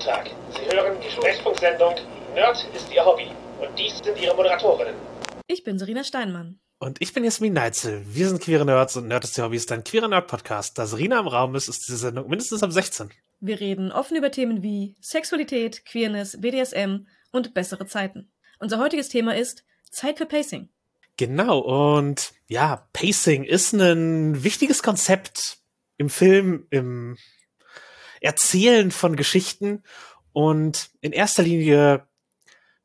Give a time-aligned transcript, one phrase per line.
[0.00, 0.30] Sonntag.
[0.54, 1.94] Sie hören die Sprechfunksendung
[2.34, 3.26] Nerd ist Ihr Hobby.
[3.60, 4.94] Und dies sind Ihre Moderatorinnen.
[5.46, 6.58] Ich bin Serena Steinmann.
[6.78, 8.02] Und ich bin Jasmin Neitzel.
[8.06, 10.78] Wir sind Queere Nerds und Nerd ist Ihr Hobby ist ein queerer Nerd-Podcast.
[10.78, 13.10] Da Serena im Raum ist, ist diese Sendung mindestens ab 16.
[13.40, 18.32] Wir reden offen über Themen wie Sexualität, Queerness, BDSM und bessere Zeiten.
[18.58, 20.70] Unser heutiges Thema ist Zeit für Pacing.
[21.18, 25.58] Genau, und ja, Pacing ist ein wichtiges Konzept
[25.98, 27.18] im Film, im
[28.20, 29.82] Erzählen von Geschichten
[30.32, 32.06] und in erster Linie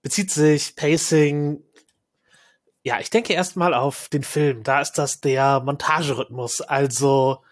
[0.01, 1.63] bezieht sich Pacing,
[2.83, 4.63] ja, ich denke erstmal auf den Film.
[4.63, 7.43] Da ist das der Montagerhythmus, also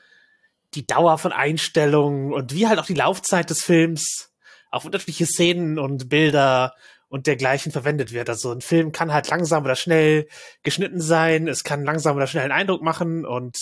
[0.75, 4.31] die Dauer von Einstellungen und wie halt auch die Laufzeit des Films
[4.69, 6.73] auf unterschiedliche Szenen und Bilder
[7.09, 8.29] und dergleichen verwendet wird.
[8.29, 10.27] Also ein Film kann halt langsam oder schnell
[10.63, 13.57] geschnitten sein, es kann langsam oder schnell einen Eindruck machen und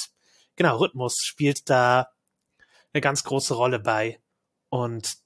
[0.55, 2.09] genau, Rhythmus spielt da
[2.93, 4.19] eine ganz große Rolle bei.
[4.69, 5.17] Und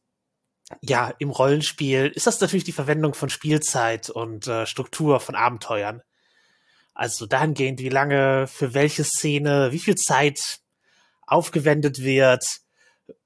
[0.81, 6.01] ja, im Rollenspiel ist das natürlich die Verwendung von Spielzeit und äh, Struktur von Abenteuern.
[6.93, 10.59] Also dahingehend, wie lange für welche Szene, wie viel Zeit
[11.27, 12.45] aufgewendet wird,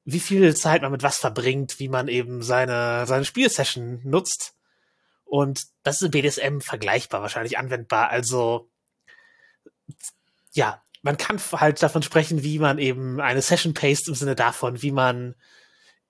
[0.05, 4.55] wie viel Zeit man mit was verbringt, wie man eben seine, seine Spielsession nutzt.
[5.23, 8.09] Und das ist in BDSM vergleichbar, wahrscheinlich anwendbar.
[8.09, 8.69] Also,
[10.53, 14.81] ja, man kann halt davon sprechen, wie man eben eine Session paced im Sinne davon,
[14.81, 15.35] wie man,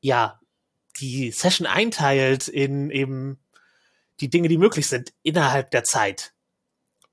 [0.02, 0.40] ja,
[1.00, 3.40] die Session einteilt in eben
[4.20, 6.34] die Dinge, die möglich sind innerhalb der Zeit.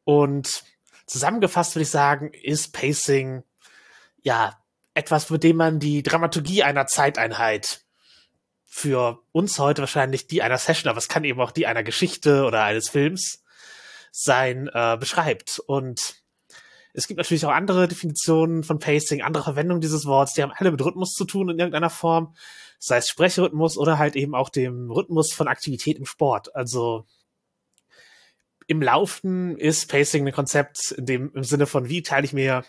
[0.04, 0.64] Und
[1.06, 3.44] zusammengefasst würde ich sagen, ist Pacing
[4.22, 4.58] ja
[4.94, 7.84] etwas, mit dem man die Dramaturgie einer Zeiteinheit
[8.64, 12.44] für uns heute wahrscheinlich die einer Session, aber es kann eben auch die einer Geschichte
[12.44, 13.44] oder eines Films
[14.10, 15.60] sein, äh, beschreibt.
[15.60, 16.16] Und
[16.96, 20.70] es gibt natürlich auch andere Definitionen von Pacing, andere Verwendungen dieses Wortes, die haben alle
[20.70, 22.34] mit Rhythmus zu tun in irgendeiner Form
[22.78, 26.54] sei es Sprechrhythmus oder halt eben auch dem Rhythmus von Aktivität im Sport.
[26.54, 27.06] Also
[28.66, 32.64] im Laufen ist Pacing ein Konzept in dem, im Sinne von, wie teile ich mir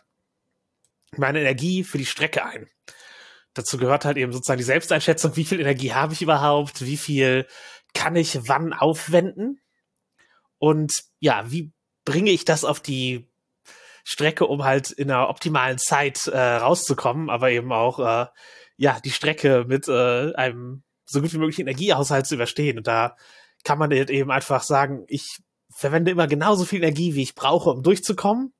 [1.16, 2.68] meine Energie für die Strecke ein.
[3.54, 7.48] Dazu gehört halt eben sozusagen die Selbsteinschätzung, wie viel Energie habe ich überhaupt, wie viel
[7.94, 9.60] kann ich wann aufwenden
[10.60, 11.72] und ja, wie
[12.06, 13.28] bringe ich das auf die
[14.10, 18.28] Strecke, um halt in einer optimalen Zeit äh, rauszukommen, aber eben auch äh,
[18.78, 22.78] ja, die Strecke mit äh, einem so gut wie möglichen Energiehaushalt zu überstehen.
[22.78, 23.18] Und da
[23.66, 25.40] kann man eben einfach sagen, ich
[25.76, 28.54] verwende immer genauso viel Energie, wie ich brauche, um durchzukommen.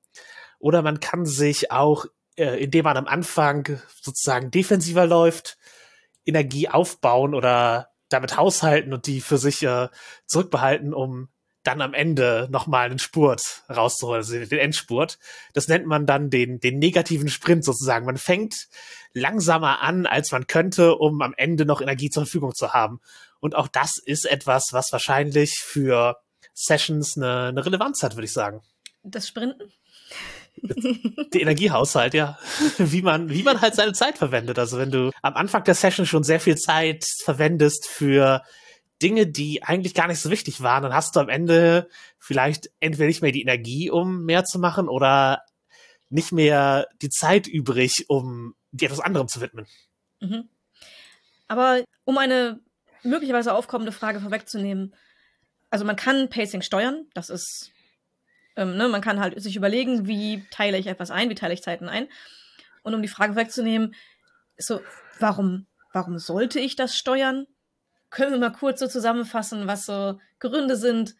[0.58, 2.04] Oder man kann sich auch,
[2.36, 5.56] äh, indem man am Anfang sozusagen defensiver läuft,
[6.26, 9.88] Energie aufbauen oder damit haushalten und die für sich äh,
[10.26, 11.30] zurückbehalten, um
[11.64, 15.18] dann am Ende nochmal einen Spurt rauszuholen, also den Endspurt.
[15.54, 18.06] Das nennt man dann den, den negativen Sprint sozusagen.
[18.06, 18.68] Man fängt
[19.12, 23.00] langsamer an, als man könnte, um am Ende noch Energie zur Verfügung zu haben.
[23.40, 26.16] Und auch das ist etwas, was wahrscheinlich für
[26.54, 28.62] Sessions eine, eine Relevanz hat, würde ich sagen.
[29.02, 29.72] Das Sprinten?
[31.32, 32.38] Der Energiehaushalt, ja.
[32.78, 34.58] Wie man, wie man halt seine Zeit verwendet.
[34.58, 38.42] Also wenn du am Anfang der Session schon sehr viel Zeit verwendest für
[39.02, 41.88] Dinge, die eigentlich gar nicht so wichtig waren, dann hast du am Ende
[42.18, 45.42] vielleicht entweder nicht mehr die Energie, um mehr zu machen, oder
[46.10, 49.66] nicht mehr die Zeit übrig, um dir etwas anderem zu widmen.
[50.20, 50.48] Mhm.
[51.46, 52.60] Aber um eine
[53.02, 54.94] möglicherweise aufkommende Frage vorwegzunehmen,
[55.70, 57.70] also man kann Pacing steuern, das ist,
[58.56, 61.62] ähm, ne, man kann halt sich überlegen, wie teile ich etwas ein, wie teile ich
[61.62, 62.08] Zeiten ein.
[62.82, 63.94] Und um die Frage vorwegzunehmen,
[64.56, 64.80] so,
[65.18, 67.46] warum, warum sollte ich das steuern?
[68.10, 71.14] Können wir mal kurz so zusammenfassen, was so Gründe sind,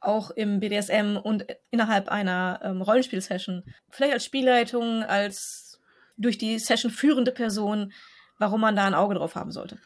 [0.00, 3.64] auch im BDSM und innerhalb einer ähm, Rollenspiel-Session.
[3.90, 5.80] Vielleicht als Spielleitung, als
[6.16, 7.92] durch die Session führende Person,
[8.38, 9.78] warum man da ein Auge drauf haben sollte.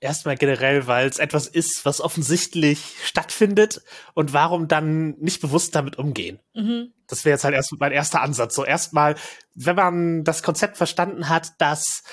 [0.00, 3.82] Erstmal generell, weil es etwas ist, was offensichtlich stattfindet
[4.14, 6.38] und warum dann nicht bewusst damit umgehen.
[6.54, 6.92] Mhm.
[7.08, 8.54] Das wäre jetzt halt erst mein erster Ansatz.
[8.54, 9.16] So erstmal,
[9.54, 12.04] wenn man das Konzept verstanden hat, dass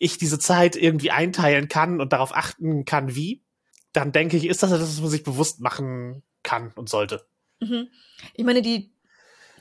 [0.00, 3.44] ich diese Zeit irgendwie einteilen kann und darauf achten kann, wie,
[3.92, 7.26] dann denke ich, ist das etwas, was man sich bewusst machen kann und sollte.
[7.60, 7.88] Mhm.
[8.34, 8.90] Ich meine, die,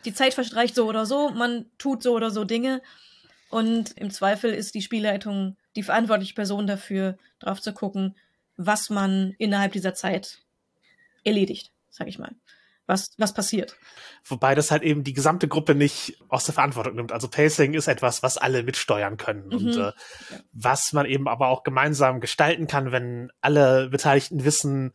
[0.06, 2.81] die Zeit verstreicht so oder so, man tut so oder so Dinge
[3.50, 8.15] und im Zweifel ist die Spielleitung die verantwortliche Person dafür, drauf zu gucken,
[8.56, 10.39] was man innerhalb dieser Zeit
[11.24, 12.33] erledigt, sag ich mal
[12.89, 13.77] was, was passiert.
[14.25, 17.12] Wobei das halt eben die gesamte Gruppe nicht aus der Verantwortung nimmt.
[17.12, 19.53] Also Pacing ist etwas, was alle mitsteuern können mhm.
[19.53, 19.91] und äh,
[20.51, 24.94] was man eben aber auch gemeinsam gestalten kann, wenn alle Beteiligten wissen,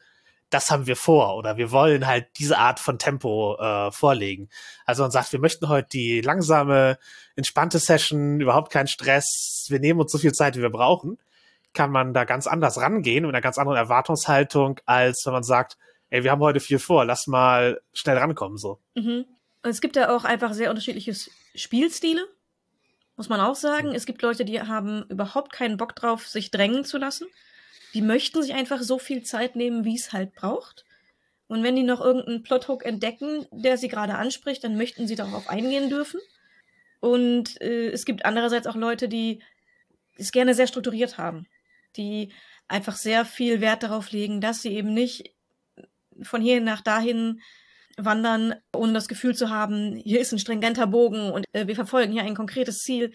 [0.51, 4.51] das haben wir vor oder wir wollen halt diese Art von Tempo äh, vorlegen.
[4.85, 6.99] Also man sagt, wir möchten heute die langsame,
[7.35, 11.19] entspannte Session, überhaupt keinen Stress, wir nehmen uns so viel Zeit, wie wir brauchen.
[11.73, 15.77] kann man da ganz anders rangehen, mit einer ganz anderen Erwartungshaltung, als wenn man sagt,
[16.15, 18.79] ey, wir haben heute viel vor, lass mal schnell rankommen, so.
[18.95, 19.25] Mhm.
[19.65, 21.13] Und es gibt ja auch einfach sehr unterschiedliche
[21.57, 22.25] Spielstile,
[23.17, 23.97] muss man auch sagen.
[23.97, 27.27] Es gibt Leute, die haben überhaupt keinen Bock drauf, sich drängen zu lassen.
[27.95, 30.85] Die möchten sich einfach so viel Zeit nehmen, wie es halt braucht.
[31.49, 35.49] Und wenn die noch irgendeinen Plothook entdecken, der sie gerade anspricht, dann möchten sie darauf
[35.49, 36.21] eingehen dürfen.
[37.01, 39.43] Und äh, es gibt andererseits auch Leute, die
[40.17, 41.49] es gerne sehr strukturiert haben,
[41.97, 42.33] die
[42.69, 45.34] einfach sehr viel Wert darauf legen, dass sie eben nicht
[46.23, 47.41] von hier nach dahin
[47.97, 52.13] wandern, ohne das Gefühl zu haben, hier ist ein stringenter Bogen und äh, wir verfolgen
[52.13, 53.13] hier ein konkretes Ziel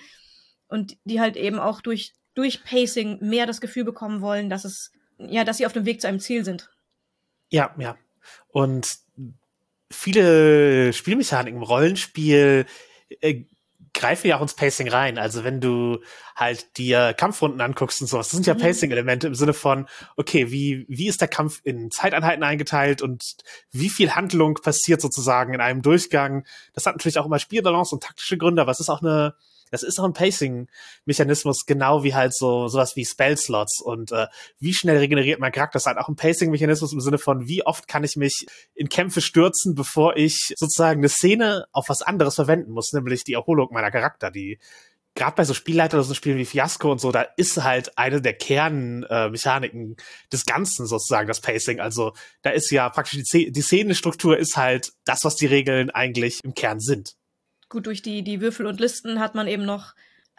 [0.67, 4.91] und die halt eben auch durch, durch Pacing mehr das Gefühl bekommen wollen, dass es,
[5.17, 6.69] ja, dass sie auf dem Weg zu einem Ziel sind.
[7.49, 7.97] Ja, ja.
[8.47, 8.99] Und
[9.91, 12.65] viele Spielmechaniken im Rollenspiel
[13.21, 13.43] äh,
[13.93, 15.17] greifen ja auch ins Pacing rein.
[15.17, 15.99] Also wenn du
[16.35, 18.59] halt dir Kampfrunden anguckst und sowas, das sind ja mhm.
[18.59, 23.37] Pacing-Elemente im Sinne von, okay, wie, wie ist der Kampf in Zeiteinheiten eingeteilt und
[23.71, 26.45] wie viel Handlung passiert sozusagen in einem Durchgang.
[26.73, 29.35] Das hat natürlich auch immer Spielbalance und taktische Gründe, aber es ist auch eine,
[29.71, 34.27] das ist auch ein Pacing-Mechanismus, genau wie halt so sowas wie Spell-Slots und äh,
[34.59, 35.73] wie schnell regeneriert mein Charakter.
[35.73, 38.89] Das ist halt auch ein Pacing-Mechanismus im Sinne von, wie oft kann ich mich in
[38.89, 43.69] Kämpfe stürzen, bevor ich sozusagen eine Szene auf was anderes verwenden muss, nämlich die Erholung
[43.71, 44.59] meiner Charakter, die
[45.15, 48.21] gerade bei so Spielleiter oder so Spielen wie Fiasco und so, da ist halt eine
[48.21, 51.79] der Kernmechaniken äh, des Ganzen sozusagen das Pacing.
[51.79, 56.39] Also da ist ja praktisch die, die Szenenstruktur ist halt das, was die Regeln eigentlich
[56.43, 57.18] im Kern sind
[57.69, 59.93] gut, durch die, die Würfel und Listen hat man eben noch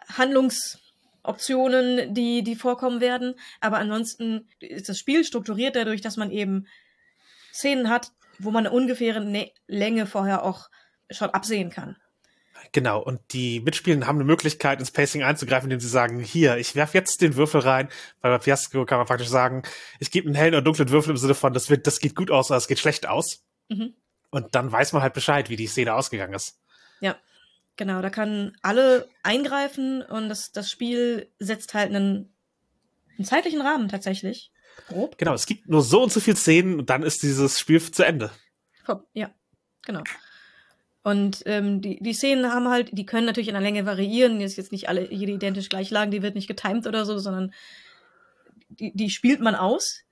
[0.07, 3.35] Handlungsoptionen, die, die vorkommen werden.
[3.59, 6.67] Aber ansonsten ist das Spiel strukturiert dadurch, dass man eben
[7.53, 10.69] Szenen hat, wo man eine ungefähre ne Länge vorher auch
[11.09, 11.97] schon absehen kann.
[12.73, 16.75] Genau, und die Mitspielenden haben eine Möglichkeit, ins Pacing einzugreifen, indem sie sagen, hier, ich
[16.75, 17.89] werf jetzt den Würfel rein,
[18.21, 19.63] weil bei Fiasco kann man praktisch sagen,
[19.99, 22.31] ich gebe einen hellen oder dunklen Würfel im Sinne von, das wird, das geht gut
[22.31, 23.43] aus oder das geht schlecht aus.
[23.67, 23.93] Mhm.
[24.29, 26.60] Und dann weiß man halt Bescheid, wie die Szene ausgegangen ist.
[27.01, 27.17] Ja,
[27.75, 28.01] genau.
[28.01, 32.33] Da kann alle eingreifen und das, das Spiel setzt halt einen,
[33.17, 34.51] einen zeitlichen Rahmen tatsächlich.
[34.87, 35.17] Grob.
[35.17, 38.03] Genau, es gibt nur so und so viele Szenen und dann ist dieses Spiel zu
[38.03, 38.31] Ende.
[39.13, 39.29] Ja,
[39.83, 40.03] genau.
[41.03, 44.39] Und ähm, die, die Szenen haben halt, die können natürlich in der Länge variieren.
[44.41, 47.53] Ist jetzt nicht alle jede identisch gleich lang, die wird nicht getimed oder so, sondern
[48.69, 50.03] die, die spielt man aus.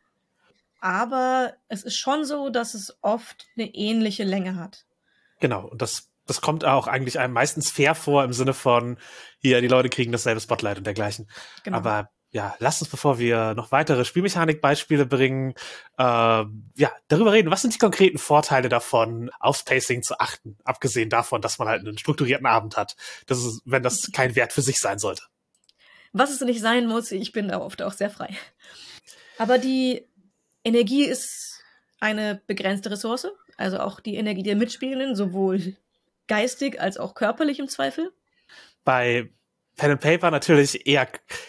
[0.79, 4.85] Aber es ist schon so, dass es oft eine ähnliche Länge hat.
[5.39, 8.97] Genau, und das das kommt auch eigentlich einem meistens fair vor im Sinne von,
[9.39, 11.29] hier, die Leute kriegen dasselbe Spotlight und dergleichen.
[11.63, 11.77] Genau.
[11.77, 15.55] Aber ja, lasst uns, bevor wir noch weitere Spielmechanik-Beispiele bringen,
[15.97, 21.09] äh, ja, darüber reden, was sind die konkreten Vorteile davon, aufs Pacing zu achten, abgesehen
[21.09, 22.95] davon, dass man halt einen strukturierten Abend hat.
[23.25, 25.23] Das ist, wenn das kein Wert für sich sein sollte.
[26.13, 28.35] Was es nicht sein muss, ich bin da oft auch sehr frei.
[29.39, 30.05] Aber die
[30.63, 31.61] Energie ist
[31.99, 33.27] eine begrenzte Ressource,
[33.57, 35.75] also auch die Energie der Mitspielenden, sowohl
[36.29, 38.13] geistig als auch körperlich im Zweifel?
[38.85, 39.29] Bei
[39.75, 41.07] Pen and Paper natürlich eher,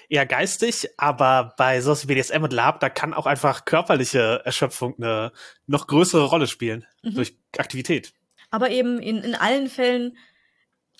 [0.09, 4.95] eher geistig, aber bei sowas wie BDSM und Lab, da kann auch einfach körperliche Erschöpfung
[4.99, 5.33] eine
[5.67, 7.15] noch größere Rolle spielen mhm.
[7.15, 8.13] durch Aktivität.
[8.51, 10.17] Aber eben in, in allen Fällen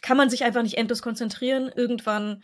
[0.03, 1.71] kann man sich einfach nicht endlos konzentrieren.
[1.75, 2.43] Irgendwann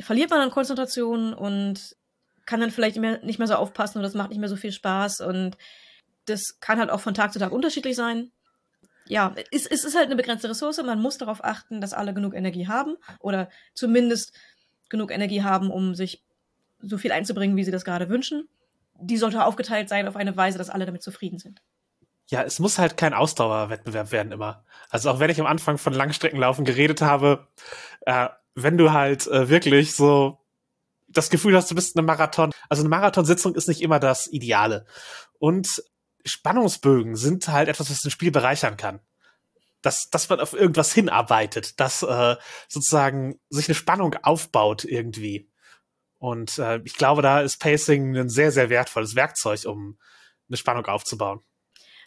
[0.00, 1.96] verliert man an Konzentration und
[2.46, 5.20] kann dann vielleicht nicht mehr so aufpassen und das macht nicht mehr so viel Spaß
[5.20, 5.56] und
[6.24, 8.32] das kann halt auch von Tag zu Tag unterschiedlich sein
[9.08, 10.82] ja, es, es ist halt eine begrenzte Ressource.
[10.82, 14.32] Man muss darauf achten, dass alle genug Energie haben oder zumindest
[14.88, 16.22] genug Energie haben, um sich
[16.80, 18.48] so viel einzubringen, wie sie das gerade wünschen.
[19.00, 21.60] Die sollte aufgeteilt sein auf eine Weise, dass alle damit zufrieden sind.
[22.28, 24.64] Ja, es muss halt kein Ausdauerwettbewerb werden immer.
[24.88, 27.48] Also auch wenn ich am Anfang von Langstreckenlaufen geredet habe,
[28.02, 30.38] äh, wenn du halt äh, wirklich so
[31.08, 34.86] das Gefühl hast, du bist eine Marathon, also eine Marathonsitzung ist nicht immer das Ideale.
[35.38, 35.82] Und
[36.24, 39.00] Spannungsbögen sind halt etwas, was ein Spiel bereichern kann.
[39.80, 42.36] Dass, dass man auf irgendwas hinarbeitet, dass äh,
[42.68, 45.50] sozusagen sich eine Spannung aufbaut irgendwie.
[46.18, 49.98] Und äh, ich glaube, da ist Pacing ein sehr, sehr wertvolles Werkzeug, um
[50.48, 51.40] eine Spannung aufzubauen.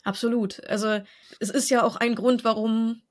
[0.06, 0.64] Absolut.
[0.68, 1.02] Also
[1.40, 3.02] es ist ja auch ein Grund, warum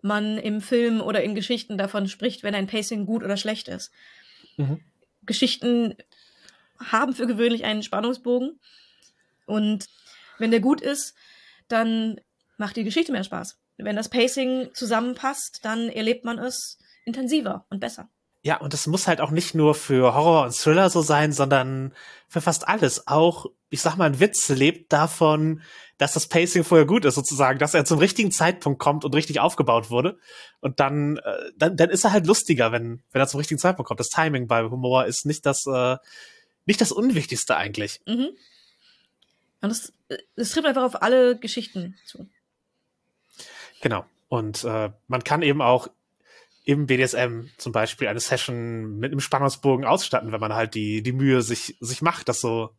[0.00, 3.90] man im Film oder in Geschichten davon spricht, wenn ein Pacing gut oder schlecht ist.
[4.56, 4.80] Mhm.
[5.26, 5.96] Geschichten
[6.78, 8.60] haben für gewöhnlich einen Spannungsbogen
[9.46, 9.86] und
[10.38, 11.14] wenn der gut ist,
[11.68, 12.20] dann
[12.56, 13.58] macht die Geschichte mehr Spaß.
[13.76, 18.08] Wenn das Pacing zusammenpasst, dann erlebt man es intensiver und besser.
[18.42, 21.94] Ja, und das muss halt auch nicht nur für Horror und Thriller so sein, sondern
[22.28, 23.08] für fast alles.
[23.08, 25.62] Auch, ich sag mal, ein Witz lebt davon,
[25.96, 29.40] dass das Pacing vorher gut ist, sozusagen, dass er zum richtigen Zeitpunkt kommt und richtig
[29.40, 30.18] aufgebaut wurde.
[30.60, 33.88] Und dann, äh, dann, dann ist er halt lustiger, wenn, wenn er zum richtigen Zeitpunkt
[33.88, 34.00] kommt.
[34.00, 35.96] Das Timing bei Humor ist nicht das, äh,
[36.66, 38.02] nicht das Unwichtigste eigentlich.
[38.06, 38.28] Mhm.
[39.60, 39.92] Und das,
[40.36, 42.28] das trifft einfach auf alle Geschichten zu.
[43.80, 44.04] Genau.
[44.28, 45.88] Und äh, man kann eben auch
[46.64, 51.12] im BDSM zum Beispiel eine Session mit einem Spannungsbogen ausstatten, wenn man halt die, die
[51.12, 52.70] Mühe sich, sich macht, das so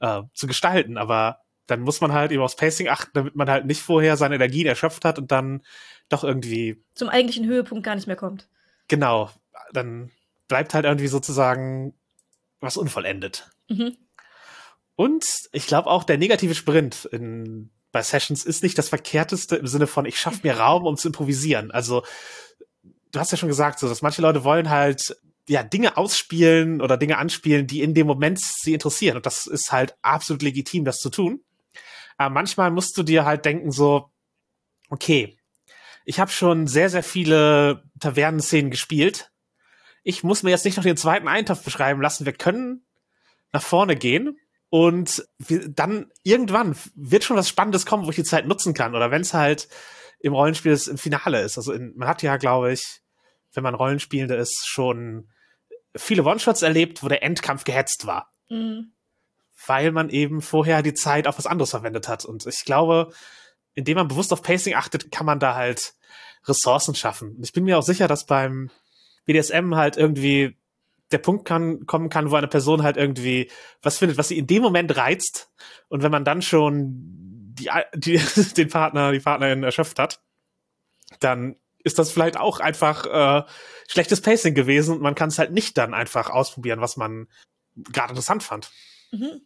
[0.00, 0.96] äh, zu gestalten.
[0.96, 4.36] Aber dann muss man halt eben aufs Pacing achten, damit man halt nicht vorher seine
[4.36, 5.62] Energien erschöpft hat und dann
[6.08, 8.48] doch irgendwie zum eigentlichen Höhepunkt gar nicht mehr kommt.
[8.88, 9.30] Genau,
[9.72, 10.12] dann
[10.46, 11.94] bleibt halt irgendwie sozusagen
[12.60, 13.50] was unvollendet.
[13.68, 13.96] Mhm.
[14.96, 19.66] Und ich glaube auch der negative Sprint in, bei Sessions ist nicht das verkehrteste im
[19.66, 21.70] Sinne von ich schaffe mir Raum, um zu improvisieren.
[21.70, 22.02] Also
[23.12, 25.16] du hast ja schon gesagt, so dass manche Leute wollen halt
[25.48, 29.70] ja Dinge ausspielen oder Dinge anspielen, die in dem Moment sie interessieren und das ist
[29.70, 31.40] halt absolut legitim, das zu tun.
[32.16, 34.10] Aber manchmal musst du dir halt denken so,
[34.88, 35.38] okay,
[36.06, 39.30] ich habe schon sehr, sehr viele Tavernenszenen gespielt.
[40.02, 42.24] Ich muss mir jetzt nicht noch den zweiten Eintopf beschreiben lassen.
[42.24, 42.86] Wir können
[43.52, 44.38] nach vorne gehen
[44.68, 48.94] und dann irgendwann wird schon was Spannendes kommen, wo ich die Zeit nutzen kann.
[48.94, 49.68] Oder wenn es halt
[50.18, 51.56] im Rollenspiel ist, im Finale ist.
[51.56, 53.00] Also in, man hat ja, glaube ich,
[53.52, 55.28] wenn man Rollenspielende ist, schon
[55.94, 58.32] viele One-Shots erlebt, wo der Endkampf gehetzt war.
[58.48, 58.92] Mhm
[59.66, 62.24] weil man eben vorher die Zeit auf was anderes verwendet hat.
[62.24, 63.12] Und ich glaube,
[63.74, 65.94] indem man bewusst auf Pacing achtet, kann man da halt
[66.44, 67.36] Ressourcen schaffen.
[67.36, 68.70] Und ich bin mir auch sicher, dass beim
[69.24, 70.56] BDSM halt irgendwie
[71.12, 73.50] der Punkt kann, kommen kann, wo eine Person halt irgendwie
[73.82, 75.50] was findet, was sie in dem Moment reizt.
[75.88, 78.18] Und wenn man dann schon die, die,
[78.56, 80.20] den Partner, die Partnerin erschöpft hat,
[81.20, 83.46] dann ist das vielleicht auch einfach äh,
[83.86, 87.28] schlechtes Pacing gewesen und man kann es halt nicht dann einfach ausprobieren, was man
[87.76, 88.70] gerade interessant fand.
[89.12, 89.42] Mhm.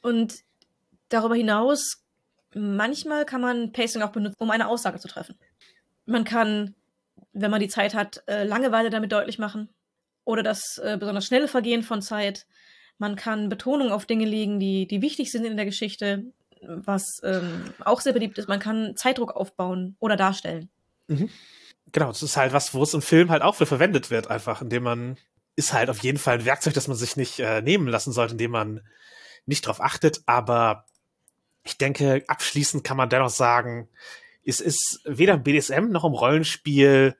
[0.00, 0.44] Und
[1.08, 2.04] darüber hinaus,
[2.54, 5.36] manchmal kann man Pacing auch benutzen, um eine Aussage zu treffen.
[6.06, 6.76] Man kann,
[7.32, 9.68] wenn man die Zeit hat, äh, Langeweile damit deutlich machen
[10.24, 12.46] oder das äh, besonders schnelle Vergehen von Zeit.
[12.98, 16.24] Man kann Betonung auf Dinge legen, die, die wichtig sind in der Geschichte,
[16.60, 18.48] was ähm, auch sehr beliebt ist.
[18.48, 20.68] Man kann Zeitdruck aufbauen oder darstellen.
[21.08, 21.28] Mhm.
[21.90, 24.62] Genau, das ist halt was, wo es im Film halt auch für verwendet wird, einfach,
[24.62, 25.16] indem man
[25.56, 28.32] ist halt auf jeden Fall ein Werkzeug, das man sich nicht äh, nehmen lassen sollte,
[28.32, 28.80] indem man
[29.44, 30.22] nicht drauf achtet.
[30.26, 30.86] Aber
[31.64, 33.88] ich denke, abschließend kann man dennoch sagen,
[34.44, 37.16] es ist weder im BDSM noch im Rollenspiel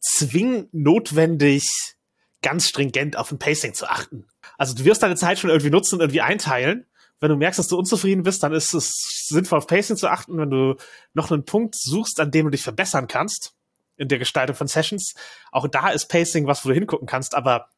[0.00, 1.95] zwingend notwendig,
[2.42, 4.26] ganz stringent auf ein Pacing zu achten.
[4.58, 6.86] Also du wirst deine Zeit schon irgendwie nutzen und irgendwie einteilen.
[7.18, 10.36] Wenn du merkst, dass du unzufrieden bist, dann ist es sinnvoll, auf Pacing zu achten.
[10.38, 10.76] Wenn du
[11.14, 13.54] noch einen Punkt suchst, an dem du dich verbessern kannst,
[13.96, 15.14] in der Gestaltung von Sessions.
[15.50, 17.68] Auch da ist Pacing was, wo du hingucken kannst, aber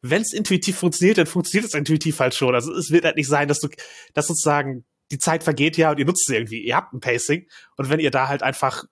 [0.00, 2.54] wenn es intuitiv funktioniert, dann funktioniert es intuitiv halt schon.
[2.54, 3.68] Also es wird halt nicht sein, dass du,
[4.14, 6.60] dass sozusagen die Zeit vergeht ja und ihr nutzt sie irgendwie.
[6.60, 7.46] Ihr habt ein Pacing
[7.76, 8.84] und wenn ihr da halt einfach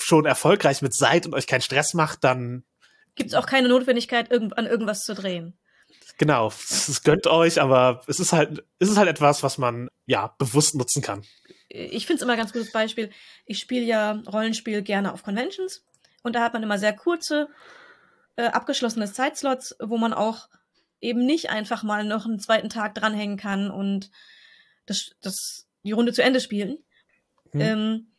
[0.00, 2.64] schon erfolgreich mit seid und euch keinen Stress macht, dann
[3.14, 5.58] gibt's auch keine Notwendigkeit, irgend, an irgendwas zu drehen.
[6.18, 10.34] Genau, es gönnt euch, aber es ist halt, es ist halt etwas, was man ja
[10.38, 11.24] bewusst nutzen kann.
[11.68, 13.10] Ich finde es immer ein ganz gutes Beispiel.
[13.46, 15.84] Ich spiele ja Rollenspiel gerne auf Conventions
[16.22, 17.48] und da hat man immer sehr kurze,
[18.36, 20.48] äh, abgeschlossene Zeitslots, wo man auch
[21.00, 24.10] eben nicht einfach mal noch einen zweiten Tag dranhängen kann und
[24.86, 26.78] das, das, die Runde zu Ende spielen.
[27.50, 27.60] Hm.
[27.60, 28.12] Ähm,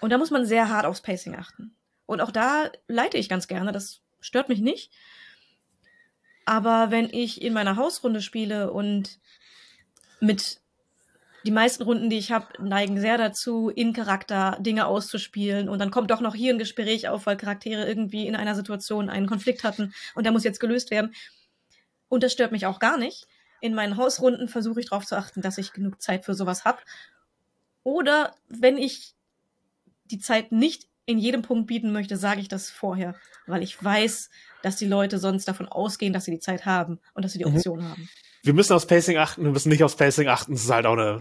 [0.00, 1.74] und da muss man sehr hart aufs Pacing achten.
[2.06, 4.92] Und auch da leite ich ganz gerne, das stört mich nicht.
[6.44, 9.18] Aber wenn ich in meiner Hausrunde spiele und
[10.20, 10.60] mit
[11.46, 15.68] die meisten Runden, die ich habe, neigen sehr dazu, in Charakter Dinge auszuspielen.
[15.68, 19.08] Und dann kommt doch noch hier ein Gespräch auf, weil Charaktere irgendwie in einer Situation
[19.08, 21.14] einen Konflikt hatten und der muss jetzt gelöst werden.
[22.08, 23.28] Und das stört mich auch gar nicht.
[23.60, 26.78] In meinen Hausrunden versuche ich darauf zu achten, dass ich genug Zeit für sowas habe.
[27.84, 29.14] Oder wenn ich
[30.10, 33.14] die Zeit nicht in jedem Punkt bieten möchte, sage ich das vorher,
[33.46, 34.28] weil ich weiß,
[34.62, 37.44] dass die Leute sonst davon ausgehen, dass sie die Zeit haben und dass sie die
[37.44, 37.56] mhm.
[37.56, 37.88] Option mhm.
[37.88, 38.08] haben
[38.46, 40.52] wir müssen aufs Pacing achten, wir müssen nicht aufs Pacing achten.
[40.52, 41.20] Das ist halt auch eine,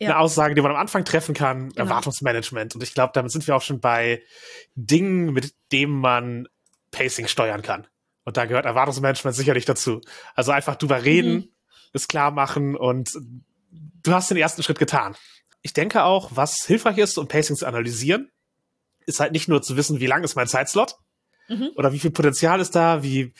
[0.00, 0.10] ja.
[0.10, 1.68] eine Aussage, die man am Anfang treffen kann.
[1.68, 1.84] Genau.
[1.84, 2.74] Erwartungsmanagement.
[2.74, 4.22] Und ich glaube, damit sind wir auch schon bei
[4.74, 6.48] Dingen, mit denen man
[6.90, 7.86] Pacing steuern kann.
[8.24, 10.00] Und da gehört Erwartungsmanagement sicherlich dazu.
[10.34, 11.48] Also einfach drüber reden, mhm.
[11.92, 13.16] es klar machen und
[14.02, 15.14] du hast den ersten Schritt getan.
[15.62, 18.30] Ich denke auch, was hilfreich ist, um Pacing zu analysieren,
[19.06, 20.96] ist halt nicht nur zu wissen, wie lang ist mein Zeitslot,
[21.48, 21.70] mhm.
[21.76, 23.32] oder wie viel Potenzial ist da, wie,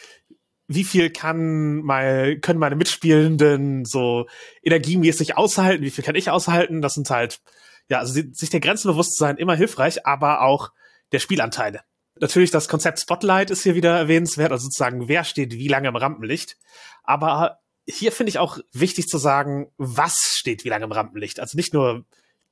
[0.68, 4.26] wie viel kann mal, können meine Mitspielenden so
[4.62, 6.82] energiemäßig aushalten, wie viel kann ich aushalten?
[6.82, 7.40] Das sind halt,
[7.88, 10.72] ja, also sich der Grenzen bewusst sein immer hilfreich, aber auch
[11.12, 11.82] der Spielanteile.
[12.18, 15.96] Natürlich, das Konzept Spotlight ist hier wieder erwähnenswert, also sozusagen, wer steht wie lange im
[15.96, 16.56] Rampenlicht.
[17.04, 21.38] Aber hier finde ich auch wichtig zu sagen, was steht wie lange im Rampenlicht.
[21.40, 22.06] Also nicht nur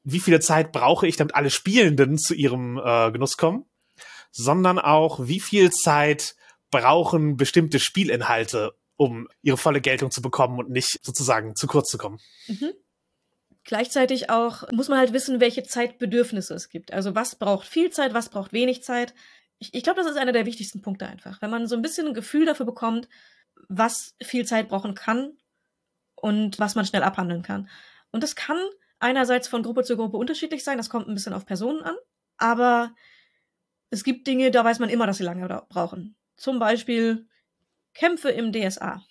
[0.05, 3.65] wie viele Zeit brauche ich, damit alle Spielenden zu ihrem äh, Genuss kommen,
[4.31, 6.37] sondern auch, wie viel Zeit
[6.71, 11.99] brauchen bestimmte Spielinhalte, um ihre volle Geltung zu bekommen und nicht sozusagen zu kurz zu
[11.99, 12.21] kommen.
[12.47, 12.73] Mhm.
[13.65, 16.93] Gleichzeitig auch muss man halt wissen, welche Zeitbedürfnisse es gibt.
[16.93, 19.15] Also was braucht viel Zeit, was braucht wenig Zeit.
[19.59, 21.41] Ich, ich glaube, das ist einer der wichtigsten Punkte einfach.
[21.41, 23.09] Wenn man so ein bisschen ein Gefühl dafür bekommt,
[23.69, 25.33] was viel Zeit brauchen kann
[26.15, 27.71] und was man schnell abhandeln kann.
[28.11, 28.59] Und das kann
[29.05, 31.95] einerseits von Gruppe zu Gruppe unterschiedlich sein, das kommt ein bisschen auf Personen an,
[32.39, 32.95] aber
[33.91, 36.17] es gibt Dinge, da weiß man immer, dass sie lange brauchen.
[36.37, 37.29] Zum Beispiel
[37.93, 39.05] Kämpfe im DSA.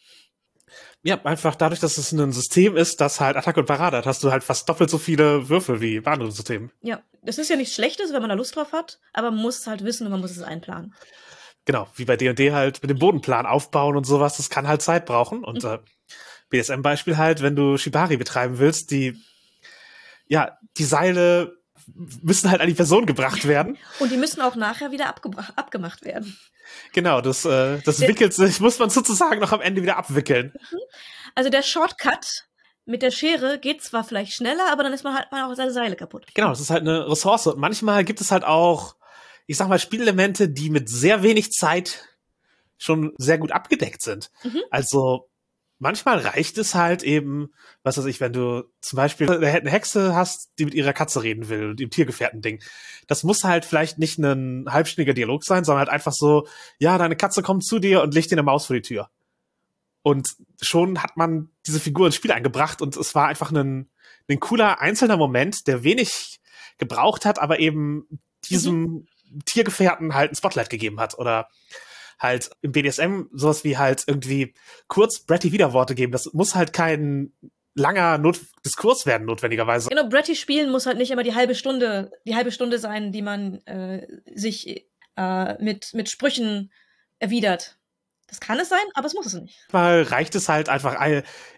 [1.03, 4.23] Ja, einfach dadurch, dass es ein System ist, das halt Attacke und Parade hat, hast
[4.23, 6.71] du halt fast doppelt so viele Würfel wie bei anderen Systemen.
[6.81, 9.59] Ja, das ist ja nichts Schlechtes, wenn man da Lust drauf hat, aber man muss
[9.59, 10.95] es halt wissen und man muss es einplanen.
[11.65, 15.05] Genau, wie bei D&D halt mit dem Bodenplan aufbauen und sowas, das kann halt Zeit
[15.05, 15.43] brauchen.
[15.43, 15.69] Und mhm.
[15.69, 15.79] äh,
[16.49, 19.21] BSM-Beispiel halt, wenn du Shibari betreiben willst, die,
[20.27, 21.57] ja, die Seile
[22.21, 23.77] müssen halt an die Person gebracht werden.
[23.99, 26.37] Und die müssen auch nachher wieder abgemacht werden.
[26.93, 30.53] Genau, das, äh, das wickelt sich, muss man sozusagen noch am Ende wieder abwickeln.
[30.71, 30.77] Mhm.
[31.35, 32.45] Also der Shortcut
[32.85, 35.71] mit der Schere geht zwar vielleicht schneller, aber dann ist man halt mal auch seine
[35.71, 36.25] Seile kaputt.
[36.33, 37.47] Genau, das ist halt eine Ressource.
[37.47, 38.95] Und manchmal gibt es halt auch,
[39.45, 42.05] ich sag mal, Spielelemente, die mit sehr wenig Zeit
[42.77, 44.31] schon sehr gut abgedeckt sind.
[44.43, 44.61] Mhm.
[44.69, 45.29] Also
[45.83, 47.51] manchmal reicht es halt eben,
[47.83, 51.49] was weiß ich, wenn du zum Beispiel eine Hexe hast, die mit ihrer Katze reden
[51.49, 52.63] will und im Tiergefährten-Ding.
[53.07, 56.47] Das muss halt vielleicht nicht ein halbstündiger Dialog sein, sondern halt einfach so,
[56.79, 59.09] ja, deine Katze kommt zu dir und legt dir eine Maus vor die Tür.
[60.01, 63.89] Und schon hat man diese Figur ins Spiel eingebracht und es war einfach ein,
[64.29, 66.39] ein cooler einzelner Moment, der wenig
[66.77, 68.07] gebraucht hat, aber eben
[68.49, 69.07] diesem mhm.
[69.45, 71.17] Tiergefährten halt ein Spotlight gegeben hat.
[71.19, 71.49] Oder
[72.23, 74.53] halt im BDSM sowas wie halt irgendwie
[74.87, 76.11] kurz Bratty Widerworte geben.
[76.11, 77.33] Das muss halt kein
[77.75, 79.89] langer Not Diskurs werden notwendigerweise.
[79.89, 83.21] Genau, Bratty spielen muss halt nicht immer die halbe Stunde, die halbe Stunde sein, die
[83.21, 84.87] man äh, sich
[85.17, 86.71] äh, mit mit Sprüchen
[87.19, 87.77] erwidert.
[88.27, 89.67] Das kann es sein, aber es muss es nicht.
[89.71, 90.97] Mal reicht es halt einfach,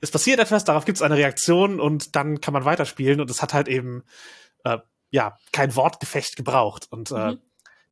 [0.01, 3.41] es passiert etwas, darauf gibt es eine Reaktion und dann kann man weiterspielen und es
[3.41, 4.03] hat halt eben
[4.65, 7.39] äh, ja kein Wortgefecht gebraucht und äh, mhm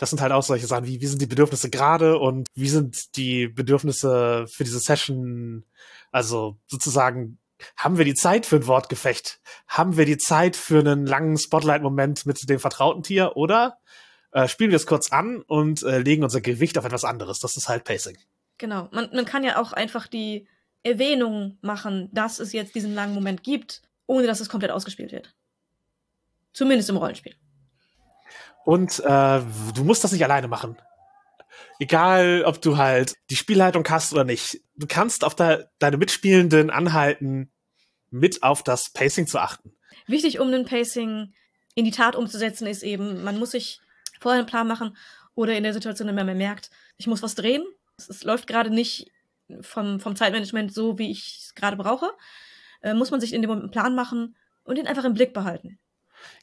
[0.04, 3.16] das sind halt auch solche Sachen wie, wie sind die Bedürfnisse gerade und wie sind
[3.16, 5.63] die Bedürfnisse für diese Session,
[6.12, 7.38] also sozusagen,
[7.78, 9.39] haben wir die Zeit für ein Wortgefecht?
[9.66, 13.38] Haben wir die Zeit für einen langen Spotlight-Moment mit dem vertrauten Tier?
[13.38, 13.78] Oder
[14.34, 17.39] äh, spielen wir es kurz an und äh, legen unser Gewicht auf etwas anderes?
[17.39, 18.18] Das ist halt Pacing.
[18.58, 18.89] Genau.
[18.92, 20.50] Man, man kann ja auch einfach die
[20.84, 25.34] Erwähnung machen, dass es jetzt diesen langen Moment gibt, ohne dass es komplett ausgespielt wird.
[26.52, 27.38] Zumindest im Rollenspiel.
[28.65, 29.41] Und äh,
[29.76, 30.78] du musst das nicht alleine machen.
[31.80, 34.62] Egal, ob du halt die Spielleitung hast oder nicht.
[34.76, 37.52] Du kannst auf de deine Mitspielenden anhalten,
[38.10, 39.73] mit auf das Pacing zu achten.
[40.08, 41.34] Wichtig, um den Pacing
[41.76, 43.82] in die Tat umzusetzen, ist eben, man muss sich
[44.19, 44.95] vorher einen Plan machen
[45.36, 47.65] oder in der Situation, wenn man merkt, ich muss was drehen.
[47.97, 49.12] Es, es läuft gerade nicht
[49.62, 52.12] vom, vom Zeitmanagement so, wie ich es gerade brauche.
[52.82, 55.34] Äh, muss man sich in dem Moment einen Plan machen und den einfach im Blick
[55.34, 55.80] behalten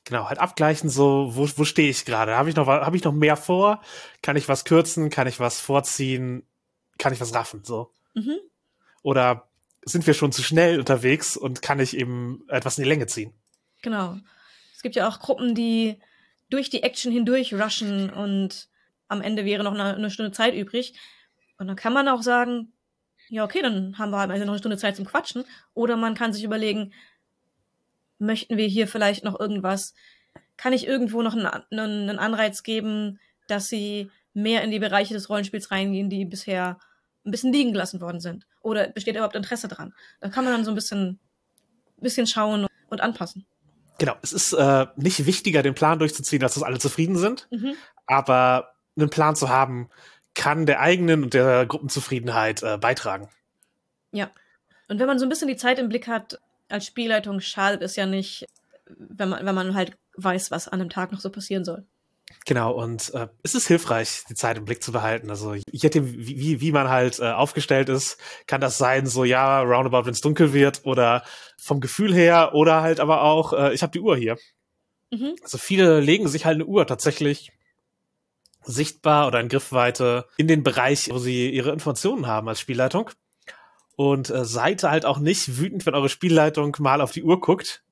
[0.05, 2.37] genau, halt abgleichen, so, wo, wo stehe ich gerade?
[2.37, 3.81] Habe ich noch habe ich noch mehr vor?
[4.23, 5.11] Kann ich was kürzen?
[5.11, 6.45] Kann ich was vorziehen?
[6.99, 7.63] Kann ich was raffen?
[7.65, 7.93] So.
[8.15, 8.39] Mhm.
[9.03, 9.49] Oder
[9.83, 13.33] sind wir schon zu schnell unterwegs und kann ich eben etwas in die Länge ziehen?
[13.83, 14.17] Genau.
[14.75, 15.99] Es gibt ja auch Gruppen, die
[16.51, 18.69] durch die Action hindurch rushen und
[19.09, 20.95] am Ende wäre noch eine, eine Stunde Zeit übrig.
[21.59, 22.73] Und dann kann man auch sagen,
[23.29, 25.45] ja, okay, dann haben wir halt noch eine Stunde Zeit zum Quatschen.
[25.75, 26.93] Oder man kann sich überlegen,
[28.21, 29.95] möchten wir hier vielleicht noch irgendwas,
[30.57, 35.29] kann ich irgendwo noch einen, einen Anreiz geben, dass sie mehr in die Bereiche des
[35.29, 36.79] Rollenspiels reingehen, die bisher
[37.25, 38.47] ein bisschen liegen gelassen worden sind?
[38.63, 39.95] Oder besteht überhaupt Interesse dran?
[40.21, 41.19] Da kann man dann so ein bisschen,
[41.97, 43.47] bisschen schauen und anpassen.
[43.99, 47.75] Genau, es ist äh, nicht wichtiger, den Plan durchzuziehen, dass das alle zufrieden sind, mhm.
[48.07, 49.91] aber einen Plan zu haben,
[50.35, 53.29] kann der eigenen und der Gruppenzufriedenheit äh, beitragen.
[54.13, 54.31] Ja.
[54.89, 57.97] Und wenn man so ein bisschen die Zeit im Blick hat, als Spielleitung schadet es
[57.97, 58.47] ja nicht,
[58.87, 61.85] wenn man, wenn man halt weiß, was an einem Tag noch so passieren soll.
[62.47, 65.31] Genau, und äh, es ist hilfreich, die Zeit im Blick zu behalten.
[65.31, 69.61] Also je nachdem, wie, wie man halt äh, aufgestellt ist, kann das sein, so ja,
[69.63, 71.25] roundabout, wenn es dunkel wird, oder
[71.59, 74.39] vom Gefühl her, oder halt aber auch, äh, ich habe die Uhr hier.
[75.11, 75.35] Mhm.
[75.43, 77.51] Also viele legen sich halt eine Uhr tatsächlich
[78.63, 83.11] sichtbar oder in Griffweite in den Bereich, wo sie ihre Informationen haben als Spielleitung.
[84.01, 87.83] Und äh, seid halt auch nicht wütend, wenn eure Spielleitung mal auf die Uhr guckt.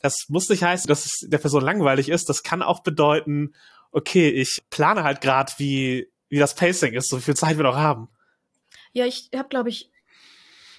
[0.00, 2.30] Das muss nicht heißen, dass es der Person langweilig ist.
[2.30, 3.54] Das kann auch bedeuten,
[3.90, 7.76] okay, ich plane halt gerade, wie, wie das Pacing ist, so viel Zeit wir noch
[7.76, 8.08] haben.
[8.94, 9.90] Ja, ich habe, glaube ich,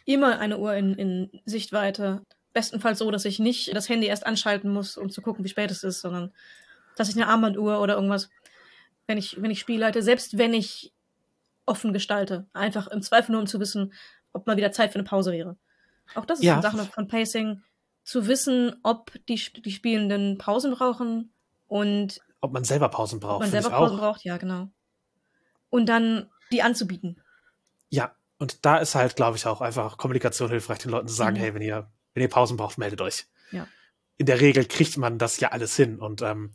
[0.06, 2.24] immer eine Uhr in, in Sichtweite.
[2.52, 5.70] bestenfalls so, dass ich nicht das Handy erst anschalten muss, um zu gucken, wie spät
[5.70, 6.34] es ist, sondern
[6.96, 8.32] dass ich eine Armbanduhr oder irgendwas,
[9.06, 10.94] wenn ich, wenn ich Spiel halte, selbst wenn ich
[11.68, 12.48] offen gestalte.
[12.54, 13.94] Einfach im Zweifel nur, um zu wissen,
[14.38, 15.58] ob mal wieder Zeit für eine Pause wäre.
[16.16, 16.54] Auch das ist Ja.
[16.54, 17.62] eine Sache von Pacing,
[18.04, 21.34] zu wissen, ob die, die Spielenden Pausen brauchen
[21.68, 23.86] und Ob man selber Pausen ob braucht, man finde selber ich auch.
[23.88, 24.70] Pausen braucht, ja, genau.
[25.70, 27.22] Und dann die anzubieten.
[27.90, 31.36] Ja, und da ist halt, glaube ich, auch einfach Kommunikation hilfreich, den Leuten zu sagen,
[31.36, 31.42] Mhm.
[31.42, 33.26] hey, wenn ihr, wenn ihr Pausen braucht, meldet euch.
[33.52, 33.68] Ja.
[34.18, 36.00] In der Regel kriegt man das ja alles hin.
[36.00, 36.54] Und ähm,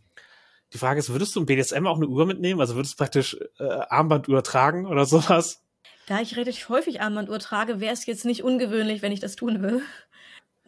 [0.73, 2.61] die Frage ist, würdest du im BDSM auch eine Uhr mitnehmen?
[2.61, 5.62] Also würdest du praktisch äh, Armbanduhr tragen oder sowas?
[6.13, 9.63] Da ich relativ häufig Armbanduhr trage, wäre es jetzt nicht ungewöhnlich, wenn ich das tun
[9.63, 9.81] will.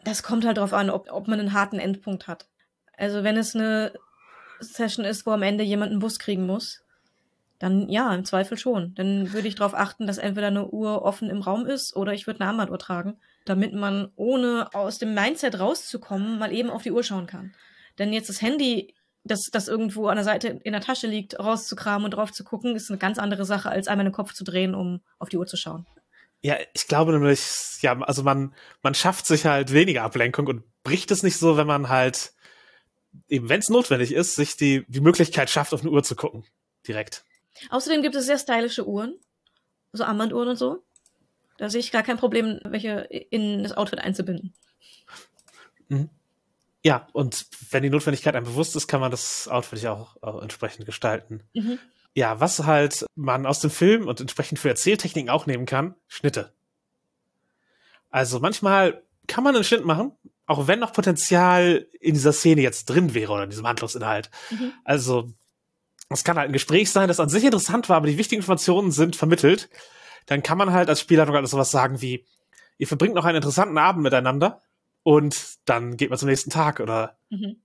[0.03, 2.47] Das kommt halt darauf an, ob, ob man einen harten Endpunkt hat.
[2.97, 3.93] Also wenn es eine
[4.59, 6.83] Session ist, wo am Ende jemand einen Bus kriegen muss,
[7.59, 8.95] dann ja, im Zweifel schon.
[8.95, 12.25] Dann würde ich darauf achten, dass entweder eine Uhr offen im Raum ist oder ich
[12.25, 16.91] würde eine Armbanduhr tragen, damit man ohne aus dem Mindset rauszukommen mal eben auf die
[16.91, 17.53] Uhr schauen kann.
[17.99, 18.94] Denn jetzt das Handy,
[19.25, 22.75] das, das irgendwo an der Seite in der Tasche liegt, rauszukramen und drauf zu gucken,
[22.75, 25.47] ist eine ganz andere Sache, als einmal den Kopf zu drehen, um auf die Uhr
[25.47, 25.85] zu schauen.
[26.41, 27.41] Ja, ich glaube nämlich,
[27.81, 31.65] ja, also man, man schafft sich halt weniger Ablenkung und bricht es nicht so, wenn
[31.65, 32.33] man halt,
[33.27, 36.45] eben wenn es notwendig ist, sich die, die Möglichkeit schafft, auf eine Uhr zu gucken.
[36.87, 37.23] Direkt.
[37.71, 39.15] Außerdem gibt es sehr stylische Uhren,
[39.91, 40.83] so Armbanduhren und so.
[41.57, 44.53] Da sehe ich gar kein Problem, welche in das Outfit einzubinden.
[46.85, 50.85] Ja, und wenn die Notwendigkeit einem bewusst ist, kann man das Outfit auch, auch entsprechend
[50.85, 51.41] gestalten.
[51.55, 51.79] Mhm.
[52.13, 56.53] Ja, was halt man aus dem Film und entsprechend für Erzähltechniken auch nehmen kann, Schnitte.
[58.11, 60.11] Also manchmal kann man einen Schnitt machen,
[60.45, 64.29] auch wenn noch Potenzial in dieser Szene jetzt drin wäre oder in diesem Handlungsinhalt.
[64.51, 64.71] Mhm.
[64.83, 65.33] Also
[66.09, 68.91] es kann halt ein Gespräch sein, das an sich interessant war, aber die wichtigen Informationen
[68.91, 69.71] sind vermittelt.
[70.27, 72.27] Dann kann man halt als Spielleitung halt sowas sagen wie,
[72.77, 74.61] ihr verbringt noch einen interessanten Abend miteinander
[75.05, 77.57] und dann geht man zum nächsten Tag oder Mhm.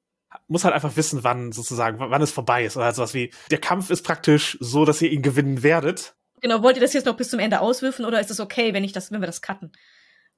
[0.47, 2.77] muss halt einfach wissen, wann sozusagen, wann es vorbei ist.
[2.77, 6.15] Oder halt sowas wie, der Kampf ist praktisch so, dass ihr ihn gewinnen werdet.
[6.43, 8.85] Genau, wollt ihr das jetzt noch bis zum Ende auswürfen oder ist es okay, wenn
[8.85, 9.73] ich das, wenn wir das cutten?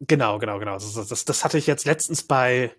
[0.01, 0.75] Genau, genau, genau.
[0.75, 2.73] Das, das, das hatte ich jetzt letztens bei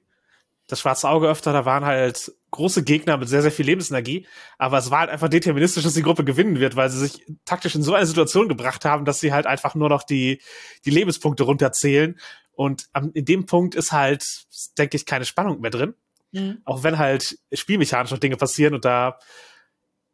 [0.67, 4.25] das Schwarze Auge öfter, da waren halt große Gegner mit sehr, sehr viel Lebensenergie,
[4.57, 7.75] aber es war halt einfach deterministisch, dass die Gruppe gewinnen wird, weil sie sich taktisch
[7.75, 10.41] in so eine Situation gebracht haben, dass sie halt einfach nur noch die,
[10.85, 12.17] die Lebenspunkte runterzählen.
[12.55, 14.25] Und in dem Punkt ist halt,
[14.77, 15.95] denke ich, keine Spannung mehr drin.
[16.33, 16.61] Mhm.
[16.65, 19.19] auch wenn halt spielmechanisch noch Dinge passieren und da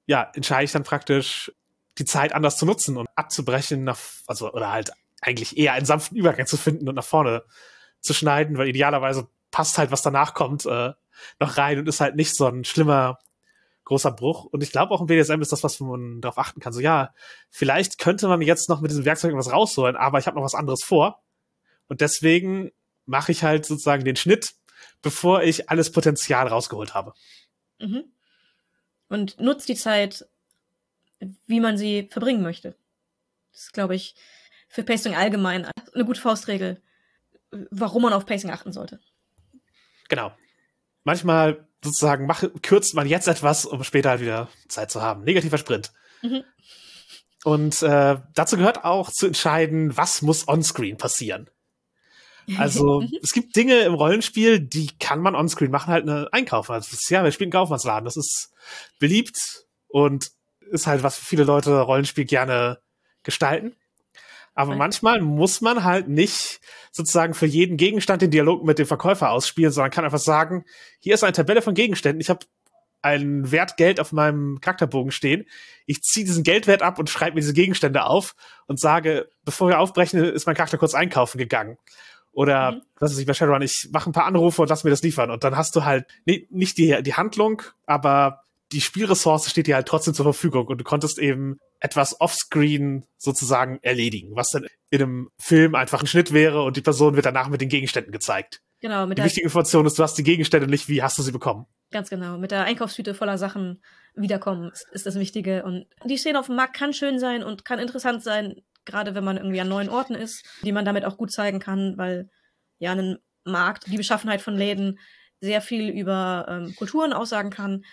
[0.06, 1.52] ja entscheide ich dann praktisch
[1.98, 3.98] die Zeit anders zu nutzen und abzubrechen nach
[4.28, 7.44] also oder halt eigentlich eher einen sanften Übergang zu finden und nach vorne
[8.02, 10.92] zu schneiden, weil idealerweise passt halt was danach kommt äh,
[11.40, 13.20] noch rein und ist halt nicht so ein schlimmer
[13.86, 16.74] großer Bruch und ich glaube auch im BDSM ist das was man darauf achten kann
[16.74, 17.14] so ja
[17.50, 20.54] vielleicht könnte man jetzt noch mit diesem Werkzeug was rausholen aber ich habe noch was
[20.54, 21.24] anderes vor
[21.90, 22.72] und deswegen
[23.06, 24.54] mache ich halt sozusagen den Schnitt
[25.02, 27.14] bevor ich alles Potenzial rausgeholt habe.
[27.80, 28.04] Mhm.
[29.08, 30.28] Und nutzt die Zeit,
[31.48, 32.76] wie man sie verbringen möchte.
[33.52, 34.16] Das ist, glaube ich,
[34.68, 36.82] für Pacing allgemein eine gute Faustregel,
[37.72, 39.00] warum man auf Pacing achten sollte.
[40.10, 40.32] Genau.
[41.04, 45.24] Manchmal sozusagen mache, kürzt man jetzt etwas, um später halt wieder Zeit zu haben.
[45.24, 45.92] Negativer Sprint.
[46.22, 46.44] Mhm.
[47.46, 51.50] Und äh, dazu gehört auch zu entscheiden, was muss onscreen passieren.
[52.58, 53.18] Also Mhm.
[53.22, 56.74] es gibt Dinge im Rollenspiel, die kann man onscreen machen, halt eine einkaufen.
[56.74, 58.06] Also ja, wir spielen Kaufmannsladen.
[58.06, 58.52] Das ist
[59.00, 60.32] beliebt und
[60.72, 62.80] ist halt, was viele Leute Rollenspiel gerne
[63.24, 63.76] gestalten.
[64.56, 66.60] Aber manchmal muss man halt nicht
[66.92, 70.66] sozusagen für jeden Gegenstand den Dialog mit dem Verkäufer ausspielen, sondern kann einfach sagen,
[71.00, 72.20] hier ist eine Tabelle von Gegenständen.
[72.20, 72.46] Ich habe
[73.02, 75.46] einen Wert Geld auf meinem Charakterbogen stehen.
[75.86, 78.36] Ich ziehe diesen Geldwert ab und schreibe mir diese Gegenstände auf
[78.68, 81.78] und sage, bevor wir aufbrechen, ist mein Charakter kurz einkaufen gegangen.
[82.32, 82.82] Oder, Mhm.
[83.00, 85.32] was weiß ich, bei Shadowrun, ich mache ein paar Anrufe und lass mir das liefern.
[85.32, 89.76] Und dann hast du halt ni- nicht die, die Handlung, aber die Spielressource steht dir
[89.76, 95.02] halt trotzdem zur Verfügung und du konntest eben etwas offscreen sozusagen erledigen, was dann in
[95.02, 98.62] einem Film einfach ein Schnitt wäre und die Person wird danach mit den Gegenständen gezeigt.
[98.82, 101.24] Genau, mit Die der, wichtige Information ist, du hast die Gegenstände nicht, wie hast du
[101.24, 101.66] sie bekommen?
[101.92, 103.82] ganz genau, mit der Einkaufstüte voller Sachen
[104.14, 105.64] wiederkommen ist, ist das Wichtige.
[105.64, 109.24] Und die Szene auf dem Markt kann schön sein und kann interessant sein, gerade wenn
[109.24, 112.30] man irgendwie an neuen Orten ist, die man damit auch gut zeigen kann, weil
[112.80, 115.00] ja ein Markt, die Beschaffenheit von Läden
[115.42, 117.86] sehr viel über ähm, Kulturen aussagen kann.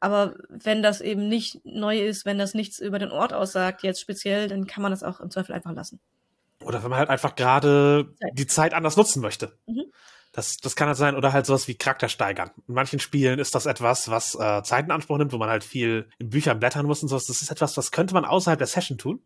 [0.00, 4.00] Aber wenn das eben nicht neu ist, wenn das nichts über den Ort aussagt, jetzt
[4.00, 6.00] speziell, dann kann man das auch im Zweifel einfach lassen.
[6.62, 9.58] Oder wenn man halt einfach gerade die Zeit anders nutzen möchte.
[9.66, 9.84] Mhm.
[10.32, 12.50] Das, das kann halt sein, oder halt sowas wie Charakter steigern.
[12.68, 15.64] In manchen Spielen ist das etwas, was äh, Zeit in Anspruch nimmt, wo man halt
[15.64, 17.24] viel in Büchern blättern muss und sowas.
[17.24, 19.22] Das ist etwas, was könnte man außerhalb der Session tun.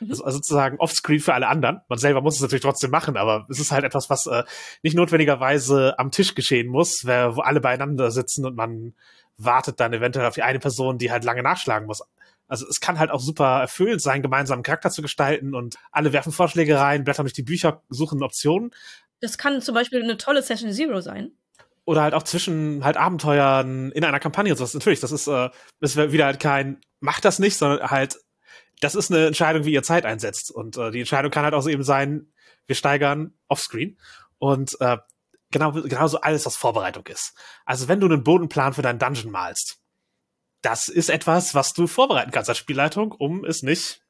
[0.00, 0.10] Mhm.
[0.10, 1.80] Also, also sozusagen offscreen für alle anderen.
[1.88, 4.44] Man selber muss es natürlich trotzdem machen, aber es ist halt etwas, was äh,
[4.82, 8.94] nicht notwendigerweise am Tisch geschehen muss, wo alle beieinander sitzen und man
[9.36, 12.02] wartet dann eventuell auf die eine Person, die halt lange nachschlagen muss.
[12.48, 16.32] Also es kann halt auch super erfüllend sein, gemeinsamen Charakter zu gestalten und alle werfen
[16.32, 18.70] Vorschläge rein, blättern durch die Bücher, suchen Optionen.
[19.20, 21.32] Das kann zum Beispiel eine tolle Session Zero sein.
[21.84, 24.74] Oder halt auch zwischen halt Abenteuern in einer Kampagne und sowas.
[24.74, 28.18] Natürlich, das ist, äh, das wäre wieder halt kein, macht das nicht, sondern halt,
[28.80, 30.50] das ist eine Entscheidung, wie ihr Zeit einsetzt.
[30.50, 32.32] Und äh, die Entscheidung kann halt auch so eben sein,
[32.66, 33.98] wir steigern offscreen.
[34.38, 34.98] Und äh,
[35.50, 37.34] genau, genauso alles, was Vorbereitung ist.
[37.64, 39.78] Also wenn du einen Bodenplan für deinen Dungeon malst,
[40.62, 44.00] das ist etwas, was du vorbereiten kannst als Spielleitung, um es nicht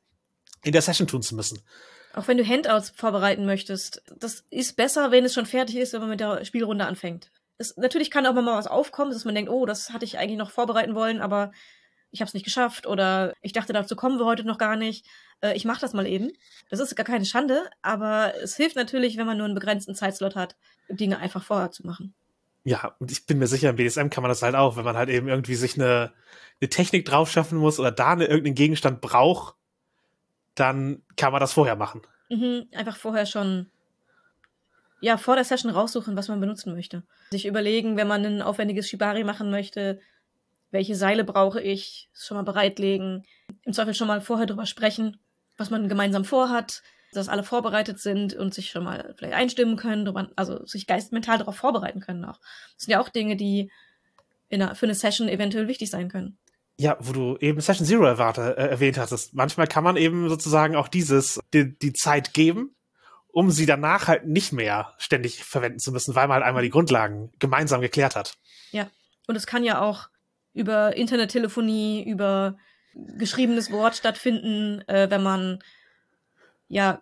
[0.63, 1.61] in der Session tun zu müssen.
[2.15, 6.01] Auch wenn du Handouts vorbereiten möchtest, das ist besser, wenn es schon fertig ist, wenn
[6.01, 7.31] man mit der Spielrunde anfängt.
[7.59, 10.39] Es, natürlich kann auch mal was aufkommen, dass man denkt, oh, das hatte ich eigentlich
[10.39, 11.53] noch vorbereiten wollen, aber
[12.11, 15.07] ich habe es nicht geschafft oder ich dachte, dazu kommen wir heute noch gar nicht.
[15.41, 16.31] Äh, ich mache das mal eben.
[16.71, 20.37] Das ist gar keine Schande, aber es hilft natürlich, wenn man nur einen begrenzten Zeitslot
[20.37, 20.57] hat,
[20.89, 22.15] Dinge einfach vorher zu machen.
[22.65, 24.97] Ja, und ich bin mir sicher, im BDSM kann man das halt auch, wenn man
[24.97, 26.13] halt eben irgendwie sich eine,
[26.61, 29.55] eine Technik drauf schaffen muss oder da eine, irgendeinen Gegenstand braucht,
[30.55, 32.03] dann kann man das vorher machen.
[32.29, 33.71] Mhm, einfach vorher schon,
[35.01, 37.05] ja, vor der Session raussuchen, was man benutzen möchte.
[37.31, 40.01] Sich überlegen, wenn man ein aufwendiges Shibari machen möchte,
[40.71, 43.25] welche Seile brauche ich, schon mal bereitlegen,
[43.65, 45.19] im Zweifel schon mal vorher drüber sprechen,
[45.57, 50.07] was man gemeinsam vorhat, dass alle vorbereitet sind und sich schon mal vielleicht einstimmen können,
[50.37, 52.39] also sich geistmental darauf vorbereiten können auch.
[52.75, 53.71] Das sind ja auch Dinge, die
[54.51, 56.39] einer, für eine Session eventuell wichtig sein können.
[56.77, 59.35] Ja, wo du eben Session Zero erwarte, äh, erwähnt hattest.
[59.35, 62.77] Manchmal kann man eben sozusagen auch dieses, die, die Zeit geben,
[63.29, 66.71] um sie danach halt nicht mehr ständig verwenden zu müssen, weil man halt einmal die
[66.71, 68.35] Grundlagen gemeinsam geklärt hat.
[68.71, 68.89] Ja,
[69.27, 70.09] und es kann ja auch
[70.59, 72.57] über Internettelefonie, über
[72.95, 75.61] geschriebenes Wort stattfinden, äh, wenn man
[76.69, 77.01] ja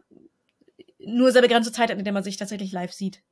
[0.99, 3.23] nur sehr begrenzte Zeit hat, in der man sich tatsächlich live sieht.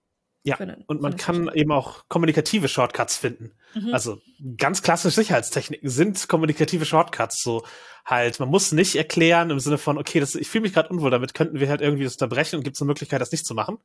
[0.47, 3.53] Ja, eine, und man kann eben auch kommunikative Shortcuts finden.
[3.75, 3.95] Mhm.
[3.95, 4.21] Also
[4.59, 7.43] ganz klassische Sicherheitstechniken sind kommunikative Shortcuts.
[7.43, 7.65] So
[8.05, 11.11] halt, man muss nicht erklären im Sinne von, okay, das, ich fühle mich gerade unwohl,
[11.11, 13.55] damit könnten wir halt irgendwie das unterbrechen und gibt es eine Möglichkeit, das nicht zu
[13.55, 13.79] machen.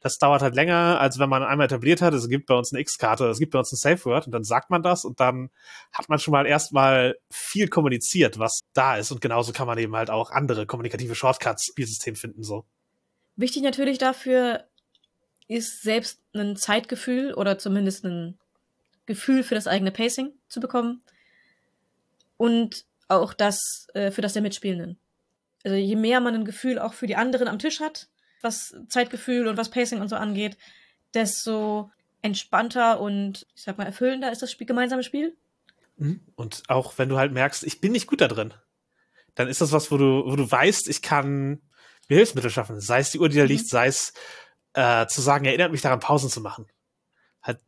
[0.00, 2.80] Das dauert halt länger, als wenn man einmal etabliert hat, es gibt bei uns eine
[2.80, 5.50] X-Karte, es gibt bei uns ein Safe Word und dann sagt man das und dann
[5.92, 9.94] hat man schon mal erstmal viel kommuniziert, was da ist und genauso kann man eben
[9.94, 12.64] halt auch andere kommunikative Shortcuts Spielsystem finden, so.
[13.36, 14.64] Wichtig natürlich dafür
[15.48, 18.38] ist selbst ein Zeitgefühl oder zumindest ein
[19.06, 21.02] Gefühl für das eigene Pacing zu bekommen
[22.36, 24.98] und auch das äh, für das der Mitspielenden.
[25.64, 28.08] Also je mehr man ein Gefühl auch für die anderen am Tisch hat,
[28.42, 30.56] was Zeitgefühl und was Pacing und so angeht,
[31.14, 31.90] desto
[32.22, 35.36] entspannter und ich sag mal erfüllender ist das Spiel, gemeinsame Spiel.
[35.96, 36.20] Mhm.
[36.34, 38.54] Und auch wenn du halt merkst, ich bin nicht gut da drin,
[39.34, 41.60] dann ist das was, wo du, wo du weißt, ich kann
[42.08, 42.80] mir Hilfsmittel schaffen.
[42.80, 43.68] Sei es die Uhr, die da liegt, mhm.
[43.68, 44.12] sei es
[44.74, 46.66] äh, zu sagen, erinnert mich daran, Pausen zu machen.
[47.42, 47.60] Halt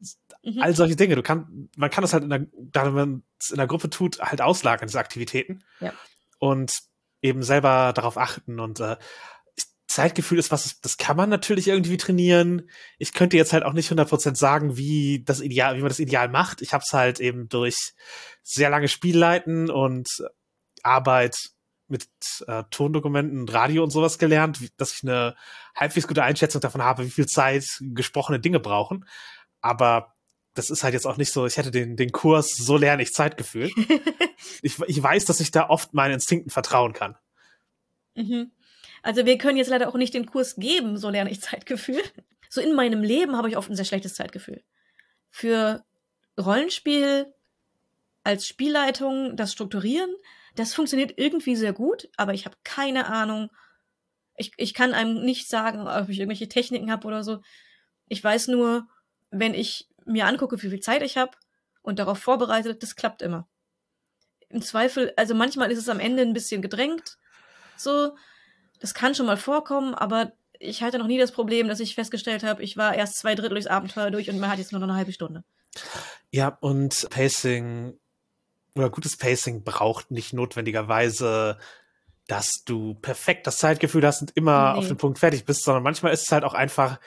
[0.43, 0.61] mhm.
[0.61, 1.15] all solche Dinge.
[1.15, 4.21] Du kann, man kann das halt in der, da man es in der Gruppe tut,
[4.21, 5.65] halt auslagern, diese Aktivitäten.
[5.81, 5.93] Ja.
[6.39, 6.83] Und
[7.23, 8.97] eben selber darauf achten und äh,
[9.93, 12.69] Zeitgefühl ist was, das kann man natürlich irgendwie trainieren.
[12.99, 16.29] Ich könnte jetzt halt auch nicht 100% sagen, wie das Ideal, wie man das Ideal
[16.29, 16.63] macht.
[16.63, 17.93] Ich habe es halt eben durch
[18.43, 20.09] sehr lange Spielleiten und
[20.83, 21.37] Arbeit
[21.89, 22.09] mit
[22.47, 25.37] äh, Tondokumenten Radio und sowas gelernt, dass ich eine
[25.77, 29.05] halbwegs gute Einschätzung davon habe, wie viel Zeit gesprochene Dinge brauchen.
[29.61, 30.15] Aber
[30.55, 33.13] das ist halt jetzt auch nicht so, ich hätte den, den Kurs, so lerne ich
[33.13, 33.71] Zeitgefühl.
[34.63, 37.17] ich, ich weiß, dass ich da oft meinen Instinkten vertrauen kann.
[38.15, 38.53] Mhm.
[39.03, 42.03] Also wir können jetzt leider auch nicht den Kurs geben, so lerne ich Zeitgefühl.
[42.49, 44.63] So in meinem Leben habe ich oft ein sehr schlechtes Zeitgefühl.
[45.31, 45.85] Für
[46.39, 47.33] Rollenspiel
[48.25, 50.15] als Spielleitung, das Strukturieren,
[50.55, 53.51] das funktioniert irgendwie sehr gut, aber ich habe keine Ahnung.
[54.37, 57.41] Ich, ich kann einem nicht sagen, ob ich irgendwelche Techniken habe oder so.
[58.09, 58.87] Ich weiß nur,
[59.31, 61.33] wenn ich mir angucke, wie viel Zeit ich habe
[61.81, 63.49] und darauf vorbereitet, das klappt immer.
[64.51, 67.17] Im Zweifel, also manchmal ist es am Ende ein bisschen gedrängt,
[67.77, 68.15] so.
[68.83, 72.43] Das kann schon mal vorkommen, aber ich hatte noch nie das Problem, dass ich festgestellt
[72.43, 74.89] habe, ich war erst zwei Drittel durchs Abenteuer durch und man hat jetzt nur noch
[74.89, 75.45] eine halbe Stunde.
[76.33, 77.97] Ja, und Pacing
[78.75, 81.59] oder gutes Pacing braucht nicht notwendigerweise,
[82.27, 84.79] dass du perfekt das Zeitgefühl hast und immer nee.
[84.81, 86.99] auf den Punkt fertig bist, sondern manchmal ist es halt auch einfach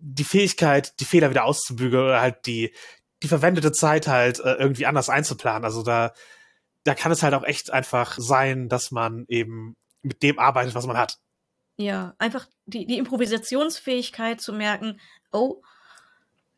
[0.00, 2.74] die Fähigkeit, die Fehler wieder auszubügeln oder halt die,
[3.22, 5.64] die verwendete Zeit halt äh, irgendwie anders einzuplanen.
[5.64, 6.14] Also da,
[6.82, 10.86] da kann es halt auch echt einfach sein, dass man eben mit dem arbeitet, was
[10.86, 11.18] man hat.
[11.76, 15.00] Ja, einfach die, die Improvisationsfähigkeit zu merken,
[15.32, 15.62] oh,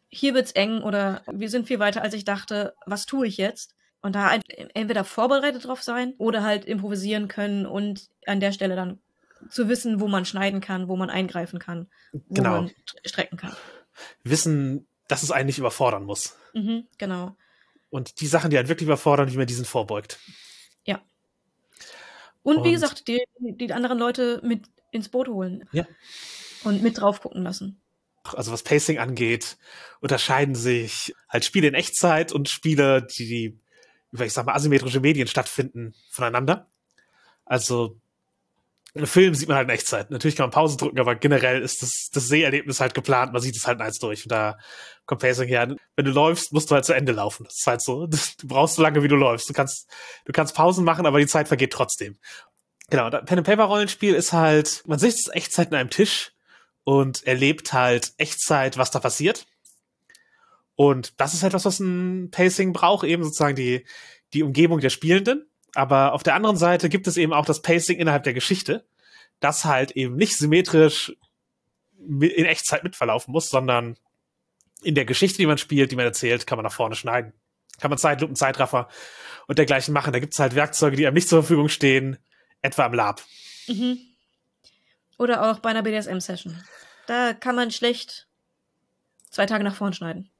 [0.08, 3.74] hier wird's eng oder wir sind viel weiter, als ich dachte, was tue ich jetzt?
[4.00, 4.38] Und da
[4.74, 9.00] entweder vorbereitet drauf sein oder halt improvisieren können und an der Stelle dann
[9.50, 12.50] zu wissen, wo man schneiden kann, wo man eingreifen kann, wo Genau.
[12.62, 12.70] man
[13.04, 13.54] strecken kann.
[14.22, 16.36] Wissen, dass es einen nicht überfordern muss.
[16.52, 17.36] Mhm, genau.
[17.90, 20.18] Und die Sachen, die einen wirklich überfordern, wie man diesen vorbeugt.
[22.44, 25.68] Und, wie Und- gesagt, die, die anderen Leute mit ins Boot holen.
[25.72, 25.86] Ja.
[26.62, 27.80] Und mit drauf gucken lassen.
[28.22, 29.58] Also was Pacing angeht,
[30.00, 33.58] unterscheiden sich halt Spiele in Echtzeit und Spiele, die
[34.12, 36.70] über, ich sag mal, asymmetrische Medien stattfinden, voneinander.
[37.44, 37.98] Also
[38.94, 40.10] einen Film sieht man halt in Echtzeit.
[40.10, 43.32] Natürlich kann man Pause drücken, aber generell ist das, das Seherlebnis halt geplant.
[43.32, 44.24] Man sieht es halt eins durch.
[44.24, 44.56] Und da
[45.04, 45.74] kommt Pacing her.
[45.96, 47.44] Wenn du läufst, musst du halt zu Ende laufen.
[47.44, 48.06] Das ist halt so.
[48.38, 49.48] Du brauchst so lange, wie du läufst.
[49.48, 49.90] Du kannst,
[50.24, 52.16] du kannst Pausen machen, aber die Zeit vergeht trotzdem.
[52.88, 53.10] Genau.
[53.10, 56.32] Pen and Paper Rollenspiel ist halt, man sitzt Echtzeit an einem Tisch
[56.84, 59.46] und erlebt halt Echtzeit, was da passiert.
[60.76, 63.84] Und das ist halt was, was ein Pacing braucht, eben sozusagen die,
[64.32, 65.48] die Umgebung der Spielenden.
[65.74, 68.84] Aber auf der anderen Seite gibt es eben auch das Pacing innerhalb der Geschichte,
[69.40, 71.16] das halt eben nicht symmetrisch
[71.98, 73.96] in Echtzeit mitverlaufen muss, sondern
[74.82, 77.32] in der Geschichte, die man spielt, die man erzählt, kann man nach vorne schneiden.
[77.80, 78.88] Kann man Zeitlupen, Zeitraffer
[79.46, 80.12] und dergleichen machen.
[80.12, 82.18] Da gibt es halt Werkzeuge, die einem nicht zur Verfügung stehen,
[82.62, 83.22] etwa im Lab.
[83.66, 83.98] Mhm.
[85.18, 86.62] Oder auch bei einer BDSM-Session.
[87.06, 88.28] Da kann man schlecht
[89.30, 90.30] zwei Tage nach vorn schneiden.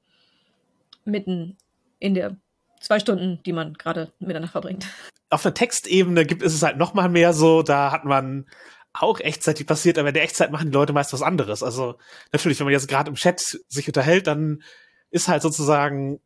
[1.03, 1.57] Mitten
[1.99, 2.37] in der
[2.85, 4.85] zwei Stunden, die man gerade miteinander verbringt.
[5.29, 8.45] auf der Textebene gibt ist es halt noch mal mehr so, da hat man
[8.93, 11.63] auch Echtzeit, die passiert, aber in der Echtzeit machen die Leute meist was anderes.
[11.63, 11.97] Also
[12.31, 14.63] natürlich, wenn man jetzt gerade im Chat sich unterhält, dann
[15.09, 16.21] ist halt sozusagen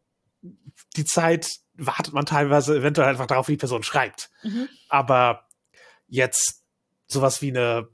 [0.95, 4.30] die Zeit, wartet man teilweise eventuell einfach darauf, wie die Person schreibt.
[4.43, 4.69] Mhm.
[4.88, 5.48] Aber
[6.08, 6.63] jetzt
[7.08, 7.88] sowas wie eine,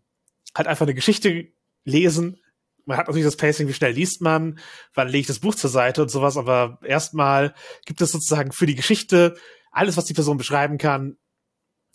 [0.56, 1.48] halt einfach eine Geschichte
[1.86, 2.42] lesen.
[2.86, 4.60] Man hat natürlich das Pacing, wie schnell liest man,
[4.94, 8.66] wann lege ich das Buch zur Seite und sowas, aber erstmal gibt es sozusagen für
[8.68, 9.36] die Geschichte
[9.72, 11.18] alles, was die Person beschreiben kann,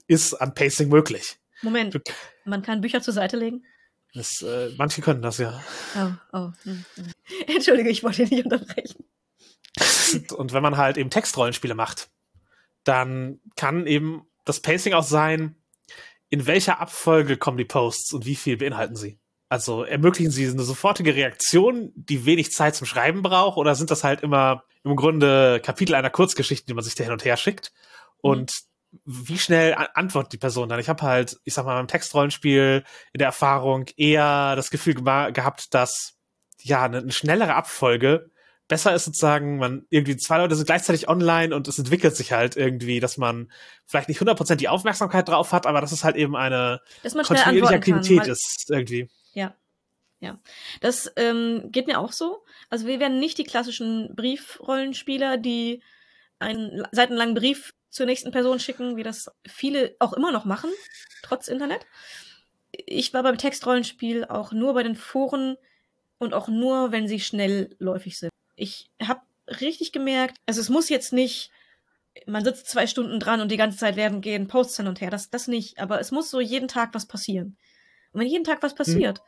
[0.09, 1.38] ist an Pacing möglich.
[1.62, 2.00] Moment, Du-
[2.44, 3.64] man kann Bücher zur Seite legen?
[4.12, 5.62] Das, äh, manche können das ja.
[5.96, 6.53] Oh, oh.
[6.64, 7.12] hm, hm.
[7.46, 9.05] Entschuldige, ich wollte nicht unterbrechen.
[10.37, 12.11] Und wenn man halt eben Textrollenspiele macht,
[12.83, 15.55] dann kann eben das Pacing auch sein,
[16.29, 19.20] in welcher Abfolge kommen die Posts und wie viel beinhalten sie.
[19.51, 24.05] Also ermöglichen sie eine sofortige Reaktion, die wenig Zeit zum Schreiben braucht, oder sind das
[24.05, 27.73] halt immer im Grunde Kapitel einer Kurzgeschichte, die man sich da hin und her schickt?
[28.23, 28.53] Und
[29.05, 30.79] wie schnell antwortet die Person dann?
[30.79, 35.75] Ich habe halt, ich sag mal, beim Textrollenspiel in der Erfahrung eher das Gefühl gehabt,
[35.75, 36.15] dass
[36.63, 38.31] ja eine, eine schnellere Abfolge
[38.69, 42.57] besser ist sozusagen, man irgendwie zwei Leute sind gleichzeitig online und es entwickelt sich halt
[42.57, 43.51] irgendwie, dass man
[43.85, 47.25] vielleicht nicht 100% die Aufmerksamkeit drauf hat, aber dass es halt eben eine Dass man
[47.25, 47.95] schnell kontinuierliche kann.
[47.99, 49.11] Aktivität weil- ist irgendwie.
[49.33, 49.55] Ja.
[50.21, 50.38] Ja.
[50.81, 52.45] Das ähm, geht mir auch so.
[52.69, 55.83] Also wir werden nicht die klassischen Briefrollenspieler, die
[56.38, 60.71] einen seitenlangen Brief zur nächsten Person schicken, wie das viele auch immer noch machen,
[61.23, 61.87] trotz Internet.
[62.73, 65.57] Ich war beim Textrollenspiel auch nur bei den Foren
[66.19, 68.31] und auch nur, wenn sie schnellläufig sind.
[68.55, 69.23] Ich habe
[69.61, 71.51] richtig gemerkt, also es muss jetzt nicht,
[72.27, 75.11] man sitzt zwei Stunden dran und die ganze Zeit werden gehen Posts hin und her,
[75.11, 77.57] das, das nicht, aber es muss so jeden Tag was passieren.
[78.12, 79.23] Und wenn jeden Tag was passiert,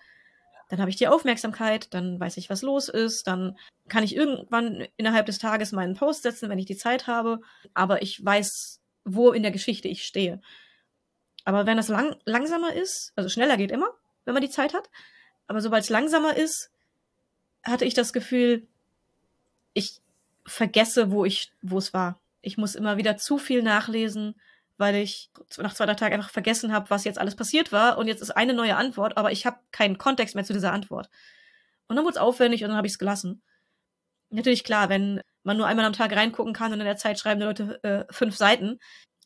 [0.68, 4.86] dann habe ich die Aufmerksamkeit, dann weiß ich, was los ist, dann kann ich irgendwann
[4.96, 7.40] innerhalb des Tages meinen Post setzen, wenn ich die Zeit habe,
[7.74, 10.40] aber ich weiß, wo in der Geschichte ich stehe.
[11.44, 13.90] Aber wenn das lang langsamer ist, also schneller geht immer,
[14.24, 14.88] wenn man die Zeit hat,
[15.46, 16.70] aber sobald es langsamer ist,
[17.64, 18.66] hatte ich das Gefühl,
[19.74, 20.00] ich
[20.46, 22.20] vergesse, wo ich, wo es war.
[22.40, 24.40] Ich muss immer wieder zu viel nachlesen,
[24.78, 28.08] weil ich nach zwei drei Tagen einfach vergessen habe, was jetzt alles passiert war und
[28.08, 31.08] jetzt ist eine neue Antwort, aber ich habe keinen Kontext mehr zu dieser Antwort.
[31.88, 33.42] Und dann wurde es aufwendig und dann habe ich es gelassen.
[34.30, 37.40] Natürlich klar, wenn man nur einmal am Tag reingucken kann und in der Zeit schreiben
[37.40, 38.78] die Leute äh, fünf Seiten,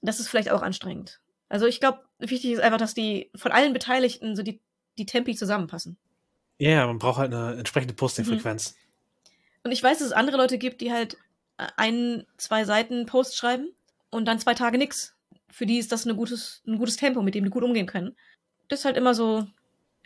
[0.03, 1.21] das ist vielleicht auch anstrengend.
[1.49, 4.61] Also ich glaube, wichtig ist einfach, dass die von allen Beteiligten so die,
[4.99, 5.97] die Tempi zusammenpassen.
[6.59, 8.77] Ja, yeah, man braucht halt eine entsprechende Posting-Frequenz.
[9.63, 11.15] Und ich weiß, dass es andere Leute gibt, die halt
[11.59, 13.69] äh, ein, zwei Seiten Post schreiben
[14.11, 15.16] und dann zwei Tage nix.
[15.57, 18.15] Für die ist das ein gutes, ein gutes Tempo, mit dem die gut umgehen können.
[18.69, 19.47] Das ist halt immer so,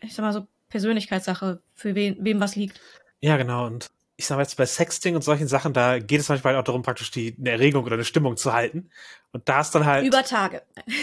[0.01, 2.81] ich sag mal so Persönlichkeitssache, für wen, wem was liegt.
[3.21, 3.67] Ja, genau.
[3.67, 6.63] Und ich sag mal jetzt bei Sexting und solchen Sachen, da geht es manchmal auch
[6.63, 8.91] darum, praktisch die eine Erregung oder eine Stimmung zu halten.
[9.33, 10.07] Und da ist dann halt.
[10.07, 10.63] Über Tage.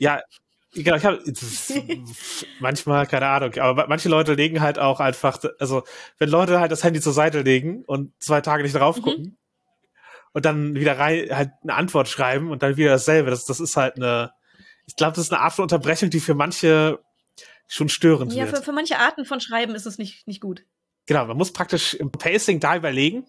[0.00, 0.22] Ja,
[0.74, 1.20] genau, ich habe
[2.60, 5.82] manchmal, keine Ahnung, aber manche Leute legen halt auch einfach, also
[6.18, 9.36] wenn Leute halt das Handy zur Seite legen und zwei Tage nicht drauf gucken mhm.
[10.38, 13.76] Und dann wieder rein halt eine Antwort schreiben und dann wieder dasselbe, das, das ist
[13.76, 14.30] halt eine,
[14.86, 17.00] ich glaube, das ist eine Art von Unterbrechung, die für manche
[17.66, 18.52] schon störend ja, wird.
[18.52, 20.62] Ja, für, für manche Arten von Schreiben ist es nicht, nicht gut.
[21.06, 23.26] Genau, man muss praktisch im Pacing da überlegen,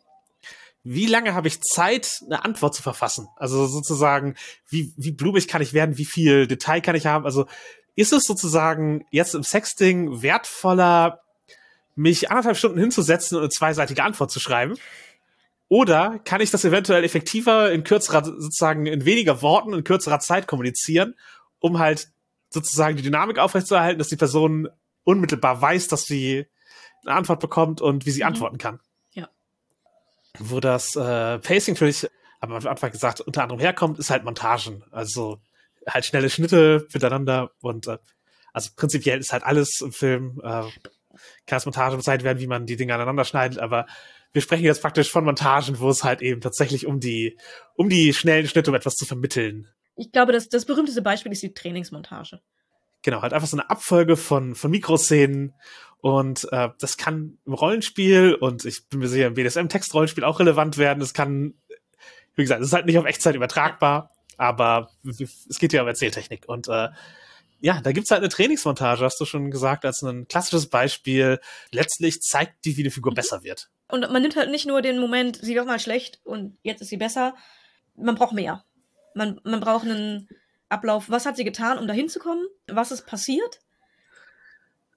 [0.84, 3.28] wie lange habe ich Zeit, eine Antwort zu verfassen?
[3.38, 4.36] Also sozusagen,
[4.70, 5.97] wie, wie blumig kann ich werden?
[5.97, 7.26] Wie viel Detail kann ich haben?
[7.26, 7.47] Also
[7.95, 11.22] ist es sozusagen jetzt im Sexting wertvoller,
[11.95, 14.78] mich anderthalb Stunden hinzusetzen und eine zweiseitige Antwort zu schreiben?
[15.70, 20.48] Oder kann ich das eventuell effektiver in kürzerer, sozusagen in weniger Worten, in kürzerer Zeit
[20.48, 21.16] kommunizieren,
[21.60, 22.10] um halt
[22.50, 24.68] sozusagen die Dynamik aufrechtzuerhalten, dass die Person
[25.04, 26.48] unmittelbar weiß, dass sie
[27.06, 28.28] eine Antwort bekommt und wie sie mhm.
[28.28, 28.80] antworten kann.
[29.14, 29.30] Ja.
[30.40, 32.10] Wo das äh, Pacing natürlich,
[32.40, 34.84] aber am Anfang gesagt, unter anderem herkommt, ist halt Montagen.
[34.90, 35.40] Also
[35.88, 38.00] halt schnelle Schnitte miteinander und äh,
[38.54, 40.64] also prinzipiell ist halt alles im Film, äh,
[41.46, 43.86] kann es Montage bezeichnet werden, wie man die Dinge aneinander schneidet, aber
[44.32, 47.38] wir sprechen jetzt praktisch von Montagen, wo es halt eben tatsächlich um die,
[47.76, 49.68] um die schnellen Schnitte, um etwas zu vermitteln.
[49.96, 52.40] Ich glaube, das, das berühmteste Beispiel ist die Trainingsmontage.
[53.02, 55.54] Genau, halt einfach so eine Abfolge von, von Mikroszenen
[56.02, 60.78] und äh, das kann im Rollenspiel und ich bin mir sicher, im BDSM-Textrollenspiel auch relevant
[60.78, 61.02] werden.
[61.02, 61.56] Es kann,
[62.36, 66.48] wie gesagt, es ist halt nicht auf Echtzeit übertragbar, aber es geht ja um Erzähltechnik
[66.48, 66.90] und äh,
[67.62, 71.39] ja, da gibt's halt eine Trainingsmontage, hast du schon gesagt, als ein klassisches Beispiel.
[71.72, 73.16] Letztlich zeigt die, wie die Figur mhm.
[73.16, 73.70] besser wird.
[73.88, 76.89] Und man nimmt halt nicht nur den Moment, sie war mal schlecht und jetzt ist
[76.89, 77.36] sie besser.
[77.95, 78.64] Man braucht mehr.
[79.16, 80.30] Man, man braucht einen
[80.70, 81.10] Ablauf.
[81.10, 82.45] Was hat sie getan, um dahin zu kommen?
[82.68, 83.60] Was ist passiert?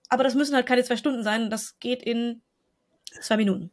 [0.09, 1.51] Aber das müssen halt keine zwei Stunden sein.
[1.51, 2.43] Das geht in
[3.21, 3.71] zwei Minuten.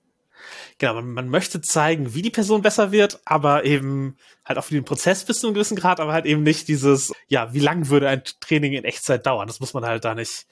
[0.78, 4.74] Genau, man, man möchte zeigen, wie die Person besser wird, aber eben halt auch für
[4.74, 7.90] den Prozess bis zu einem gewissen Grad, aber halt eben nicht dieses, ja, wie lang
[7.90, 9.48] würde ein Training in Echtzeit dauern?
[9.48, 10.48] Das muss man halt da nicht,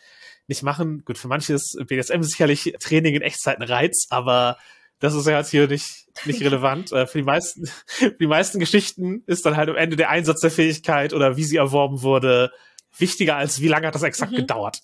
[0.48, 1.04] nicht machen.
[1.06, 4.58] Gut, für manche ist BDSM sicherlich Training in Echtzeit ein Reiz, aber
[5.00, 6.92] das ist ja jetzt hier nicht, nicht relevant.
[6.92, 10.42] Äh, für die meisten, für die meisten Geschichten ist dann halt am Ende der Einsatz
[10.42, 12.52] der Fähigkeit oder wie sie erworben wurde
[13.00, 14.38] wichtiger als wie lange hat das exakt mhm.
[14.38, 14.82] gedauert.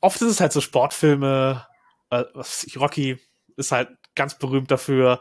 [0.00, 1.66] Oft ist es halt so Sportfilme,
[2.10, 3.18] äh, was ich, Rocky
[3.56, 5.20] ist halt ganz berühmt dafür.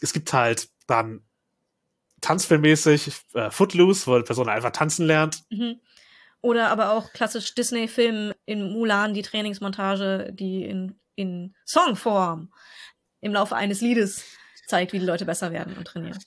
[0.00, 1.22] Es gibt halt dann
[2.20, 5.44] Tanzfilmmäßig äh, Footloose, wo die Person einfach tanzen lernt.
[5.50, 5.80] Mhm.
[6.40, 12.52] Oder aber auch klassisch Disney-Film in Mulan, die Trainingsmontage, die in, in Songform
[13.20, 14.24] im Laufe eines Liedes
[14.66, 16.18] zeigt, wie die Leute besser werden und trainieren.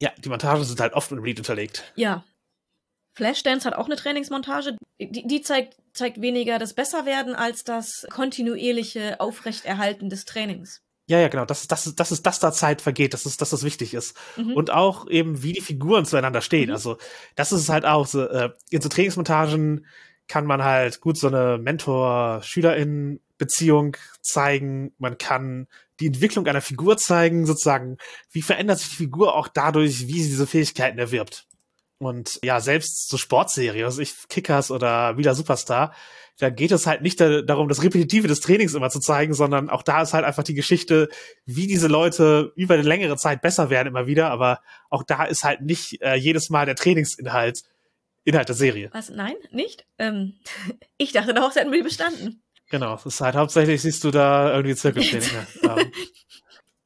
[0.00, 1.92] Ja, die Montagen sind halt oft mit dem Lied unterlegt.
[1.96, 2.24] Ja.
[3.14, 4.76] Flashdance hat auch eine Trainingsmontage.
[4.98, 10.82] Die, die zeigt, zeigt weniger das Besserwerden als das kontinuierliche Aufrechterhalten des Trainings.
[11.10, 11.44] Ja, ja, genau.
[11.44, 13.94] Das ist, das ist, das ist, dass da Zeit vergeht, dass es, dass das wichtig
[13.94, 14.16] ist.
[14.36, 14.52] Mhm.
[14.52, 16.68] Und auch eben, wie die Figuren zueinander stehen.
[16.68, 16.74] Mhm.
[16.74, 16.98] Also,
[17.34, 19.86] das ist halt auch so, äh, in so Trainingsmontagen
[20.28, 24.92] kann man halt gut so eine Mentor-SchülerInnen-Beziehung zeigen.
[24.98, 25.66] Man kann
[25.98, 27.96] die Entwicklung einer Figur zeigen, sozusagen,
[28.30, 31.48] wie verändert sich die Figur auch dadurch, wie sie diese Fähigkeiten erwirbt.
[32.00, 35.94] Und ja, selbst so Sportserie, also ich Kickers oder wieder Superstar,
[36.38, 39.68] da geht es halt nicht da, darum, das Repetitive des Trainings immer zu zeigen, sondern
[39.68, 41.10] auch da ist halt einfach die Geschichte,
[41.44, 44.30] wie diese Leute über eine längere Zeit besser werden immer wieder.
[44.30, 47.64] Aber auch da ist halt nicht äh, jedes Mal der Trainingsinhalt
[48.24, 48.90] Inhalt der Serie.
[48.92, 49.10] Was?
[49.10, 49.86] Nein, nicht?
[49.98, 50.34] Ähm,
[50.96, 52.42] ich dachte darauf, hätten wir bestanden.
[52.70, 55.28] Genau, das ist halt hauptsächlich siehst du da irgendwie Zirkeltraining.
[55.64, 55.92] ähm,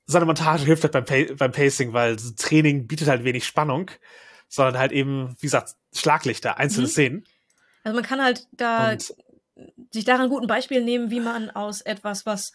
[0.07, 3.91] so eine Montage hilft halt beim, pa beim Pacing, weil Training bietet halt wenig Spannung,
[4.49, 6.91] sondern halt eben, wie gesagt, Schlaglichter, einzelne mhm.
[6.91, 7.25] Szenen.
[7.83, 9.15] Also man kann halt da Und
[9.91, 12.53] sich daran gut ein Beispiel nehmen, wie man aus etwas, was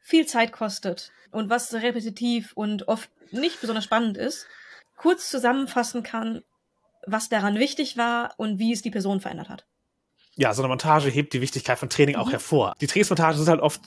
[0.00, 4.46] viel Zeit kostet und was repetitiv und oft nicht besonders spannend ist,
[4.96, 6.42] kurz zusammenfassen kann,
[7.06, 9.66] was daran wichtig war und wie es die Person verändert hat.
[10.36, 12.22] Ja, so eine Montage hebt die Wichtigkeit von Training mhm.
[12.22, 12.74] auch hervor.
[12.80, 13.82] Die Trainingsmontagen sind halt oft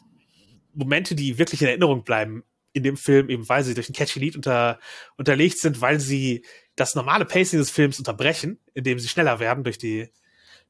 [0.74, 2.44] Momente, die wirklich in Erinnerung bleiben
[2.74, 4.80] in dem Film, eben weil sie durch ein catchy Lied unter,
[5.18, 6.46] unterlegt sind, weil sie
[6.78, 10.10] das normale Pacing des Films unterbrechen, indem sie schneller werden durch die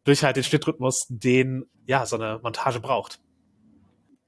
[0.03, 3.19] durch halt den Schnittrhythmus, den ja so eine Montage braucht.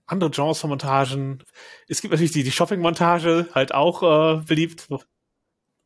[0.05, 1.41] Andere Genres von Montagen.
[1.87, 4.89] Es gibt natürlich die, die Shopping-Montage, halt auch äh, beliebt.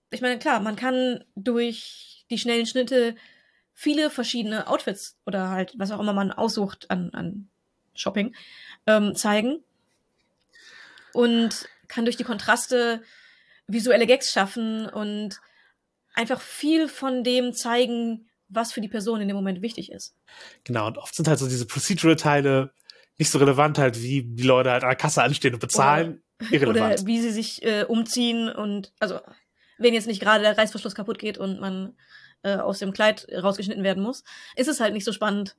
[0.10, 3.16] Ich meine, klar, man kann durch die schnellen Schnitte
[3.74, 7.50] viele verschiedene Outfits oder halt was auch immer man aussucht an, an
[7.94, 8.36] Shopping
[8.88, 9.64] ähm, zeigen
[11.14, 13.04] und kann durch die Kontraste
[13.68, 15.40] visuelle Gags schaffen und
[16.14, 20.16] einfach viel von dem zeigen, was für die Person in dem Moment wichtig ist.
[20.64, 22.72] Genau, und oft sind halt so diese Procedural-Teile
[23.18, 26.24] nicht so relevant halt, wie die Leute halt an der Kasse anstehen und bezahlen.
[26.40, 27.00] Oder, irrelevant.
[27.00, 29.20] Oder wie sie sich äh, umziehen und, also,
[29.78, 31.96] wenn jetzt nicht gerade der Reißverschluss kaputt geht und man
[32.44, 34.24] äh, aus dem Kleid rausgeschnitten werden muss,
[34.56, 35.56] ist es halt nicht so spannend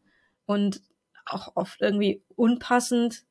[0.47, 0.83] und
[1.27, 3.25] auch oft irgendwie unpassend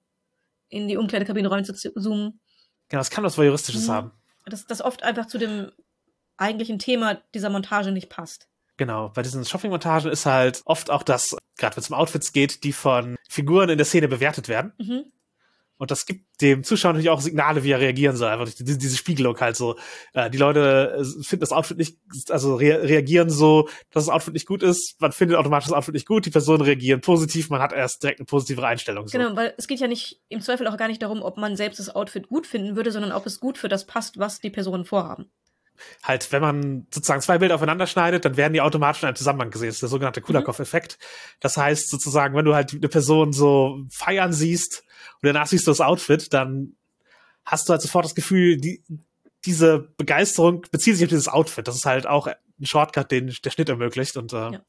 [0.69, 2.39] in die Umkleidekabine rein zu zoomen.
[2.89, 3.91] Genau, das kann was Voyeuristisches mhm.
[3.91, 4.11] haben.
[4.45, 5.71] Das, das oft einfach zu dem
[6.44, 8.48] eigentlichen Thema dieser Montage nicht passt.
[8.78, 12.64] Genau, bei diesen Shopping-Montagen ist halt oft auch das, gerade wenn es um Outfits geht,
[12.64, 14.74] die von Figuren in der Szene bewertet werden.
[14.80, 15.06] Mhm.
[15.78, 18.30] Und das gibt dem Zuschauer natürlich auch Signale, wie er reagieren soll.
[18.30, 19.76] Einfach diese, diese Spiegelung halt so.
[20.14, 21.98] Äh, die Leute äh, finden das Outfit nicht,
[22.30, 24.96] also rea reagieren so, dass das Outfit nicht gut ist.
[25.02, 26.26] Man findet automatisch das Outfit nicht gut.
[26.26, 27.50] Die Personen reagieren positiv.
[27.50, 29.08] Man hat erst direkt eine positive Einstellung.
[29.08, 29.18] So.
[29.18, 31.80] Genau, weil es geht ja nicht im Zweifel auch gar nicht darum, ob man selbst
[31.80, 34.86] das Outfit gut finden würde, sondern ob es gut für das passt, was die Personen
[34.86, 35.32] vorhaben
[36.03, 39.51] halt, wenn man sozusagen zwei Bilder aufeinander schneidet, dann werden die automatisch in einem Zusammenhang
[39.51, 39.69] gesehen.
[39.69, 40.26] Das ist der sogenannte mhm.
[40.26, 40.97] Kulakov-Effekt.
[41.39, 44.84] Das heißt sozusagen, wenn du halt eine Person so feiern siehst
[45.21, 46.76] und danach siehst du das Outfit, dann
[47.45, 48.84] hast du halt sofort das Gefühl, die,
[49.45, 51.67] diese Begeisterung bezieht sich auf dieses Outfit.
[51.67, 54.61] Das ist halt auch ein Shortcut, den der Schnitt ermöglicht und äh, ja.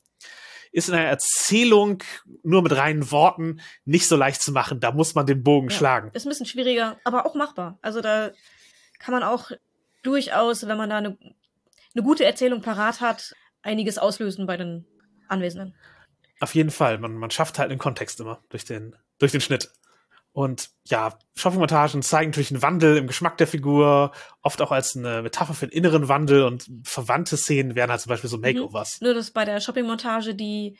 [0.73, 2.03] ist in einer Erzählung
[2.43, 4.81] nur mit reinen Worten nicht so leicht zu machen.
[4.81, 6.11] Da muss man den Bogen ja, schlagen.
[6.13, 7.79] Ist ein bisschen schwieriger, aber auch machbar.
[7.83, 8.33] Also da
[8.99, 9.51] kann man auch
[10.05, 11.19] durchaus, wenn man da eine,
[11.95, 14.87] eine gute Erzählung parat hat, einiges auslösen bei den
[15.29, 15.75] Anwesenden.
[16.41, 16.99] Auf jeden Fall.
[16.99, 19.71] Man, man schafft halt den Kontext immer durch den, durch den Schnitt.
[20.33, 24.11] Und ja, Shoppingmontagen zeigen natürlich einen Wandel im Geschmack der Figur,
[24.43, 28.11] oft auch als eine Metapher für den inneren Wandel und verwandte Szenen wären halt zum
[28.11, 28.43] Beispiel so mhm.
[28.43, 29.01] Makeovers.
[29.01, 29.07] Mhm.
[29.07, 30.77] Nur, dass bei der Shoppingmontage die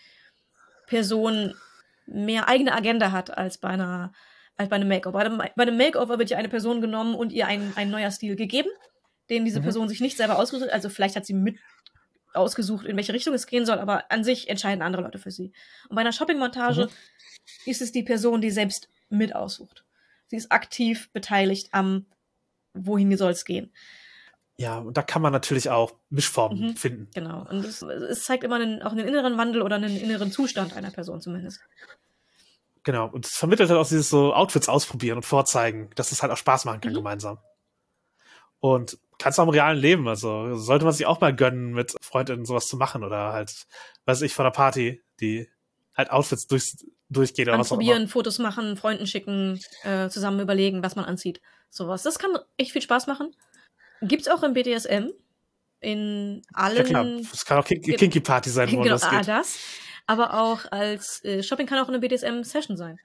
[0.89, 1.55] Person
[2.07, 4.13] mehr eigene Agenda hat als bei einer
[4.57, 5.19] als bei einem Makeover.
[5.19, 8.11] Bei einem, bei einem Makeover wird ja eine Person genommen und ihr ein, ein neuer
[8.11, 8.69] Stil gegeben
[9.31, 9.65] den diese mhm.
[9.65, 10.75] Person sich nicht selber ausgesucht hat.
[10.75, 11.59] Also vielleicht hat sie mit
[12.33, 15.53] ausgesucht, in welche Richtung es gehen soll, aber an sich entscheiden andere Leute für sie.
[15.89, 16.91] Und bei einer Shopping-Montage mhm.
[17.67, 19.85] ist es die Person, die selbst mit aussucht.
[20.27, 22.07] Sie ist aktiv beteiligt am,
[22.73, 23.73] wohin soll es gehen.
[24.57, 27.09] Ja, und da kann man natürlich auch Mischformen mhm, finden.
[27.15, 27.47] Genau.
[27.49, 30.91] Und es, es zeigt immer einen, auch einen inneren Wandel oder einen inneren Zustand einer
[30.91, 31.61] Person zumindest.
[32.85, 33.09] Genau.
[33.09, 36.37] Und es vermittelt halt auch dieses so Outfits ausprobieren und vorzeigen, dass es halt auch
[36.37, 36.97] Spaß machen kann mhm.
[36.97, 37.39] gemeinsam.
[38.65, 41.95] Und kannst du auch im realen Leben, also sollte man sich auch mal gönnen, mit
[42.01, 43.67] Freundinnen sowas zu machen oder halt,
[44.07, 45.51] weiß ich, von der Party, die
[45.95, 46.75] halt Outfits durch,
[47.11, 48.09] durchgeht oder was auch immer.
[48.09, 51.43] Fotos machen, Freunden schicken, äh, zusammen überlegen, was man anzieht.
[51.69, 52.05] Sowas.
[52.05, 53.37] Das kann echt viel Spaß machen.
[54.01, 55.11] Gibt's auch im BDSM.
[55.81, 56.77] In allen.
[56.79, 57.05] Ja, klar.
[57.05, 59.29] Es kann auch Kinky, Kinky Party sein, wo genau, das geht.
[59.29, 59.59] Ah, das.
[60.07, 62.99] Aber auch als äh, Shopping kann auch eine BDSM-Session sein.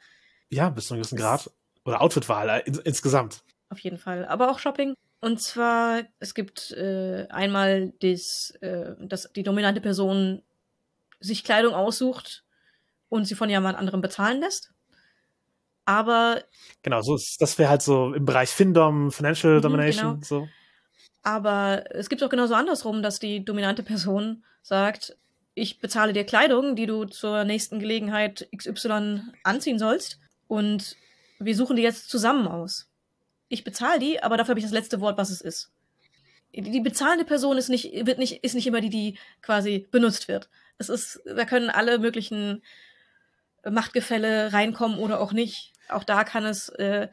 [0.47, 1.51] Ja, bis zu einem gewissen Grad.
[1.83, 3.43] Oder Outfitwahl äh, in, insgesamt.
[3.69, 4.25] Auf jeden Fall.
[4.25, 10.41] Aber auch Shopping und zwar, es gibt äh, einmal das, äh, dass die dominante Person
[11.19, 12.45] sich Kleidung aussucht
[13.09, 14.71] und sie von jemand anderem bezahlen lässt.
[15.83, 16.41] Aber.
[16.83, 20.25] Genau, so ist, das wäre halt so im Bereich Findom, Financial mhm, Domination, genau.
[20.25, 20.47] so.
[21.21, 25.17] Aber es gibt auch genauso andersrum, dass die dominante Person sagt,
[25.53, 30.19] ich bezahle dir Kleidung, die du zur nächsten Gelegenheit XY anziehen sollst.
[30.47, 30.95] Und
[31.39, 32.88] wir suchen die jetzt zusammen aus
[33.49, 35.71] ich bezahle die, aber dafür habe ich das letzte Wort, was es ist.
[36.53, 40.49] Die bezahlende Person ist nicht, wird nicht, ist nicht immer die, die quasi benutzt wird.
[40.77, 42.63] Es ist, da können alle möglichen
[43.69, 45.73] Machtgefälle reinkommen oder auch nicht.
[45.89, 47.09] Auch da kann es äh,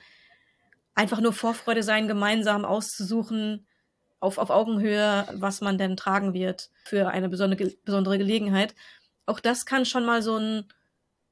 [0.95, 3.67] einfach nur Vorfreude sein, gemeinsam auszusuchen,
[4.21, 8.75] auf, auf Augenhöhe, was man denn tragen wird für eine besondere, besondere Gelegenheit.
[9.27, 10.65] Auch das kann schon mal so ein,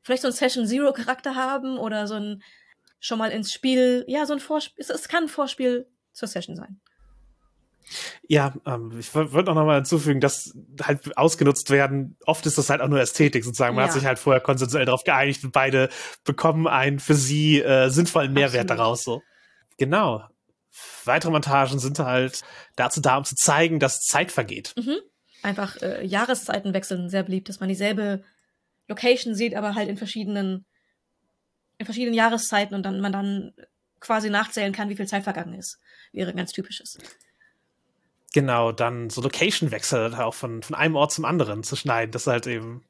[0.03, 2.43] vielleicht so ein Session Zero Charakter haben oder so ein,
[3.05, 6.57] schon mal ins Spiel, ja, so ein Vorspiel, es, es kann ein Vorspiel zur Session
[6.57, 6.81] sein.
[8.27, 12.81] Ja, ähm, ich wollte auch nochmal hinzufügen, dass halt ausgenutzt werden, oft ist das halt
[12.81, 13.75] auch nur Ästhetik sozusagen.
[13.75, 13.89] Man ja.
[13.89, 15.91] hat sich halt vorher konsensuell darauf geeinigt und beide
[16.25, 18.79] bekommen einen für sie äh, sinnvollen Mehrwert Absolut.
[18.81, 19.05] daraus.
[19.05, 19.23] So.
[19.77, 20.27] Genau.
[21.05, 22.41] Weitere Montagen sind halt
[22.75, 24.73] dazu da, um zu zeigen, dass Zeit vergeht.
[24.79, 24.97] Mhm.
[25.43, 28.25] Einfach äh, Jahreszeiten wechseln, sehr beliebt, dass man dieselbe
[28.89, 30.65] Location sieht, aber halt in verschiedenen
[31.79, 33.53] in verschiedenen Jahreszeiten und dann man dann
[34.01, 35.79] quasi nachzählen kann, wie viel Zeit vergangen ist.
[36.13, 36.99] Wäre ganz typisches.
[38.33, 42.47] Genau, dann so Location-Wechsel auch von, von einem Ort zum anderen zu schneiden, dass halt
[42.47, 42.85] eben,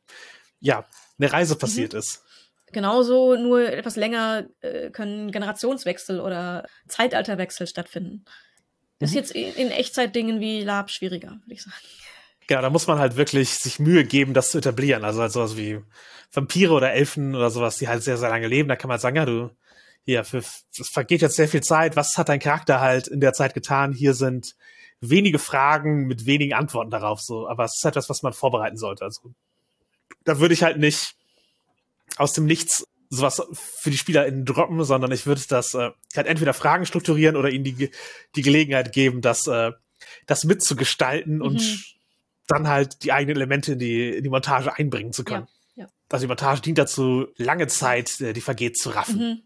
[0.61, 0.87] ja,
[1.19, 1.99] eine Reise passiert mhm.
[1.99, 2.25] ist.
[2.73, 8.25] Genauso, nur etwas länger äh, können Generationswechsel oder Zeitalterwechsel stattfinden.
[8.99, 9.19] Das mhm.
[9.19, 11.77] ist jetzt in, in Echtzeitdingen wie Lab schwieriger, würde ich sagen.
[12.47, 15.05] Genau, da muss man halt wirklich sich Mühe geben, das zu etablieren.
[15.05, 15.81] Also halt sowas wie
[16.33, 18.69] Vampire oder Elfen oder sowas, die halt sehr, sehr lange leben.
[18.69, 19.51] Da kann man halt sagen, ja, du,
[20.05, 21.97] hier, es vergeht jetzt sehr viel Zeit.
[21.97, 23.93] Was hat dein Charakter halt in der Zeit getan?
[23.93, 24.55] Hier sind
[25.01, 27.49] wenige Fragen mit wenigen Antworten darauf, so.
[27.49, 29.05] Aber es ist etwas, was man vorbereiten sollte.
[29.05, 29.33] Also,
[30.25, 31.15] da würde ich halt nicht
[32.17, 36.53] aus dem Nichts sowas für die SpielerInnen droppen, sondern ich würde das äh, halt entweder
[36.53, 37.91] Fragen strukturieren oder ihnen die,
[38.35, 39.73] die Gelegenheit geben, das, äh,
[40.27, 41.43] das mitzugestalten mhm.
[41.43, 41.97] und
[42.47, 45.47] dann halt die eigenen Elemente in die, in die Montage einbringen zu können.
[45.75, 45.91] Ja, ja.
[46.11, 49.19] Also die Montage dient dazu, lange Zeit, äh, die vergeht, zu raffen.
[49.19, 49.43] Mhm.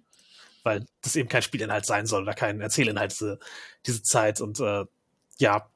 [0.65, 3.39] Weil das eben kein Spielinhalt sein soll oder kein Erzählinhalt diese,
[3.87, 4.41] diese Zeit.
[4.41, 4.85] Und äh,
[5.39, 5.71] ja,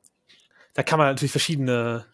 [0.75, 2.07] da kann man natürlich verschiedene,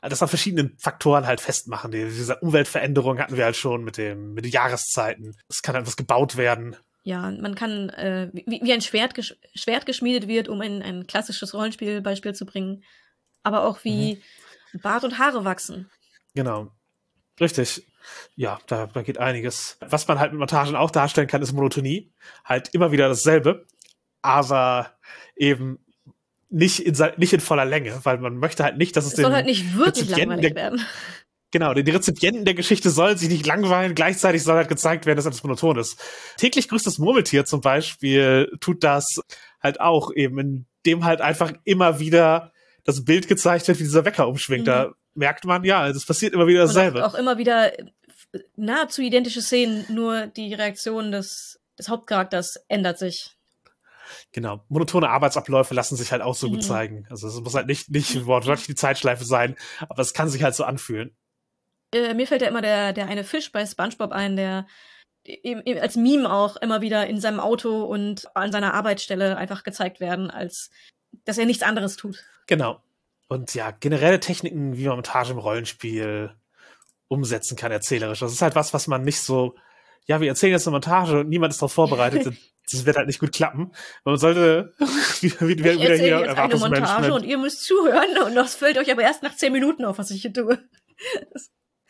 [0.00, 1.90] das an verschiedenen Faktoren halt festmachen.
[1.90, 5.36] Die, diese Umweltveränderung hatten wir halt schon mit dem, mit den Jahreszeiten.
[5.48, 6.76] Es kann etwas gebaut werden
[7.06, 11.06] ja, man kann, äh, wie, wie ein Schwert, gesch Schwert geschmiedet wird, um ein, ein
[11.06, 12.82] klassisches Rollenspielbeispiel zu bringen,
[13.44, 14.22] aber auch wie mhm.
[14.74, 15.90] Bart und Haare wachsen.
[16.34, 16.70] Genau.
[17.40, 17.86] Richtig.
[18.34, 19.78] Ja, da, da geht einiges.
[19.80, 22.12] Was man halt mit Montagen auch darstellen kann, ist Monotonie.
[22.44, 23.66] Halt immer wieder dasselbe,
[24.22, 24.92] aber
[25.36, 25.78] eben
[26.48, 29.32] nicht in, nicht in voller Länge, weil man möchte halt nicht, dass es, es soll
[29.32, 30.84] halt nicht wirklich langweilig werden.
[31.52, 35.26] Genau, die Rezipienten der Geschichte sollen sich nicht langweilen, gleichzeitig soll halt gezeigt werden, dass
[35.26, 36.02] alles monoton ist.
[36.36, 39.20] Täglich grüßt das Murmeltier zum Beispiel tut das
[39.62, 42.52] halt auch eben, indem halt einfach immer wieder
[42.86, 44.62] das Bild gezeigt wird, wie dieser Wecker umschwingt.
[44.62, 44.70] Mhm.
[44.70, 47.04] Da merkt man, ja, also es passiert immer wieder dasselbe.
[47.04, 47.72] Auch, auch immer wieder
[48.56, 53.36] nahezu identische Szenen, nur die Reaktion des, des Hauptcharakters ändert sich.
[54.32, 54.64] Genau.
[54.68, 56.52] Monotone Arbeitsabläufe lassen sich halt auch so mhm.
[56.52, 57.06] gut zeigen.
[57.10, 59.56] Also es muss halt nicht, nicht wortwörtlich die Zeitschleife sein,
[59.88, 61.16] aber es kann sich halt so anfühlen.
[61.92, 64.66] Äh, mir fällt ja immer der, der eine Fisch bei SpongeBob ein, der
[65.24, 69.64] eben, eben als Meme auch immer wieder in seinem Auto und an seiner Arbeitsstelle einfach
[69.64, 70.70] gezeigt werden, als
[71.24, 72.24] dass er nichts anderes tut.
[72.46, 72.80] Genau.
[73.28, 76.32] Und ja, generelle Techniken, wie man Montage im Rollenspiel
[77.08, 78.20] umsetzen kann, erzählerisch.
[78.20, 79.54] Das ist halt was, was man nicht so,
[80.06, 82.34] ja, wir erzählen jetzt eine Montage und niemand ist darauf vorbereitet.
[82.70, 83.72] das wird halt nicht gut klappen.
[84.04, 84.74] Man sollte
[85.20, 88.78] wieder, wieder, ich wieder hier jetzt eine Montage und ihr müsst zuhören und das fällt
[88.78, 90.58] euch aber erst nach zehn Minuten auf, was ich hier tue.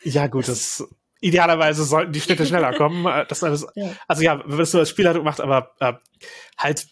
[0.03, 0.87] Ja, gut, das
[1.21, 3.07] idealerweise sollten die Schnitte schneller kommen.
[3.07, 3.89] Äh, das alles, ja.
[4.07, 5.93] Also ja, wenn man das nur als Spielleitung macht, aber äh,
[6.55, 6.87] halt,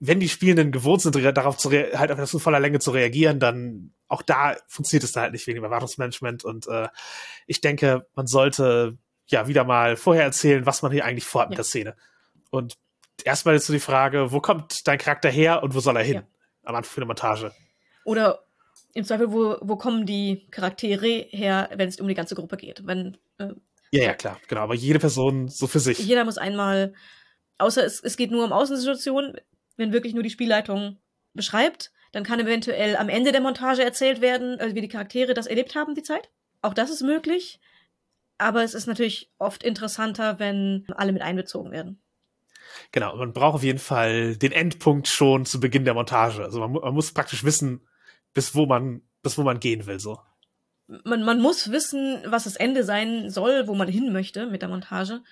[0.00, 3.40] wenn die Spielenden gewohnt sind, darauf zu halt auf das in voller Länge zu reagieren,
[3.40, 6.44] dann auch da funktioniert es da halt nicht wegen dem Erwartungsmanagement.
[6.44, 6.88] Und äh,
[7.46, 8.96] ich denke, man sollte
[9.26, 11.50] ja wieder mal vorher erzählen, was man hier eigentlich vorhat ja.
[11.50, 11.96] mit der Szene.
[12.50, 12.74] Und
[13.24, 16.14] erstmal ist so die Frage, wo kommt dein Charakter her und wo soll er hin?
[16.14, 16.22] Ja.
[16.64, 17.52] Am Anfang für eine Montage.
[18.04, 18.44] Oder
[18.94, 22.86] im Zweifel, wo, wo kommen die Charaktere her, wenn es um die ganze Gruppe geht?
[22.86, 23.52] Wenn, äh,
[23.90, 24.62] ja, ja, klar, genau.
[24.62, 25.98] Aber jede Person so für sich.
[25.98, 26.94] Jeder muss einmal,
[27.58, 29.36] außer es, es geht nur um Außensituationen,
[29.78, 30.98] wenn wirklich nur die Spielleitung
[31.32, 35.46] beschreibt, dann kann eventuell am Ende der Montage erzählt werden, also wie die Charaktere das
[35.46, 36.30] erlebt haben, die Zeit.
[36.60, 37.60] Auch das ist möglich.
[38.38, 42.00] Aber es ist natürlich oft interessanter, wenn alle mit einbezogen werden.
[42.92, 46.42] Genau, man braucht auf jeden Fall den Endpunkt schon zu Beginn der Montage.
[46.42, 47.86] Also man, man muss praktisch wissen,
[48.34, 50.18] bis wo man, bis wo man gehen will, so.
[51.04, 54.70] Man, man muss wissen, was das Ende sein soll, wo man hin möchte mit der
[54.70, 55.22] Montage.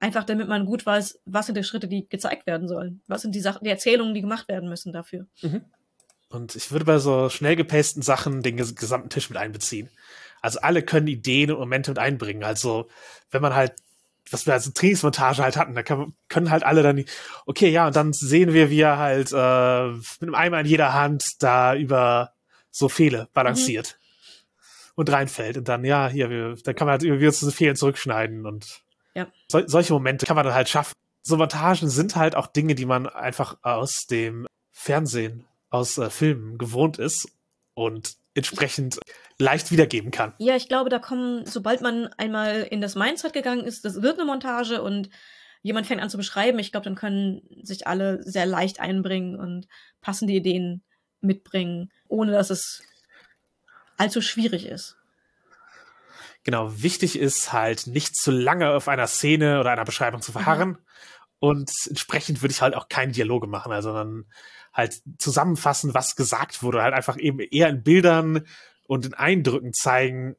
[0.00, 3.02] Einfach damit man gut weiß, was sind die Schritte, die gezeigt werden sollen.
[3.06, 5.26] Was sind die Sachen, die Erzählungen, die gemacht werden müssen dafür.
[5.42, 5.62] Mhm.
[6.30, 9.90] Und ich würde bei so schnell gepasten Sachen den gesamten Tisch mit einbeziehen.
[10.40, 12.44] Also alle können Ideen und Momente mit einbringen.
[12.44, 12.88] Also
[13.30, 13.74] wenn man halt,
[14.30, 17.04] was wir als Trainingsmontage halt hatten, da kann, können halt alle dann,
[17.46, 20.94] okay, ja, und dann sehen wir, wie er halt äh, mit einem Eimer in jeder
[20.94, 22.32] Hand da über
[22.70, 24.92] so Fehle balanciert mhm.
[24.94, 25.58] und reinfällt.
[25.58, 28.82] Und dann, ja, hier, wir, dann kann man halt wieder zu Fehlen zurückschneiden und
[29.14, 29.26] ja.
[29.48, 30.94] so, solche Momente kann man dann halt schaffen.
[31.22, 36.58] So Montagen sind halt auch Dinge, die man einfach aus dem Fernsehen, aus äh, Filmen
[36.58, 37.28] gewohnt ist
[37.74, 38.98] und entsprechend
[39.38, 40.34] leicht wiedergeben kann.
[40.38, 44.18] Ja, ich glaube, da kommen, sobald man einmal in das Mindset gegangen ist, das wird
[44.18, 45.10] eine Montage und
[45.62, 49.66] jemand fängt an zu beschreiben, ich glaube, dann können sich alle sehr leicht einbringen und
[50.00, 50.82] passende Ideen
[51.20, 52.82] mitbringen, ohne dass es
[53.96, 54.96] allzu schwierig ist.
[56.44, 60.70] Genau, wichtig ist halt nicht zu lange auf einer Szene oder einer Beschreibung zu verharren.
[60.70, 60.78] Mhm.
[61.38, 64.26] Und entsprechend würde ich halt auch keine Dialoge machen, also dann
[64.72, 68.46] halt zusammenfassen, was gesagt wurde, halt einfach eben eher in Bildern
[68.86, 70.36] und in Eindrücken zeigen,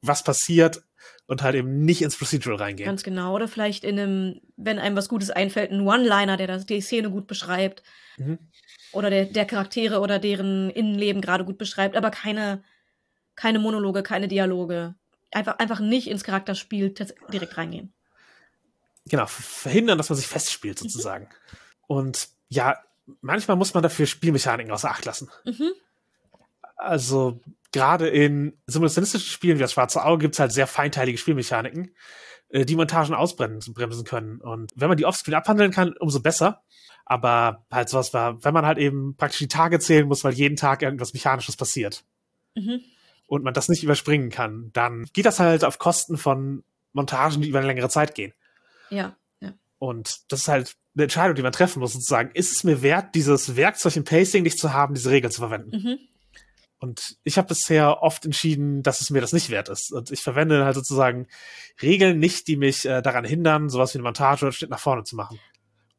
[0.00, 0.84] was passiert
[1.26, 2.86] und halt eben nicht ins Procedural reingehen.
[2.86, 3.34] Ganz genau.
[3.34, 7.10] Oder vielleicht in einem, wenn einem was Gutes einfällt, ein One-Liner, der das, die Szene
[7.10, 7.82] gut beschreibt.
[8.16, 8.38] Mhm.
[8.92, 12.62] Oder der, der Charaktere oder deren Innenleben gerade gut beschreibt, aber keine,
[13.34, 14.94] keine Monologe, keine Dialoge.
[15.34, 16.94] Einfach, einfach nicht ins Charakterspiel
[17.32, 17.92] direkt reingehen.
[19.06, 20.88] Genau, verhindern, dass man sich festspielt, mhm.
[20.88, 21.24] sozusagen.
[21.24, 21.28] Mhm.
[21.88, 22.78] Und ja,
[23.20, 25.28] manchmal muss man dafür Spielmechaniken außer Acht lassen.
[25.44, 25.72] Mhm.
[26.76, 27.40] Also
[27.72, 31.94] gerade in simulationistischen Spielen wie das Schwarze Auge gibt es halt sehr feinteilige Spielmechaniken,
[32.50, 34.40] äh, die Montagen ausbremsen bremsen können.
[34.40, 36.62] Und wenn man die offscreen abhandeln kann, umso besser.
[37.06, 40.56] Aber halt sowas war, wenn man halt eben praktisch die Tage zählen muss, weil jeden
[40.56, 42.04] Tag irgendwas Mechanisches passiert.
[42.54, 42.80] Mhm.
[43.26, 46.62] Und man das nicht überspringen kann, dann geht das halt auf Kosten von
[46.92, 48.34] Montagen, die über eine längere Zeit gehen.
[48.90, 49.54] Ja, ja.
[49.78, 52.30] Und das ist halt eine Entscheidung, die man treffen muss, sozusagen.
[52.34, 55.70] Ist es mir wert, dieses Werkzeug im Pacing nicht zu haben, diese Regeln zu verwenden?
[55.76, 55.98] Mhm.
[56.78, 59.90] Und ich habe bisher oft entschieden, dass es mir das nicht wert ist.
[59.90, 61.26] Und ich verwende halt sozusagen
[61.80, 64.80] Regeln nicht, die mich äh, daran hindern, sowas wie eine Montage oder einen Schnitt nach
[64.80, 65.40] vorne zu machen.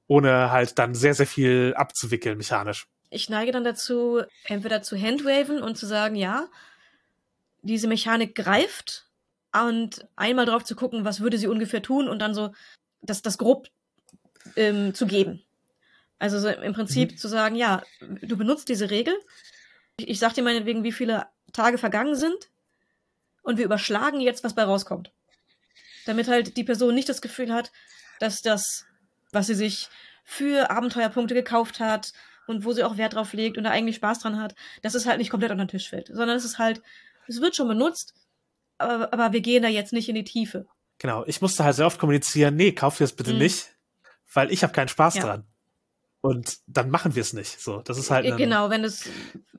[0.05, 2.85] Ohne halt dann sehr, sehr viel abzuwickeln mechanisch.
[3.09, 6.47] Ich neige dann dazu, entweder zu handwaven und zu sagen, ja,
[7.65, 9.07] diese Mechanik greift
[9.53, 12.53] und einmal drauf zu gucken, was würde sie ungefähr tun und dann so
[13.01, 13.69] das, das grob
[14.55, 15.43] ähm, zu geben.
[16.19, 17.17] Also so im Prinzip mhm.
[17.17, 19.15] zu sagen, ja, du benutzt diese Regel.
[19.97, 22.49] Ich, ich sag dir meinetwegen, wie viele Tage vergangen sind
[23.41, 25.11] und wir überschlagen jetzt, was bei rauskommt.
[26.05, 27.71] Damit halt die Person nicht das Gefühl hat,
[28.19, 28.85] dass das,
[29.31, 29.89] was sie sich
[30.23, 32.13] für Abenteuerpunkte gekauft hat
[32.47, 35.05] und wo sie auch Wert drauf legt und da eigentlich Spaß dran hat, dass es
[35.05, 36.81] halt nicht komplett unter den Tisch fällt, sondern es ist halt,
[37.27, 38.13] es wird schon benutzt,
[38.77, 40.65] aber, aber wir gehen da jetzt nicht in die Tiefe.
[40.97, 43.39] Genau, ich musste halt sehr oft kommunizieren, nee, kauf dir das bitte mhm.
[43.39, 43.75] nicht,
[44.33, 45.23] weil ich habe keinen Spaß ja.
[45.23, 45.43] dran.
[46.21, 47.61] Und dann machen wir es nicht.
[47.61, 48.25] So, das ist halt.
[48.37, 49.07] Genau, wenn es,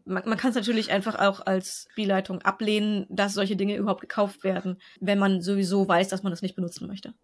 [0.04, 4.42] man, man kann es natürlich einfach auch als Spielleitung ablehnen, dass solche Dinge überhaupt gekauft
[4.42, 7.14] werden, wenn man sowieso weiß, dass man das nicht benutzen möchte.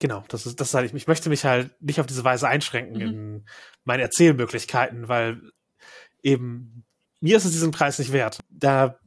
[0.00, 2.96] Genau, das ist, das ist halt, ich möchte mich halt nicht auf diese Weise einschränken
[2.96, 3.00] mhm.
[3.00, 3.44] in
[3.84, 5.40] meine Erzählmöglichkeiten, weil
[6.22, 6.84] eben
[7.20, 8.40] mir ist es diesen Preis nicht wert.
[8.50, 8.98] Da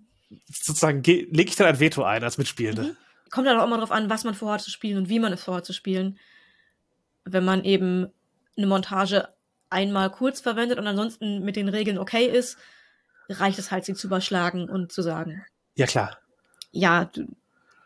[0.48, 2.84] sozusagen lege ich dann ein Veto ein als Mitspielende.
[2.84, 2.98] Mhm.
[3.30, 5.44] Kommt dann auch immer drauf an, was man vorhat zu spielen und wie man es
[5.44, 6.20] vorhat zu spielen.
[7.26, 8.08] Wenn man eben
[8.58, 9.30] eine Montage
[9.70, 12.58] einmal kurz verwendet und ansonsten mit den Regeln okay ist,
[13.30, 15.44] reicht es halt, sie zu überschlagen und zu sagen.
[15.76, 16.18] Ja, klar.
[16.72, 17.28] Ja, du,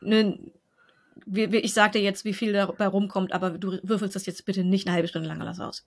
[0.02, 0.38] ne,
[1.26, 4.88] ich sag dir jetzt, wie viel dabei rumkommt, aber du würfelst das jetzt bitte nicht
[4.88, 5.86] eine halbe Stunde lang alles aus.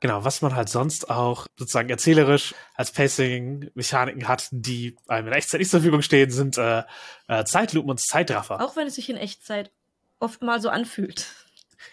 [0.00, 5.60] Genau, was man halt sonst auch sozusagen erzählerisch als Pacing-Mechaniken hat, die einem in Echtzeit
[5.60, 6.84] nicht zur Verfügung stehen, sind äh,
[7.28, 8.60] äh, Zeitlupen und Zeitraffer.
[8.60, 9.70] Auch wenn es sich in Echtzeit
[10.18, 11.26] oft mal so anfühlt.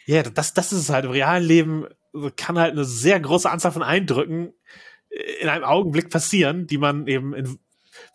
[0.05, 1.05] Ja, das, das ist es halt.
[1.05, 1.87] Im realen Leben
[2.35, 4.53] kann halt eine sehr große Anzahl von Eindrücken
[5.41, 7.59] in einem Augenblick passieren, die man eben, in,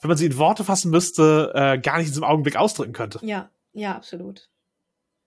[0.00, 3.20] wenn man sie in Worte fassen müsste, äh, gar nicht in diesem Augenblick ausdrücken könnte.
[3.22, 4.48] Ja, ja, absolut.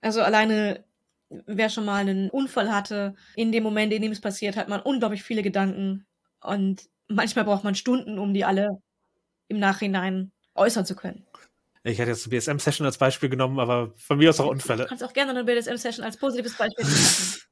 [0.02, 0.84] Also alleine,
[1.30, 4.82] wer schon mal einen Unfall hatte, in dem Moment, in dem es passiert, hat man
[4.82, 6.06] unglaublich viele Gedanken
[6.42, 8.82] und manchmal braucht man Stunden, um die alle
[9.48, 11.26] im Nachhinein äußern zu können.
[11.84, 14.84] Ich hätte jetzt eine BSM-Session als Beispiel genommen, aber von mir aus auch Unfälle.
[14.84, 17.46] Du kannst auch gerne eine BSM-Session als positives Beispiel machen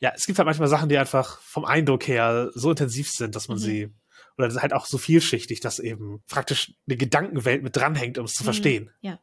[0.00, 3.48] ja, es gibt halt manchmal Sachen, die einfach vom Eindruck her so intensiv sind, dass
[3.48, 3.62] man mhm.
[3.62, 3.94] sie
[4.36, 8.44] oder halt auch so vielschichtig, dass eben praktisch eine Gedankenwelt mit dranhängt, um es zu
[8.44, 8.46] mhm.
[8.46, 8.90] verstehen.
[9.00, 9.18] Ja.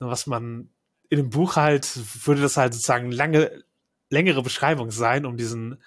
[0.00, 0.70] Was man
[1.12, 1.90] in dem Buch halt,
[2.26, 3.62] würde das halt sozusagen lange,
[4.08, 5.82] längere Beschreibung sein, um diesen,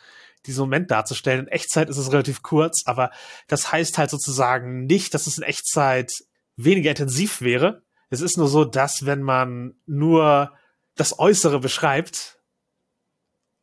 [0.46, 1.48] diesen Moment darzustellen.
[1.48, 3.10] In Echtzeit ist es relativ kurz, aber
[3.48, 6.12] das heißt halt sozusagen nicht, dass es in Echtzeit
[6.58, 7.82] weniger intensiv wäre.
[8.12, 10.54] Es ist nur so, dass wenn man nur
[10.94, 12.40] das Äußere beschreibt,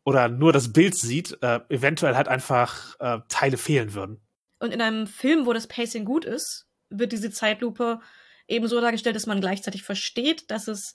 [0.05, 4.21] oder nur das Bild sieht, äh, eventuell halt einfach äh, Teile fehlen würden.
[4.59, 8.01] Und in einem Film, wo das Pacing gut ist, wird diese Zeitlupe
[8.49, 10.95] eben so dargestellt, dass man gleichzeitig versteht, dass es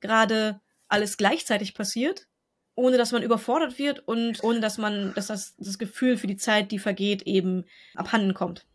[0.00, 2.26] gerade alles gleichzeitig passiert,
[2.74, 6.36] ohne dass man überfordert wird und ohne dass man, dass das, das Gefühl für die
[6.36, 8.66] Zeit, die vergeht, eben abhanden kommt.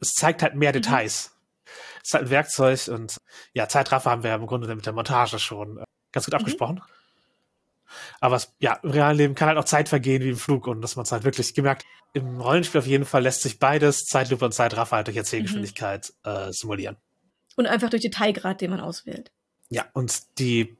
[0.00, 0.74] Es zeigt halt mehr mhm.
[0.74, 1.30] Details.
[1.30, 1.70] Mhm.
[2.02, 3.16] Es ist halt ein Werkzeug und
[3.52, 6.40] ja, Zeitraffer haben wir ja im Grunde mit der Montage schon äh, ganz gut mhm.
[6.40, 6.82] abgesprochen.
[8.20, 10.80] Aber es, ja, im realen Leben kann halt auch Zeit vergehen wie im Flug und
[10.80, 11.84] dass man es halt wirklich gemerkt.
[12.12, 16.30] Im Rollenspiel auf jeden Fall lässt sich beides, Zeitlupe und Zeitraffer, halt durch Erzählgeschwindigkeit mhm.
[16.30, 16.96] äh, simulieren.
[17.56, 19.32] Und einfach durch Detailgrad, den man auswählt.
[19.70, 20.76] Ja, und die,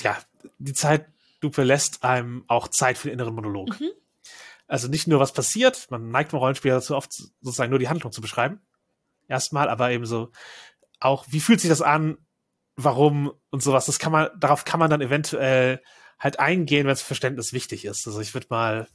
[0.00, 0.18] ja,
[0.58, 3.80] die Zeitlupe lässt einem auch Zeit für den inneren Monolog.
[3.80, 3.90] Mhm.
[4.68, 8.12] Also nicht nur was passiert, man neigt beim Rollenspiel dazu oft sozusagen nur die Handlung
[8.12, 8.60] zu beschreiben.
[9.28, 10.32] Erstmal, aber eben so
[10.98, 12.18] auch, wie fühlt sich das an,
[12.74, 13.86] warum und sowas.
[13.86, 15.82] Das kann man, darauf kann man dann eventuell
[16.18, 18.06] halt eingehen, wenn das Verständnis wichtig ist.
[18.06, 18.88] Also ich würde mal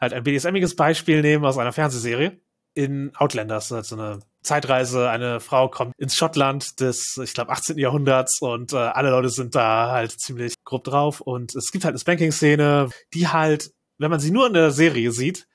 [0.00, 2.40] halt ein BDSMiges Beispiel nehmen aus einer Fernsehserie.
[2.74, 7.78] In Outlanders, halt so eine Zeitreise, eine Frau kommt ins Schottland des, ich glaube, 18.
[7.78, 11.92] Jahrhunderts und äh, alle Leute sind da halt ziemlich grob drauf und es gibt halt
[11.92, 15.46] eine Spanking-Szene, die halt, wenn man sie nur in der Serie sieht,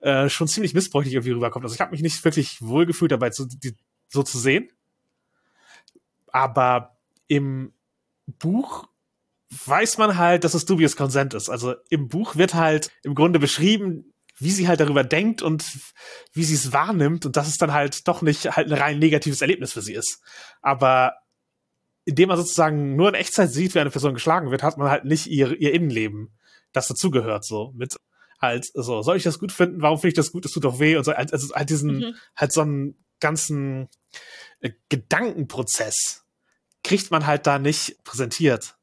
[0.00, 1.64] äh, schon ziemlich missbräuchlich irgendwie rüberkommt.
[1.64, 3.76] Also ich habe mich nicht wirklich wohlgefühlt dabei, so, die,
[4.08, 4.70] so zu sehen.
[6.32, 6.96] Aber
[7.26, 7.72] im
[8.26, 8.88] Buch
[9.66, 11.48] weiß man halt, dass es dubious consent ist.
[11.48, 15.64] Also im Buch wird halt im Grunde beschrieben, wie sie halt darüber denkt und
[16.32, 19.40] wie sie es wahrnimmt und dass es dann halt doch nicht halt ein rein negatives
[19.40, 20.20] Erlebnis für sie ist.
[20.62, 21.14] Aber
[22.04, 25.04] indem man sozusagen nur in Echtzeit sieht, wie eine Person geschlagen wird, hat man halt
[25.04, 26.32] nicht ihr, ihr Innenleben,
[26.72, 27.96] das dazugehört, so mit
[28.40, 29.82] halt so, soll ich das gut finden?
[29.82, 30.46] Warum finde ich das gut?
[30.46, 32.14] Es tut doch weh und so, also halt diesen, mhm.
[32.36, 33.88] halt so einen ganzen
[34.60, 36.24] äh, Gedankenprozess
[36.84, 38.78] kriegt man halt da nicht präsentiert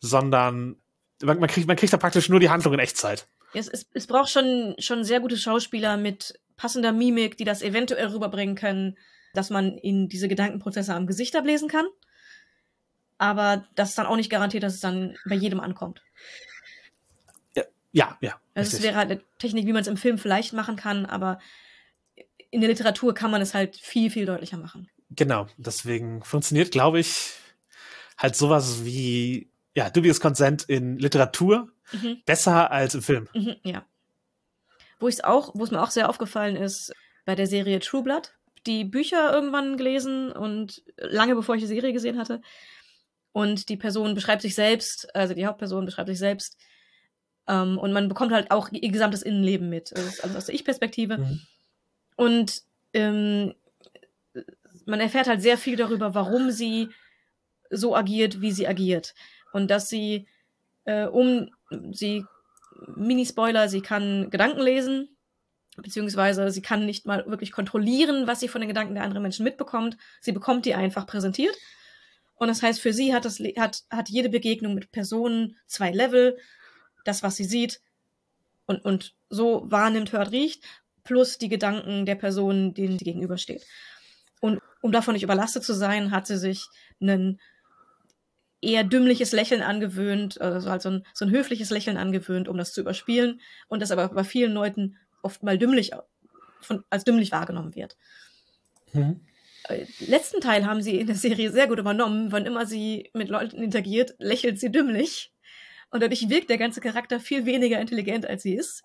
[0.00, 0.76] sondern
[1.22, 3.28] man, man, kriegt, man kriegt da praktisch nur die Handlung in Echtzeit.
[3.54, 8.08] Es, es, es braucht schon, schon sehr gute Schauspieler mit passender Mimik, die das eventuell
[8.08, 8.98] rüberbringen können,
[9.32, 11.86] dass man in diese Gedankenprozesse am Gesicht ablesen kann.
[13.16, 16.02] Aber das ist dann auch nicht garantiert, dass es dann bei jedem ankommt.
[17.54, 18.18] Ja, ja.
[18.20, 21.06] ja also es wäre halt eine Technik, wie man es im Film vielleicht machen kann,
[21.06, 21.38] aber
[22.50, 24.88] in der Literatur kann man es halt viel, viel deutlicher machen.
[25.10, 27.32] Genau, deswegen funktioniert, glaube ich,
[28.16, 32.22] halt sowas wie ja, dubious Consent in Literatur Mhm.
[32.26, 33.28] Besser als im Film.
[33.34, 33.84] Mhm, ja.
[34.98, 36.92] Wo ich auch, wo es mir auch sehr aufgefallen ist,
[37.24, 38.32] bei der Serie True Blood,
[38.66, 42.40] die Bücher irgendwann gelesen und lange bevor ich die Serie gesehen hatte.
[43.32, 46.58] Und die Person beschreibt sich selbst, also die Hauptperson beschreibt sich selbst.
[47.46, 49.92] Ähm, und man bekommt halt auch ihr gesamtes Innenleben mit.
[49.92, 51.18] Ist also aus der Ich-Perspektive.
[51.18, 51.40] Mhm.
[52.16, 52.62] Und
[52.92, 53.54] ähm,
[54.86, 56.88] man erfährt halt sehr viel darüber, warum sie
[57.70, 59.14] so agiert, wie sie agiert.
[59.52, 60.26] Und dass sie,
[60.84, 61.50] äh, um
[61.92, 62.24] sie,
[62.96, 65.16] Mini-Spoiler, sie kann Gedanken lesen,
[65.76, 69.44] beziehungsweise sie kann nicht mal wirklich kontrollieren, was sie von den Gedanken der anderen Menschen
[69.44, 69.96] mitbekommt.
[70.20, 71.56] Sie bekommt die einfach präsentiert.
[72.34, 76.38] Und das heißt, für sie hat, das, hat, hat jede Begegnung mit Personen zwei Level.
[77.04, 77.80] Das, was sie sieht
[78.66, 80.64] und, und so wahrnimmt, hört, riecht,
[81.04, 83.64] plus die Gedanken der Person, denen sie gegenübersteht.
[84.40, 86.66] Und um davon nicht überlastet zu sein, hat sie sich
[87.00, 87.40] ein
[88.60, 92.72] eher dümmliches Lächeln angewöhnt, also halt so ein, so ein höfliches Lächeln angewöhnt, um das
[92.72, 95.92] zu überspielen und das aber bei vielen Leuten oft mal dümmlich
[96.60, 97.96] von, als dümmlich wahrgenommen wird.
[98.92, 99.20] Mhm.
[100.00, 102.32] Letzten Teil haben sie in der Serie sehr gut übernommen.
[102.32, 105.32] Wann immer sie mit Leuten interagiert, lächelt sie dümmlich.
[105.90, 108.82] Und dadurch wirkt der ganze Charakter viel weniger intelligent, als sie ist.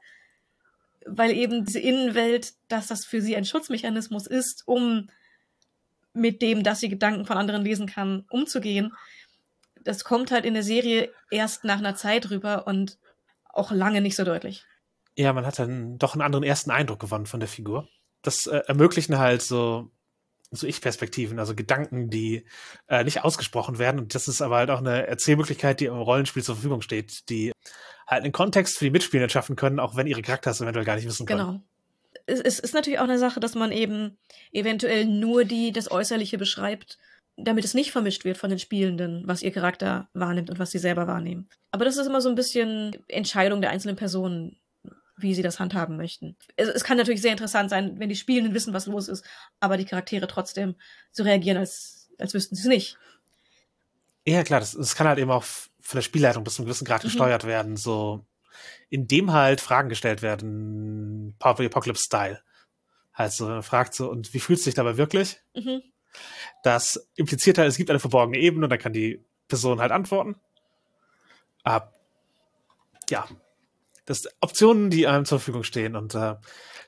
[1.06, 5.10] Weil eben diese Innenwelt, dass das für sie ein Schutzmechanismus ist, um
[6.14, 8.94] mit dem, dass sie Gedanken von anderen lesen kann, umzugehen.
[9.84, 12.98] Das kommt halt in der Serie erst nach einer Zeit rüber und
[13.50, 14.66] auch lange nicht so deutlich.
[15.16, 17.88] Ja, man hat dann doch einen anderen ersten Eindruck gewonnen von der Figur.
[18.22, 19.92] Das äh, ermöglichen halt so
[20.56, 22.46] so Ich-Perspektiven, also Gedanken, die
[22.88, 24.00] äh, nicht ausgesprochen werden.
[24.00, 27.52] Und das ist aber halt auch eine Erzählmöglichkeit, die im Rollenspiel zur Verfügung steht, die
[28.06, 30.96] halt einen Kontext für die Mitspieler schaffen können, auch wenn ihre Charakter es eventuell gar
[30.96, 31.40] nicht wissen können.
[31.40, 31.64] Genau
[32.26, 34.18] es, es ist natürlich auch eine Sache, dass man eben
[34.52, 36.98] eventuell nur die das Äußerliche beschreibt,
[37.38, 40.80] damit es nicht vermischt wird von den Spielenden, was ihr Charakter wahrnimmt und was sie
[40.80, 41.50] selber wahrnehmen.
[41.72, 44.58] Aber das ist immer so ein bisschen Entscheidung der einzelnen Personen,
[45.18, 46.36] wie sie das handhaben möchten.
[46.56, 49.26] Es, es kann natürlich sehr interessant sein, wenn die Spielenden wissen, was los ist,
[49.60, 50.76] aber die Charaktere trotzdem
[51.12, 52.98] so reagieren, als, als wüssten sie es nicht.
[54.26, 56.86] Ja, klar, das, das kann halt eben auch von der Spielleitung bis zu einem gewissen
[56.86, 57.08] Grad mhm.
[57.08, 57.78] gesteuert werden.
[57.78, 58.26] So,
[58.90, 62.42] in dem halt Fragen gestellt werden, Power of the Apocalypse-Style.
[63.14, 65.40] Halt so, man fragt so, und wie fühlt es sich dabei wirklich?
[65.56, 65.84] Mhm.
[66.64, 70.36] Das impliziert halt, es gibt eine verborgene Ebene und dann kann die Person halt antworten.
[71.64, 71.94] Ab,
[73.10, 73.28] ja,
[74.06, 76.36] das sind Optionen, die einem zur Verfügung stehen und äh,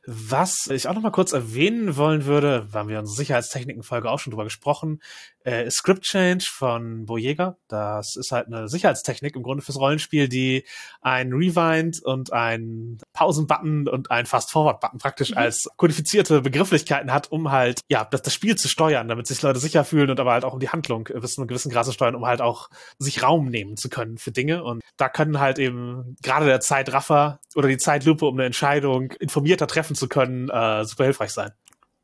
[0.07, 4.19] was ich auch noch mal kurz erwähnen wollen würde, haben wir in unserer Sicherheitstechniken-Folge auch
[4.19, 5.01] schon drüber gesprochen,
[5.45, 7.57] äh, Script Change von Bojega.
[7.67, 10.65] Das ist halt eine Sicherheitstechnik im Grunde fürs Rollenspiel, die
[11.01, 15.37] ein Rewind und ein Pausen-Button und ein Fast-Forward-Button praktisch mhm.
[15.37, 19.59] als kodifizierte Begrifflichkeiten hat, um halt, ja, das, das Spiel zu steuern, damit sich Leute
[19.59, 21.91] sicher fühlen und aber halt auch um die Handlung bis zu einem gewissen Grad zu
[21.91, 24.63] steuern, um halt auch sich Raum nehmen zu können für Dinge.
[24.63, 29.67] Und da können halt eben gerade der Zeitraffer oder die Zeitlupe, um eine Entscheidung informierter
[29.67, 31.51] treffen zu können, äh, super hilfreich sein.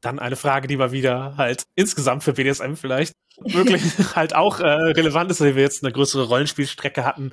[0.02, 3.84] Dann eine Frage, die mal wieder halt insgesamt für BDSM vielleicht wirklich
[4.16, 7.32] halt auch äh, relevant ist, weil wir jetzt eine größere Rollenspielstrecke hatten.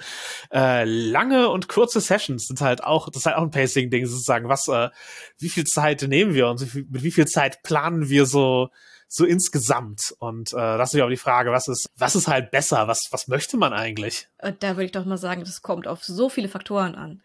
[0.52, 4.48] Äh, lange und kurze Sessions sind halt auch, das ist halt auch ein Pacing-Ding sozusagen.
[4.48, 4.90] Was, äh,
[5.38, 6.60] wie viel Zeit nehmen wir und
[6.90, 8.70] mit wie viel Zeit planen wir so
[9.08, 10.14] so insgesamt.
[10.18, 12.86] Und äh, das ist ja auch die Frage, was ist, was ist halt besser?
[12.88, 14.28] Was, was möchte man eigentlich?
[14.36, 17.22] Äh, da würde ich doch mal sagen, das kommt auf so viele Faktoren an.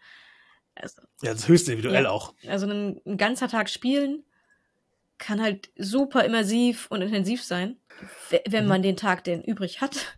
[0.74, 2.34] Also, ja, das ist höchst individuell ja, auch.
[2.48, 4.24] Also ein, ein, ganzer Tag spielen
[5.18, 7.76] kann halt super immersiv und intensiv sein,
[8.46, 8.68] wenn mhm.
[8.68, 10.16] man den Tag denn übrig hat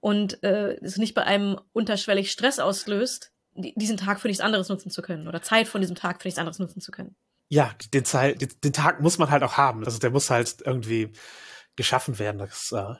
[0.00, 4.90] und äh, es nicht bei einem unterschwellig Stress auslöst, diesen Tag für nichts anderes nutzen
[4.90, 7.16] zu können oder Zeit von diesem Tag für nichts anderes nutzen zu können.
[7.48, 9.84] Ja, den, Zeit, den, den Tag muss man halt auch haben.
[9.84, 11.12] Also der muss halt irgendwie
[11.74, 12.38] geschaffen werden.
[12.38, 12.94] Das, äh,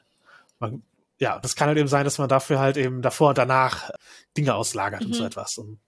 [0.59, 0.83] man,
[1.19, 3.91] ja, das kann halt eben sein, dass man dafür halt eben davor und danach
[4.35, 5.07] Dinge auslagert mhm.
[5.07, 5.57] und so etwas.
[5.57, 5.79] Und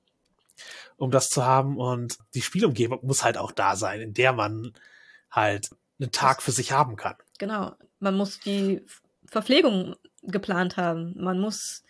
[0.96, 1.78] um das zu haben.
[1.78, 4.74] Und die Spielumgebung muss halt auch da sein, in der man
[5.34, 5.70] halt
[6.00, 7.16] einen Tag für sich haben kann.
[7.40, 7.74] Genau.
[8.00, 8.86] Man muss die
[9.26, 11.14] Verpflegung geplant haben.
[11.18, 11.84] Man muss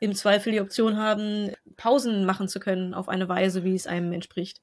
[0.00, 4.12] im Zweifel die Option haben, Pausen machen zu können auf eine Weise, wie es einem
[4.12, 4.60] entspricht.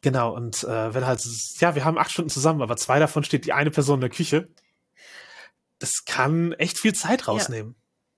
[0.00, 1.24] Genau, und äh, wenn halt,
[1.60, 4.10] ja, wir haben acht Stunden zusammen, aber zwei davon steht die eine Person in der
[4.10, 4.48] Küche.
[5.78, 7.76] Das kann echt viel Zeit rausnehmen.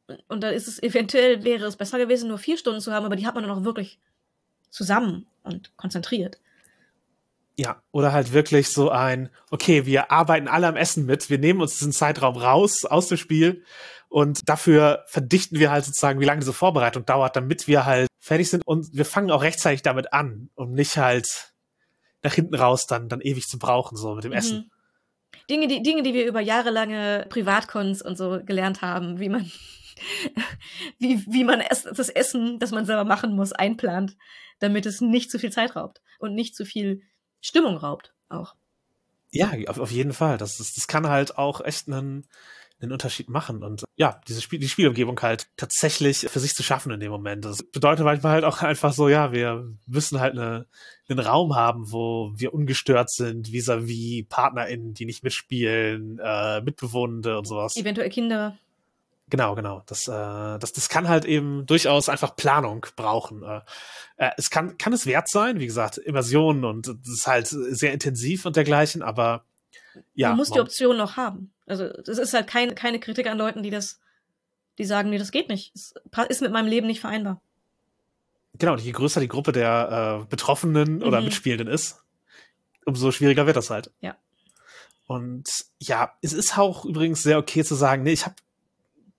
[0.08, 0.16] Ja.
[0.28, 3.16] Und da ist es eventuell, wäre es besser gewesen, nur vier Stunden zu haben, aber
[3.16, 3.98] die hat man dann auch wirklich
[4.70, 6.40] zusammen und konzentriert.
[7.56, 11.60] Ja, oder halt wirklich so ein, okay, wir arbeiten alle am Essen mit, wir nehmen
[11.60, 13.64] uns diesen Zeitraum raus aus dem Spiel
[14.08, 18.50] und dafür verdichten wir halt sozusagen, wie lange diese Vorbereitung dauert, damit wir halt fertig
[18.50, 21.54] sind und wir fangen auch rechtzeitig damit an, um nicht halt
[22.22, 24.38] nach hinten raus dann, dann ewig zu brauchen, so mit dem mhm.
[24.38, 24.70] Essen.
[25.48, 29.50] Dinge, die, Dinge, die wir über jahrelange Privatkons und so gelernt haben, wie man
[30.98, 34.16] wie, wie man es, das Essen, das man selber machen muss, einplant,
[34.58, 37.02] damit es nicht zu viel Zeit raubt und nicht zu viel
[37.44, 38.54] Stimmung raubt auch.
[39.30, 40.38] Ja, auf, auf jeden Fall.
[40.38, 42.26] Das, das, das kann halt auch echt einen,
[42.80, 46.90] einen Unterschied machen und ja, diese Spiel, die Spielumgebung halt tatsächlich für sich zu schaffen
[46.92, 47.44] in dem Moment.
[47.44, 50.66] Das bedeutet manchmal halt auch einfach so, ja, wir müssen halt eine,
[51.08, 57.46] einen Raum haben, wo wir ungestört sind, vis-à-vis PartnerInnen, die nicht mitspielen, äh, Mitbewohnende und
[57.46, 57.76] sowas.
[57.76, 58.56] Eventuell Kinder.
[59.28, 59.82] Genau, genau.
[59.86, 63.42] Das, äh, das, das kann halt eben durchaus einfach Planung brauchen.
[63.42, 63.60] Äh,
[64.16, 67.92] äh, es kann, kann es wert sein, wie gesagt, Immersion und das ist halt sehr
[67.92, 69.44] intensiv und dergleichen, aber
[70.14, 70.28] ja.
[70.30, 71.52] Man muss die Option noch haben.
[71.66, 74.00] Also das ist halt kein, keine Kritik an Leuten, die das,
[74.78, 75.72] die sagen, nee, das geht nicht.
[75.74, 75.94] Es
[76.28, 77.40] ist mit meinem Leben nicht vereinbar.
[78.58, 81.02] Genau, und je größer die Gruppe der äh, Betroffenen mhm.
[81.02, 82.02] oder Mitspielenden ist,
[82.84, 83.90] umso schwieriger wird das halt.
[84.00, 84.16] Ja.
[85.06, 85.48] Und
[85.80, 88.36] ja, es ist auch übrigens sehr okay zu sagen, nee, ich habe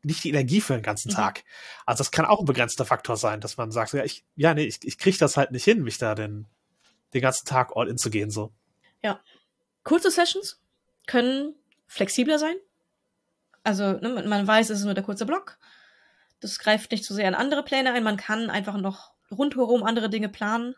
[0.05, 1.15] nicht die Energie für den ganzen mhm.
[1.15, 1.43] Tag.
[1.85, 4.63] Also das kann auch ein begrenzter Faktor sein, dass man sagt, ja, ich, ja, nee,
[4.63, 6.45] ich, ich kriege das halt nicht hin, mich da den,
[7.13, 8.53] den ganzen Tag all in zu gehen, so.
[9.03, 9.19] Ja.
[9.83, 10.61] Kurze Sessions
[11.07, 11.55] können
[11.87, 12.55] flexibler sein.
[13.63, 15.57] Also, ne, man weiß, es ist nur der kurze Block.
[16.39, 18.03] Das greift nicht zu so sehr in andere Pläne ein.
[18.03, 20.75] Man kann einfach noch rundherum andere Dinge planen.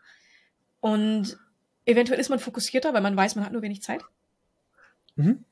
[0.80, 1.38] Und
[1.84, 4.02] eventuell ist man fokussierter, weil man weiß, man hat nur wenig Zeit.
[5.16, 5.44] Mhm.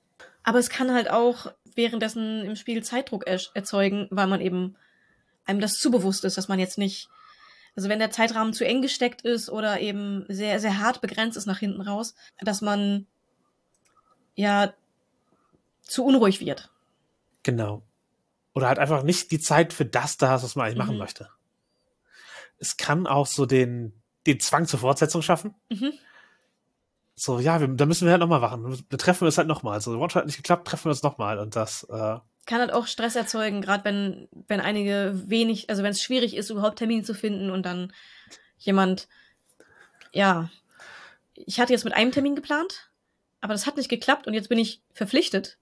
[0.42, 4.76] Aber es kann halt auch währenddessen im Spiel Zeitdruck er erzeugen, weil man eben
[5.44, 7.08] einem das zu bewusst ist, dass man jetzt nicht,
[7.76, 11.46] also wenn der Zeitrahmen zu eng gesteckt ist oder eben sehr, sehr hart begrenzt ist
[11.46, 13.06] nach hinten raus, dass man
[14.34, 14.72] ja
[15.82, 16.70] zu unruhig wird.
[17.42, 17.82] Genau.
[18.54, 20.86] Oder halt einfach nicht die Zeit für das da hast, was man eigentlich mhm.
[20.86, 21.30] machen möchte.
[22.58, 23.92] Es kann auch so den,
[24.26, 25.54] den Zwang zur Fortsetzung schaffen.
[25.68, 25.92] Mhm.
[27.16, 28.84] So, ja, wir, da müssen wir halt nochmal machen.
[28.88, 29.80] Wir treffen uns halt nochmal.
[29.80, 31.38] So, One-Shot hat nicht geklappt, treffen wir uns nochmal.
[31.38, 35.90] Und das, äh, kann halt auch Stress erzeugen, gerade wenn, wenn einige wenig, also wenn
[35.90, 37.92] es schwierig ist, überhaupt Termine zu finden und dann
[38.56, 39.08] jemand,
[40.12, 40.48] ja,
[41.34, 42.88] ich hatte jetzt mit einem Termin geplant,
[43.40, 45.58] aber das hat nicht geklappt und jetzt bin ich verpflichtet,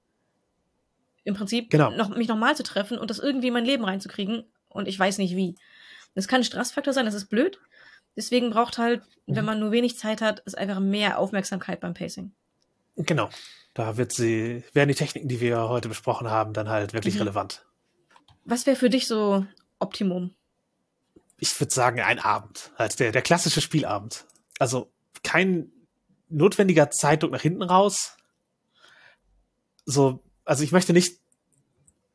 [1.24, 1.90] im Prinzip genau.
[1.90, 5.18] noch, mich nochmal zu treffen und das irgendwie in mein Leben reinzukriegen und ich weiß
[5.18, 5.57] nicht wie.
[6.14, 7.59] Das kann ein Stressfaktor sein, das ist blöd.
[8.16, 9.36] Deswegen braucht halt, mhm.
[9.36, 12.32] wenn man nur wenig Zeit hat, ist einfach mehr Aufmerksamkeit beim Pacing.
[12.96, 13.28] Genau.
[13.74, 17.22] Da wird sie, werden die Techniken, die wir heute besprochen haben, dann halt wirklich mhm.
[17.22, 17.66] relevant.
[18.44, 19.46] Was wäre für dich so
[19.80, 20.34] Optimum?
[21.38, 22.70] Ich würde sagen, ein Abend.
[22.76, 24.26] Halt der, der klassische Spielabend.
[24.60, 24.92] Also
[25.24, 25.72] kein
[26.28, 28.16] notwendiger Zeitdruck nach hinten raus.
[29.86, 31.18] So, also ich möchte nicht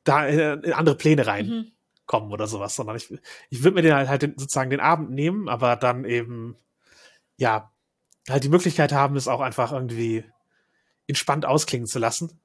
[0.05, 1.71] da in andere Pläne reinkommen mhm.
[2.13, 3.11] Oder sowas, sondern ich,
[3.49, 6.55] ich würde mir den halt, halt den, sozusagen den Abend nehmen, aber dann eben,
[7.37, 7.71] ja,
[8.29, 10.23] halt die Möglichkeit haben, es auch einfach irgendwie
[11.07, 12.39] entspannt ausklingen zu lassen.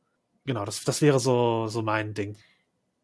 [0.45, 2.37] Genau, das, das wäre so, so mein Ding.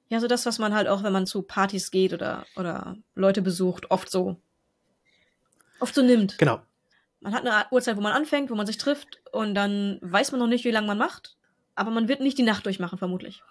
[0.08, 3.42] Ja, so das, was man halt auch, wenn man zu Partys geht oder, oder Leute
[3.42, 4.36] besucht, oft so,
[5.78, 6.36] oft so nimmt.
[6.38, 6.60] Genau
[7.20, 10.40] man hat eine Uhrzeit, wo man anfängt, wo man sich trifft und dann weiß man
[10.40, 11.36] noch nicht, wie lange man macht,
[11.74, 13.42] aber man wird nicht die Nacht durchmachen, vermutlich.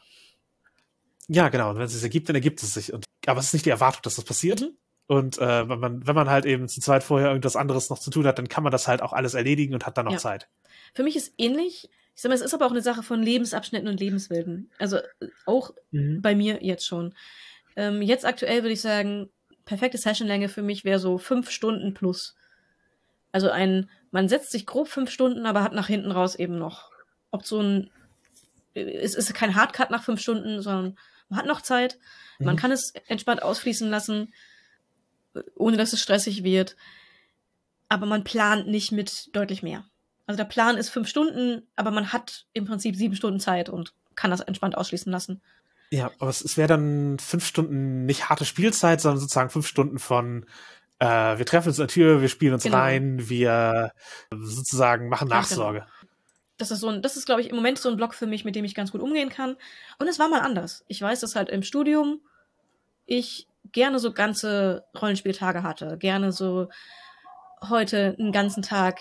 [1.30, 1.70] Ja, genau.
[1.70, 2.92] Und wenn es sich ergibt, dann ergibt es sich.
[2.92, 4.62] Und, aber es ist nicht die Erwartung, dass das passiert.
[4.62, 4.78] Mhm.
[5.08, 8.12] Und äh, wenn, man, wenn man halt eben zu zweit vorher irgendwas anderes noch zu
[8.12, 10.18] tun hat, dann kann man das halt auch alles erledigen und hat dann noch ja.
[10.20, 10.50] Zeit.
[10.94, 11.90] Für mich ist ähnlich.
[12.16, 14.70] Ich sag mal, es ist aber auch eine Sache von Lebensabschnitten und Lebenswelten.
[14.78, 15.00] Also
[15.46, 16.22] auch mhm.
[16.22, 17.16] bei mir jetzt schon.
[17.76, 19.30] Ähm, jetzt aktuell würde ich sagen,
[19.66, 22.36] perfekte Sessionlänge für mich wäre so fünf Stunden plus.
[23.32, 26.92] Also ein, man setzt sich grob fünf Stunden, aber hat nach hinten raus eben noch
[27.32, 27.92] Optionen.
[28.74, 30.98] Es ist kein Hardcut nach fünf Stunden, sondern
[31.30, 31.98] man hat noch Zeit.
[32.40, 32.46] Mhm.
[32.48, 34.34] Man kann es entspannt ausfließen lassen,
[35.56, 36.76] ohne dass es stressig wird.
[37.88, 39.86] Aber man plant nicht mit deutlich mehr.
[40.28, 43.94] Also der Plan ist fünf Stunden, aber man hat im Prinzip sieben Stunden Zeit und
[44.16, 45.42] kann das entspannt ausschließen lassen.
[45.92, 49.98] Ja, aber es, es wäre dann fünf Stunden nicht harte Spielzeit, sondern sozusagen fünf Stunden
[49.98, 50.46] von
[51.00, 52.78] äh, wir treffen uns in der Tür, wir spielen uns genau.
[52.78, 53.94] rein, wir
[54.32, 55.80] sozusagen machen Nachsorge.
[55.80, 55.99] Ja, genau.
[56.60, 58.46] Das ist so ein, das ist, glaube ich, im Moment so ein Block für mich,
[58.46, 59.56] mit dem ich ganz gut umgehen kann.
[59.98, 60.86] Und es war mal anders.
[60.88, 62.22] Ich weiß, dass halt im Studium
[63.08, 65.98] ich gerne so ganze Rollenspieltage hatte.
[65.98, 66.70] Gerne so
[67.68, 69.00] heute einen ganzen Tag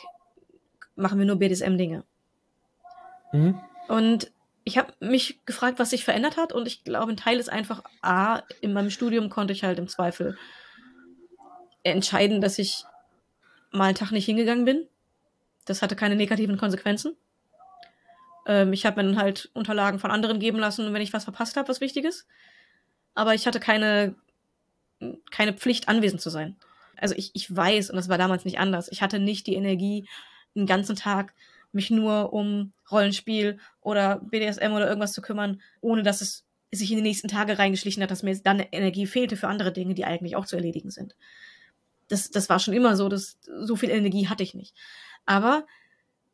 [0.96, 2.04] machen wir nur BDSM-Dinge.
[3.32, 3.60] Mhm.
[3.88, 4.30] Und
[4.64, 6.52] ich habe mich gefragt, was sich verändert hat.
[6.52, 9.88] Und ich glaube, ein Teil ist einfach, A, in meinem Studium konnte ich halt im
[9.88, 10.36] Zweifel
[11.82, 12.84] entscheiden, dass ich
[13.70, 14.86] mal einen Tag nicht hingegangen bin.
[15.64, 17.16] Das hatte keine negativen Konsequenzen.
[18.48, 21.56] Ähm, ich habe mir dann halt Unterlagen von anderen geben lassen, wenn ich was verpasst
[21.56, 22.26] habe, was Wichtiges.
[23.14, 24.16] Aber ich hatte keine,
[25.30, 26.56] keine Pflicht, anwesend zu sein.
[26.96, 30.08] Also ich, ich weiß, und das war damals nicht anders, ich hatte nicht die Energie,
[30.56, 31.34] den ganzen Tag
[31.70, 36.96] mich nur um Rollenspiel oder BDSM oder irgendwas zu kümmern, ohne dass es sich in
[36.96, 40.34] die nächsten Tage reingeschlichen hat, dass mir dann Energie fehlte für andere Dinge, die eigentlich
[40.34, 41.14] auch zu erledigen sind.
[42.08, 44.74] Das, das war schon immer so, dass so viel Energie hatte ich nicht.
[45.26, 45.66] Aber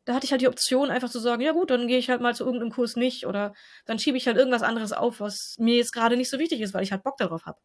[0.05, 2.21] da hatte ich halt die Option, einfach zu sagen, ja gut, dann gehe ich halt
[2.21, 3.53] mal zu irgendeinem Kurs nicht oder
[3.85, 6.73] dann schiebe ich halt irgendwas anderes auf, was mir jetzt gerade nicht so wichtig ist,
[6.73, 7.59] weil ich halt Bock darauf habe.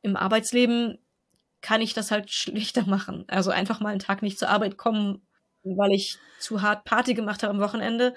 [0.00, 0.98] Im Arbeitsleben
[1.60, 3.24] kann ich das halt schlichter machen.
[3.28, 5.26] Also einfach mal einen Tag nicht zur Arbeit kommen,
[5.62, 8.14] weil ich zu hart Party gemacht habe am Wochenende.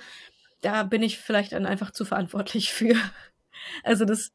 [0.61, 2.95] Da bin ich vielleicht dann einfach zu verantwortlich für.
[3.83, 4.31] Also das,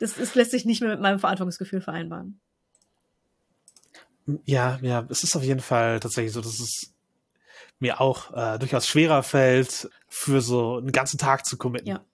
[0.00, 2.40] das ist, lässt sich nicht mehr mit meinem Verantwortungsgefühl vereinbaren.
[4.44, 6.94] Ja, ja, es ist auf jeden Fall tatsächlich so, dass es
[7.78, 11.88] mir auch äh, durchaus schwerer fällt, für so einen ganzen Tag zu committen.
[11.88, 12.04] Ja.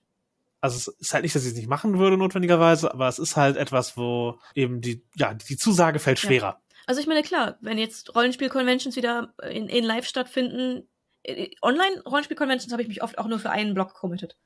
[0.60, 3.36] Also es ist halt nicht, dass ich es nicht machen würde notwendigerweise, aber es ist
[3.36, 6.58] halt etwas, wo eben die, ja, die Zusage fällt schwerer.
[6.58, 6.60] Ja.
[6.86, 10.88] Also ich meine, klar, wenn jetzt Rollenspiel-Conventions wieder in, in Live stattfinden,
[11.22, 14.36] äh, Online-Rollenspiel-Conventions habe ich mich oft auch nur für einen Block committed.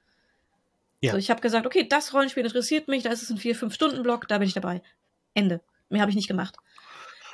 [1.01, 1.13] Ja.
[1.13, 4.39] Also ich habe gesagt, okay, das Rollenspiel interessiert mich, da ist es ein 4-5-Stunden-Block, da
[4.39, 4.83] bin ich dabei.
[5.35, 5.61] Ende.
[5.89, 6.57] Mehr habe ich nicht gemacht.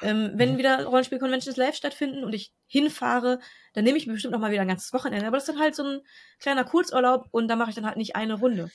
[0.03, 0.59] Ähm, wenn mhm.
[0.59, 3.40] wieder Rollenspiel-Conventions live stattfinden und ich hinfahre,
[3.72, 5.26] dann nehme ich mir bestimmt noch mal wieder ein ganzes Wochenende.
[5.26, 6.01] Aber das ist dann halt so ein
[6.40, 8.70] kleiner Kurzurlaub und da mache ich dann halt nicht eine Runde.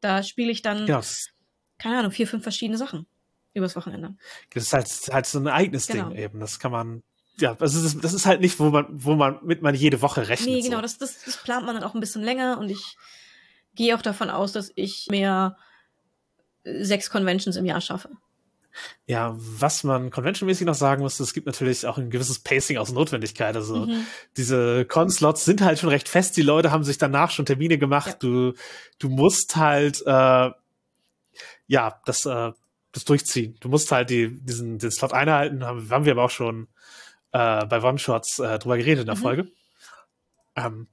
[0.00, 1.00] Da spiele ich dann, ja.
[1.78, 3.06] keine Ahnung, vier, fünf verschiedene Sachen
[3.52, 4.16] übers Wochenende.
[4.54, 6.08] Das ist halt, halt so ein eigenes genau.
[6.08, 6.40] Ding eben.
[6.40, 7.02] Das kann man,
[7.38, 10.28] ja, also das, das ist halt nicht, wo man, wo man mit man jede Woche
[10.28, 10.48] rechnet.
[10.48, 10.82] Nee, genau, so.
[10.82, 12.96] das, das, das plant man dann auch ein bisschen länger und ich
[13.74, 15.56] gehe auch davon aus, dass ich mehr
[16.64, 18.10] äh, sechs Conventions im Jahr schaffe.
[19.06, 22.92] Ja, was man conventionmäßig noch sagen muss, es gibt natürlich auch ein gewisses Pacing aus
[22.92, 23.56] Notwendigkeit.
[23.56, 24.06] Also mhm.
[24.36, 26.36] diese Con-Slots sind halt schon recht fest.
[26.36, 28.08] Die Leute haben sich danach schon Termine gemacht.
[28.08, 28.16] Ja.
[28.20, 28.54] Du,
[28.98, 30.50] du musst halt äh,
[31.66, 32.52] ja das, äh,
[32.92, 33.56] das durchziehen.
[33.60, 35.64] Du musst halt die, diesen den Slot einhalten.
[35.64, 36.68] Haben, haben wir aber auch schon
[37.32, 39.20] äh, bei One-Shots äh, drüber geredet in der mhm.
[39.20, 39.48] Folge.
[40.56, 40.88] Ähm,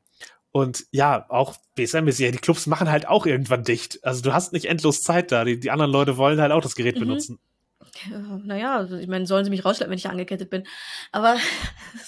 [0.52, 4.04] und ja, auch BSM-mäßig, die Clubs machen halt auch irgendwann dicht.
[4.04, 5.46] Also du hast nicht endlos Zeit da.
[5.46, 7.02] Die, die anderen Leute wollen halt auch das Gerät mhm.
[7.02, 7.40] benutzen
[8.44, 10.68] naja, also ich meine, sollen sie mich rausschleppen, wenn ich angekettet bin.
[11.12, 11.38] Aber.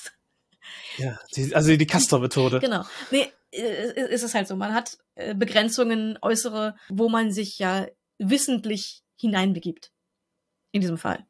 [0.98, 2.60] ja, die, also die Castor-Methode.
[2.62, 2.86] Genau.
[3.12, 4.56] Nee, ist es halt so.
[4.56, 9.92] Man hat äh, Begrenzungen, äußere, wo man sich ja wissentlich hineinbegibt.
[10.72, 11.26] In diesem Fall.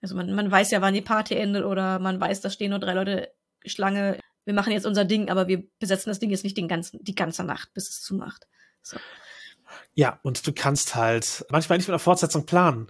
[0.00, 2.78] Also man, man weiß ja, wann die Party endet oder man weiß, da stehen nur
[2.78, 3.30] drei Leute
[3.66, 4.18] Schlange.
[4.46, 7.14] Wir machen jetzt unser Ding, aber wir besetzen das Ding jetzt nicht den ganzen, die
[7.14, 8.48] ganze Nacht, bis es zumacht.
[8.82, 8.96] So.
[9.92, 12.88] Ja, und du kannst halt manchmal nicht mit einer Fortsetzung planen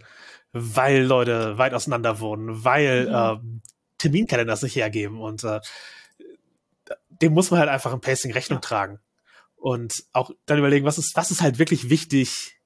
[0.52, 3.58] weil Leute weit auseinander wohnen, weil mhm.
[3.58, 3.60] äh,
[3.98, 5.60] Terminkalender es nicht hergeben und äh,
[7.08, 8.60] dem muss man halt einfach im Pacing Rechnung ja.
[8.60, 8.98] tragen
[9.56, 12.60] und auch dann überlegen, was ist, was ist halt wirklich wichtig,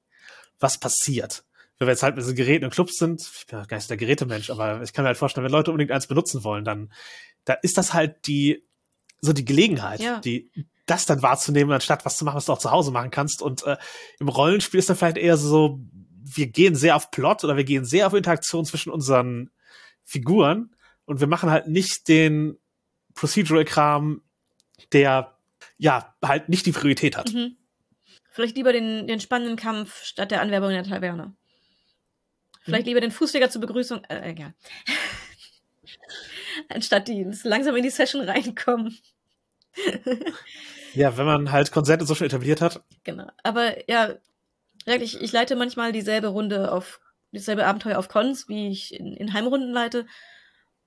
[0.59, 1.43] was passiert.
[1.77, 3.89] Wenn wir jetzt halt mit so Geräten und Clubs sind, ich bin ja gar nicht
[3.89, 6.91] der Gerätemensch, aber ich kann mir halt vorstellen, wenn Leute unbedingt eins benutzen wollen, dann
[7.43, 8.63] da ist das halt die
[9.19, 10.19] so die Gelegenheit, ja.
[10.19, 10.49] die
[10.85, 13.41] das dann wahrzunehmen, anstatt was zu machen, was du auch zu Hause machen kannst.
[13.41, 13.77] Und äh,
[14.19, 15.79] im Rollenspiel ist dann vielleicht eher so,
[16.25, 19.51] wir gehen sehr auf Plot oder wir gehen sehr auf Interaktion zwischen unseren
[20.03, 22.57] Figuren und wir machen halt nicht den
[23.13, 24.21] Procedural-Kram,
[24.91, 25.37] der
[25.77, 27.33] ja halt nicht die Priorität hat.
[27.33, 27.57] Mhm.
[28.31, 31.35] Vielleicht lieber den, den spannenden Kampf statt der Anwerbung in der Taverne.
[32.63, 32.89] Vielleicht mhm.
[32.89, 34.53] lieber den Fußleger zur Begrüßung, äh, egal.
[36.69, 38.97] Anstatt die langsam in die Session reinkommen.
[40.93, 42.83] ja, wenn man halt Konsent so schon etabliert hat.
[43.03, 43.29] Genau.
[43.43, 44.15] Aber ja,
[44.85, 46.99] ich, ich leite manchmal dieselbe Runde auf,
[47.31, 50.05] dieselbe Abenteuer auf Cons, wie ich in, in Heimrunden leite.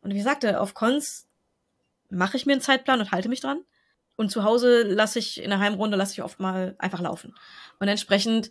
[0.01, 1.28] Und wie sagte, auf Cons
[2.11, 3.62] mache ich mir einen Zeitplan und halte mich dran.
[4.16, 7.34] Und zu Hause lasse ich, in der Heimrunde lasse ich oft mal einfach laufen.
[7.78, 8.51] Und entsprechend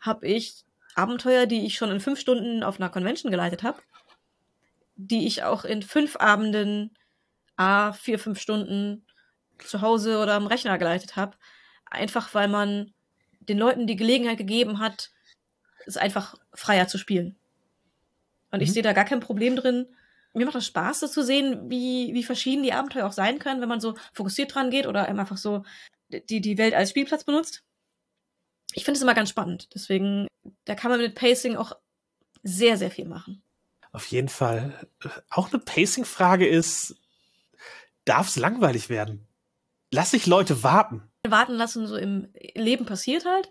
[0.00, 0.64] habe ich
[0.94, 3.80] Abenteuer, die ich schon in fünf Stunden auf einer Convention geleitet habe,
[4.96, 6.96] die ich auch in fünf Abenden,
[7.56, 9.06] a vier, fünf Stunden
[9.58, 11.36] zu Hause oder am Rechner geleitet habe.
[11.86, 12.92] Einfach weil man
[13.48, 15.10] den Leuten die Gelegenheit gegeben hat,
[15.86, 17.36] es einfach freier zu spielen.
[18.50, 18.64] Und mhm.
[18.64, 19.86] ich sehe da gar kein Problem drin.
[20.34, 23.60] Mir macht das Spaß, das zu sehen, wie, wie verschieden die Abenteuer auch sein können,
[23.60, 25.64] wenn man so fokussiert dran geht oder einfach so
[26.10, 27.64] die, die Welt als Spielplatz benutzt.
[28.74, 29.68] Ich finde es immer ganz spannend.
[29.74, 30.28] Deswegen,
[30.64, 31.72] da kann man mit Pacing auch
[32.42, 33.42] sehr, sehr viel machen.
[33.90, 34.86] Auf jeden Fall.
[35.30, 36.96] Auch eine Pacing-Frage ist,
[38.04, 39.26] darf es langweilig werden?
[39.90, 43.50] Lass sich Leute warten warten lassen, so im Leben passiert halt.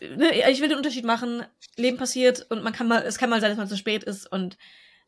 [0.00, 1.44] Ne, ich will den Unterschied machen.
[1.76, 4.30] Leben passiert und man kann mal, es kann mal sein, dass man zu spät ist
[4.30, 4.56] und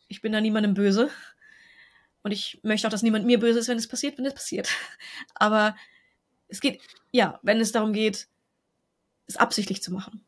[0.09, 1.11] ich bin da niemandem böse.
[2.23, 4.69] Und ich möchte auch, dass niemand mir böse ist, wenn es passiert, wenn es passiert.
[5.35, 5.77] Aber
[6.49, 6.81] es geht,
[7.13, 8.29] ja, wenn es darum geht,
[9.27, 10.25] es absichtlich zu machen.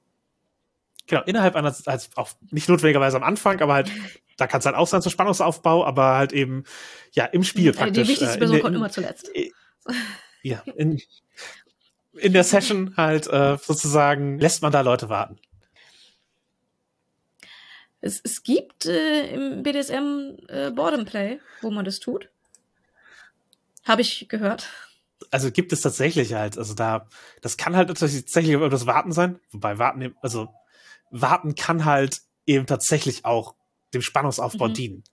[1.07, 3.93] Genau, innerhalb einer, also auch nicht notwendigerweise am Anfang, aber halt,
[4.37, 6.65] da kann es halt auch sein zum Spannungsaufbau, aber halt eben,
[7.13, 8.09] ja, im Spiel praktisch.
[8.09, 9.31] Die wichtigste äh, Person kommt immer zuletzt.
[10.47, 11.03] Ja, in,
[12.15, 15.41] in der Session halt äh, sozusagen lässt man da Leute warten.
[18.01, 22.29] Es, es gibt äh, im BDSM äh, Boredom Play, wo man das tut.
[23.85, 24.69] Habe ich gehört.
[25.33, 27.09] Also gibt es tatsächlich halt, also da,
[27.41, 30.55] das kann halt tatsächlich über das Warten sein, wobei Warten, also
[31.11, 33.57] Warten kann halt eben tatsächlich auch
[33.95, 34.75] dem Spannungsaufbau mhm.
[34.75, 35.05] dienen.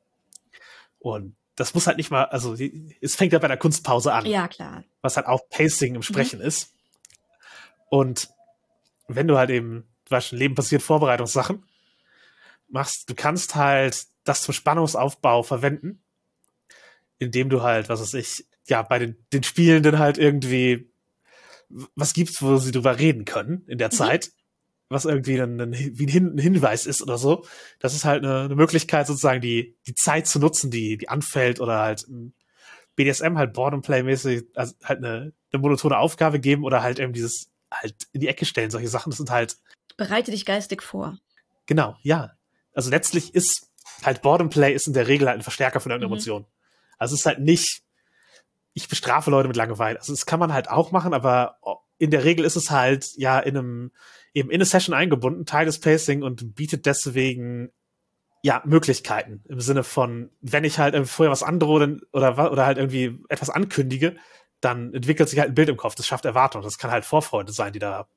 [1.00, 2.56] Und das muss halt nicht mal, also
[3.02, 4.28] es fängt ja bei der Kunstpause an.
[4.28, 4.84] Ja, klar.
[5.04, 6.46] Was halt auch Pacing im Sprechen mhm.
[6.46, 6.74] ist.
[7.90, 8.30] Und
[9.08, 11.64] wenn du halt eben, du weißt schon, Leben passiert Vorbereitungssachen,
[12.68, 16.02] machst, du kannst halt das zum Spannungsaufbau verwenden,
[17.20, 20.90] indem du halt, was weiß ich, ja, bei den, den Spielenden halt irgendwie
[21.96, 23.96] was gibt's, wo sie drüber reden können in der mhm.
[23.96, 24.32] Zeit,
[24.90, 27.46] was irgendwie ein, ein, wie ein, Hinweis ist oder so.
[27.80, 31.60] Das ist halt eine, eine Möglichkeit, sozusagen die, die Zeit zu nutzen, die, die anfällt
[31.60, 32.06] oder halt
[32.96, 37.00] BDSM halt Board and Play mäßig also halt eine, eine monotone Aufgabe geben oder halt
[37.00, 38.72] eben dieses halt in die Ecke stellen.
[38.72, 39.58] Solche Sachen, das sind halt.
[39.98, 41.18] Bereite dich geistig vor.
[41.66, 42.34] Genau, ja.
[42.74, 43.70] Also letztlich ist
[44.04, 46.16] halt and Play ist in der Regel halt ein Verstärker von irgendeiner mhm.
[46.16, 46.46] Emotion.
[46.98, 47.84] Also es ist halt nicht,
[48.74, 50.00] ich bestrafe Leute mit Langeweile.
[50.00, 51.58] Also das kann man halt auch machen, aber
[51.98, 53.92] in der Regel ist es halt ja in einem,
[54.34, 57.72] eben in eine Session eingebunden, Teil des Pacing und bietet deswegen
[58.44, 63.18] ja, Möglichkeiten im Sinne von, wenn ich halt vorher was androhe oder, oder halt irgendwie
[63.30, 64.18] etwas ankündige,
[64.60, 65.96] dann entwickelt sich halt ein Bild im Kopf.
[65.96, 66.62] Das schafft Erwartung.
[66.62, 68.10] Das kann halt Vorfreude sein, die da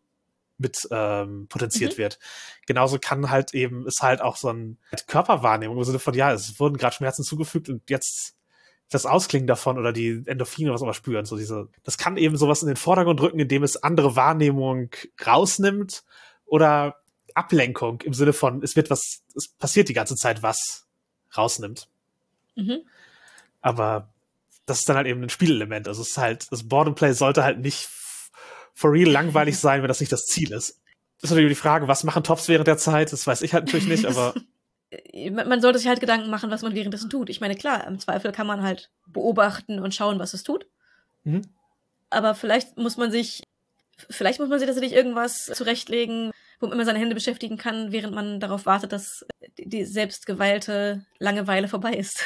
[0.59, 1.98] mit ähm, potenziert mhm.
[1.98, 2.19] wird.
[2.66, 6.59] Genauso kann halt eben, ist halt auch so ein Körperwahrnehmung im Sinne von, ja, es
[6.59, 8.35] wurden gerade Schmerzen zugefügt und jetzt
[8.90, 11.24] das Ausklingen davon oder die Endorphine was auch immer spüren.
[11.24, 14.90] So diese, das kann eben sowas in den Vordergrund rücken, indem es andere Wahrnehmung
[15.24, 16.05] rausnimmt
[16.47, 16.97] oder
[17.36, 20.86] Ablenkung im Sinne von, es wird was, es passiert die ganze Zeit was
[21.36, 21.88] rausnimmt.
[22.54, 22.82] Mhm.
[23.60, 24.08] Aber
[24.64, 25.88] das ist dann halt eben ein Spielelement.
[25.88, 27.88] Also es ist halt, das Board and Play sollte halt nicht
[28.74, 30.80] for real langweilig sein, wenn das nicht das Ziel ist.
[31.20, 33.12] Das ist natürlich die Frage, was machen Tops während der Zeit?
[33.12, 34.34] Das weiß ich halt natürlich nicht, aber.
[35.46, 37.30] man sollte sich halt Gedanken machen, was man währenddessen tut.
[37.30, 40.66] Ich meine, klar, im Zweifel kann man halt beobachten und schauen, was es tut.
[41.24, 41.42] Mhm.
[42.10, 43.42] Aber vielleicht muss man sich,
[44.10, 48.41] vielleicht muss man sich tatsächlich irgendwas zurechtlegen, womit man seine Hände beschäftigen kann, während man
[48.41, 49.27] darauf wartet, dass
[49.59, 52.23] die selbstgeweilte Langeweile vorbei ist.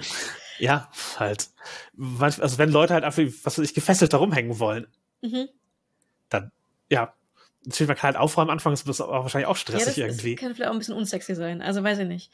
[0.60, 1.48] Ja, halt.
[2.18, 4.86] Also wenn Leute halt einfach, was weiß ich, gefesselt da rumhängen wollen,
[5.22, 5.48] mhm.
[6.28, 6.52] dann,
[6.90, 7.14] ja,
[7.64, 10.16] natürlich, man kann halt aufräumen am Anfang, ist das aber wahrscheinlich auch stressig ja, das,
[10.16, 10.34] irgendwie.
[10.34, 12.30] Das kann vielleicht auch ein bisschen unsexy sein, also weiß ich nicht.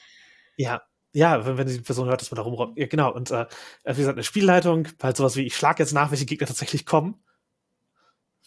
[0.56, 2.76] Ja, ja, wenn, wenn die Person hört, dass man da rumräumt.
[2.76, 3.12] Ja, genau.
[3.12, 3.46] Und äh,
[3.84, 7.22] wie gesagt, eine Spielleitung, halt sowas wie, ich schlage jetzt nach, welche Gegner tatsächlich kommen,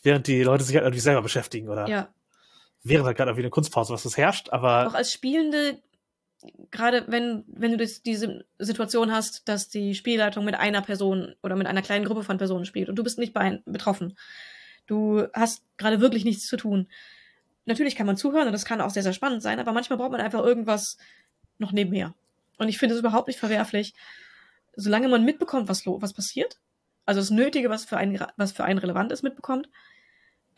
[0.04, 1.88] während die Leute sich halt irgendwie selber beschäftigen, oder?
[1.88, 2.14] Ja.
[2.84, 4.88] Wäre halt gerade irgendwie eine Kunstpause, was das herrscht, aber.
[4.88, 5.80] Auch als Spielende
[6.72, 11.68] gerade wenn, wenn du diese Situation hast, dass die Spielleitung mit einer Person oder mit
[11.68, 13.34] einer kleinen Gruppe von Personen spielt und du bist nicht
[13.66, 14.18] betroffen.
[14.88, 16.88] Du hast gerade wirklich nichts zu tun.
[17.66, 20.12] Natürlich kann man zuhören und das kann auch sehr, sehr spannend sein, aber manchmal braucht
[20.12, 20.98] man einfach irgendwas
[21.58, 22.16] noch nebenher.
[22.58, 23.94] Und ich finde es überhaupt nicht verwerflich,
[24.76, 26.60] solange man mitbekommt, was, was passiert,
[27.06, 29.70] also das Nötige, was für einen, was für einen relevant ist, mitbekommt,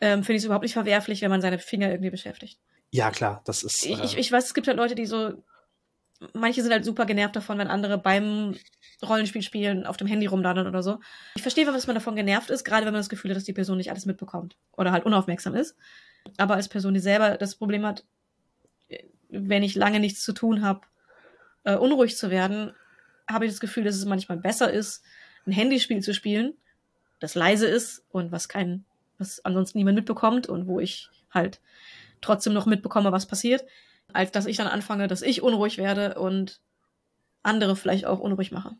[0.02, 2.58] ähm, finde ich es überhaupt nicht verwerflich, wenn man seine Finger irgendwie beschäftigt.
[2.90, 3.86] Ja, klar, das ist.
[3.86, 5.42] Äh ich, ich weiß, es gibt halt Leute, die so
[6.34, 8.54] manche sind halt super genervt davon, wenn andere beim
[9.02, 11.00] Rollenspiel spielen auf dem Handy rumladen oder so.
[11.34, 13.52] Ich verstehe, was man davon genervt ist, gerade wenn man das Gefühl hat, dass die
[13.52, 15.76] Person nicht alles mitbekommt oder halt unaufmerksam ist.
[16.36, 18.04] Aber als Person, die selber das Problem hat,
[19.28, 20.82] wenn ich lange nichts zu tun habe,
[21.64, 22.72] äh, unruhig zu werden,
[23.28, 25.02] habe ich das Gefühl, dass es manchmal besser ist,
[25.46, 26.54] ein Handyspiel zu spielen,
[27.18, 28.84] das leise ist und was kein,
[29.22, 31.60] was ansonsten niemand mitbekommt und wo ich halt
[32.20, 33.64] trotzdem noch mitbekomme, was passiert,
[34.12, 36.60] als dass ich dann anfange, dass ich unruhig werde und
[37.42, 38.76] andere vielleicht auch unruhig mache.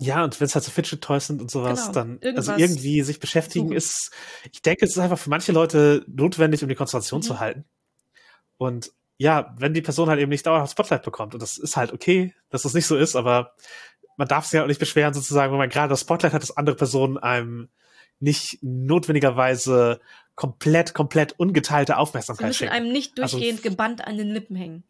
[0.00, 1.92] Ja, und wenn es halt so Fidget Toys sind und sowas, genau.
[1.92, 3.76] dann also irgendwie sich beschäftigen suchen.
[3.76, 4.12] ist,
[4.52, 7.24] ich denke, es ist einfach für manche Leute notwendig, um die Konzentration mhm.
[7.24, 7.64] zu halten.
[8.58, 11.92] Und ja, wenn die Person halt eben nicht dauerhaft Spotlight bekommt, und das ist halt
[11.92, 13.54] okay, dass das nicht so ist, aber
[14.16, 16.56] man darf sich ja auch nicht beschweren, sozusagen, wenn man gerade das Spotlight hat, dass
[16.56, 17.68] andere Personen einem
[18.20, 20.00] nicht notwendigerweise
[20.34, 22.74] komplett, komplett ungeteilte Aufmerksamkeit schenken.
[22.74, 24.84] einem nicht also durchgehend also, gebannt an den Lippen hängen.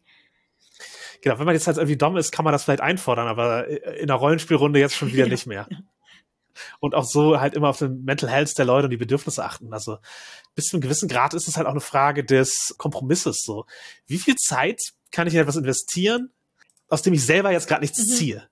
[1.21, 4.03] Genau, wenn man jetzt halt irgendwie dumm ist, kann man das vielleicht einfordern, aber in
[4.03, 5.29] einer Rollenspielrunde jetzt schon wieder ja.
[5.31, 5.67] nicht mehr.
[6.79, 9.73] Und auch so halt immer auf den Mental Health der Leute und die Bedürfnisse achten.
[9.73, 9.97] Also
[10.55, 13.65] bis zu einem gewissen Grad ist es halt auch eine Frage des Kompromisses so.
[14.07, 14.79] Wie viel Zeit
[15.11, 16.31] kann ich in etwas investieren,
[16.89, 18.11] aus dem ich selber jetzt gerade nichts mhm.
[18.11, 18.49] ziehe?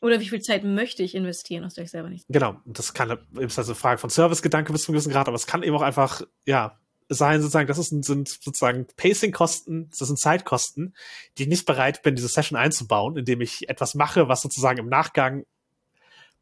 [0.00, 2.24] Oder wie viel Zeit möchte ich investieren, aus der ich selber nicht.
[2.28, 5.28] Genau, das kann eben ist also eine Frage von Servicegedanke bis zu einem gewissen Grad,
[5.28, 10.06] aber es kann eben auch einfach, ja, sein, sozusagen, das ist, sind sozusagen Pacing-Kosten, das
[10.06, 10.94] sind Zeitkosten,
[11.36, 14.88] die ich nicht bereit bin, diese Session einzubauen, indem ich etwas mache, was sozusagen im
[14.88, 15.46] Nachgang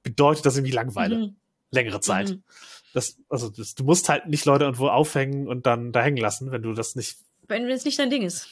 [0.02, 1.16] bedeutet, dass ich mich langweile.
[1.16, 1.36] Mhm.
[1.70, 2.30] Längere Zeit.
[2.30, 2.42] Mhm.
[2.94, 6.50] Das, also das, du musst halt nicht Leute irgendwo aufhängen und dann da hängen lassen,
[6.50, 7.18] wenn du das nicht.
[7.48, 8.48] Wenn es nicht dein Ding ist.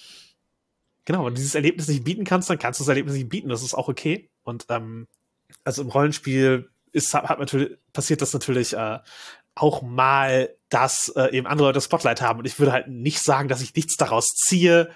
[1.04, 3.48] Genau, wenn du dieses Erlebnis nicht bieten kannst, dann kannst du das Erlebnis nicht bieten.
[3.48, 4.30] Das ist auch okay.
[4.42, 5.06] Und ähm,
[5.64, 8.98] also im Rollenspiel ist, hat natürlich, passiert das natürlich äh,
[9.54, 12.38] auch mal, dass äh, eben andere Leute Spotlight haben.
[12.38, 14.90] Und ich würde halt nicht sagen, dass ich nichts daraus ziehe,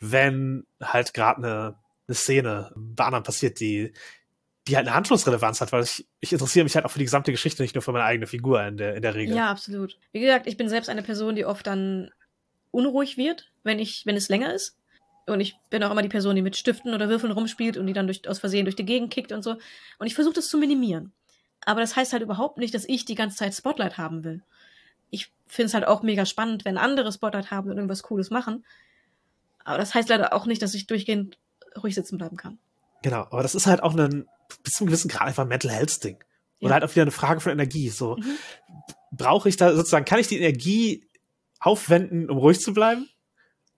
[0.00, 3.92] wenn halt gerade eine, eine Szene bei anderen passiert, die,
[4.66, 7.30] die halt eine Anschlussrelevanz hat, weil ich, ich interessiere mich halt auch für die gesamte
[7.30, 9.36] Geschichte, nicht nur für meine eigene Figur in der, in der Regel.
[9.36, 9.98] Ja, absolut.
[10.12, 12.10] Wie gesagt, ich bin selbst eine Person, die oft dann
[12.70, 14.76] unruhig wird, wenn ich, wenn es länger ist.
[15.26, 17.92] Und ich bin auch immer die Person, die mit Stiften oder Würfeln rumspielt und die
[17.92, 19.56] dann durch, aus Versehen durch die Gegend kickt und so.
[19.98, 21.12] Und ich versuche das zu minimieren.
[21.64, 24.42] Aber das heißt halt überhaupt nicht, dass ich die ganze Zeit Spotlight haben will.
[25.10, 28.64] Ich finde es halt auch mega spannend, wenn andere Spotlight haben und irgendwas Cooles machen.
[29.64, 31.38] Aber das heißt leider auch nicht, dass ich durchgehend
[31.82, 32.58] ruhig sitzen bleiben kann.
[33.02, 34.26] Genau, aber das ist halt auch ein
[34.62, 36.18] bis zu einem gewissen Grad einfach ein Mental Health Ding.
[36.60, 36.74] Oder ja.
[36.74, 37.88] halt auch wieder eine Frage von Energie.
[37.88, 38.38] So, mhm.
[39.10, 41.06] brauche ich da sozusagen, kann ich die Energie
[41.58, 43.08] aufwenden, um ruhig zu bleiben?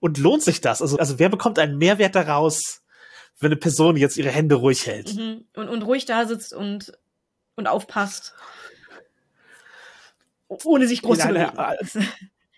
[0.00, 0.80] Und lohnt sich das?
[0.80, 2.82] Also, also wer bekommt einen Mehrwert daraus,
[3.40, 5.14] wenn eine Person jetzt ihre Hände ruhig hält?
[5.14, 5.44] Mhm.
[5.54, 6.92] Und, und ruhig da sitzt und,
[7.56, 8.34] und aufpasst.
[10.48, 11.52] Ohne sich groß zu bewegen.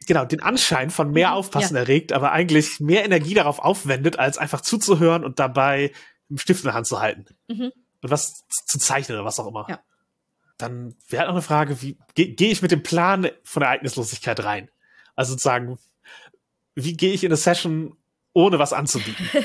[0.07, 1.35] Genau, den Anschein von mehr mhm.
[1.35, 1.83] Aufpassen ja.
[1.83, 5.93] erregt, aber eigentlich mehr Energie darauf aufwendet, als einfach zuzuhören und dabei
[6.29, 7.27] einen Stift in der Hand zu halten.
[7.49, 7.73] Mhm.
[8.03, 9.67] Und was zu zeichnen oder was auch immer.
[9.69, 9.81] Ja.
[10.57, 14.43] Dann wäre halt auch eine Frage, wie gehe geh ich mit dem Plan von Ereignislosigkeit
[14.43, 14.71] rein?
[15.17, 15.79] Also sozusagen,
[16.75, 17.97] wie gehe ich in eine Session,
[18.33, 19.29] ohne was anzubieten?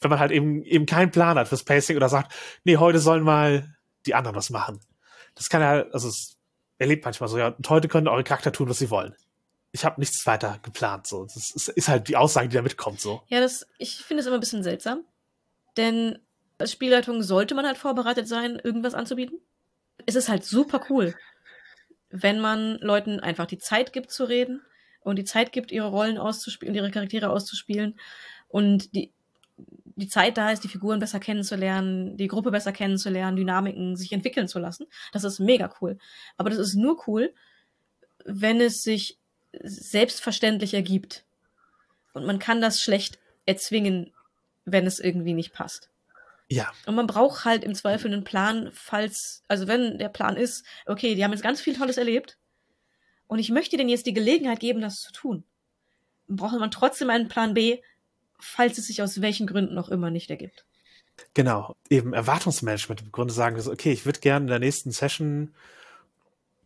[0.00, 2.32] Wenn man halt eben, eben keinen Plan hat fürs Pacing oder sagt,
[2.64, 3.76] nee, heute sollen mal
[4.06, 4.80] die anderen was machen.
[5.34, 6.36] Das kann ja, also es
[6.78, 9.14] erlebt manchmal so, ja, und heute können eure Charakter tun, was sie wollen.
[9.72, 11.24] Ich habe nichts weiter geplant, so.
[11.24, 13.22] Das ist, ist, halt die Aussage, die da mitkommt, so.
[13.28, 15.04] Ja, das, ich finde es immer ein bisschen seltsam.
[15.76, 16.18] Denn
[16.58, 19.38] als Spielleitung sollte man halt vorbereitet sein, irgendwas anzubieten.
[20.06, 21.14] Es ist halt super cool,
[22.08, 24.62] wenn man Leuten einfach die Zeit gibt zu reden
[25.00, 27.98] und die Zeit gibt, ihre Rollen auszuspielen, ihre Charaktere auszuspielen
[28.48, 29.12] und die,
[29.96, 34.48] die Zeit da ist, die Figuren besser kennenzulernen, die Gruppe besser kennenzulernen, Dynamiken sich entwickeln
[34.48, 34.86] zu lassen.
[35.12, 35.98] Das ist mega cool.
[36.36, 37.34] Aber das ist nur cool,
[38.24, 39.18] wenn es sich
[39.62, 41.24] selbstverständlich ergibt.
[42.12, 44.12] Und man kann das schlecht erzwingen,
[44.64, 45.90] wenn es irgendwie nicht passt.
[46.48, 46.72] Ja.
[46.86, 51.14] Und man braucht halt im Zweifel einen Plan, falls, also wenn der Plan ist, okay,
[51.14, 52.38] die haben jetzt ganz viel Tolles erlebt,
[53.30, 55.44] und ich möchte denen jetzt die Gelegenheit geben, das zu tun.
[56.26, 57.78] Braucht man trotzdem einen Plan B,
[58.40, 60.66] falls es sich aus welchen Gründen auch immer nicht ergibt.
[61.32, 63.02] Genau, eben Erwartungsmanagement.
[63.02, 65.54] Im Grunde sagen okay, ich würde gerne in der nächsten Session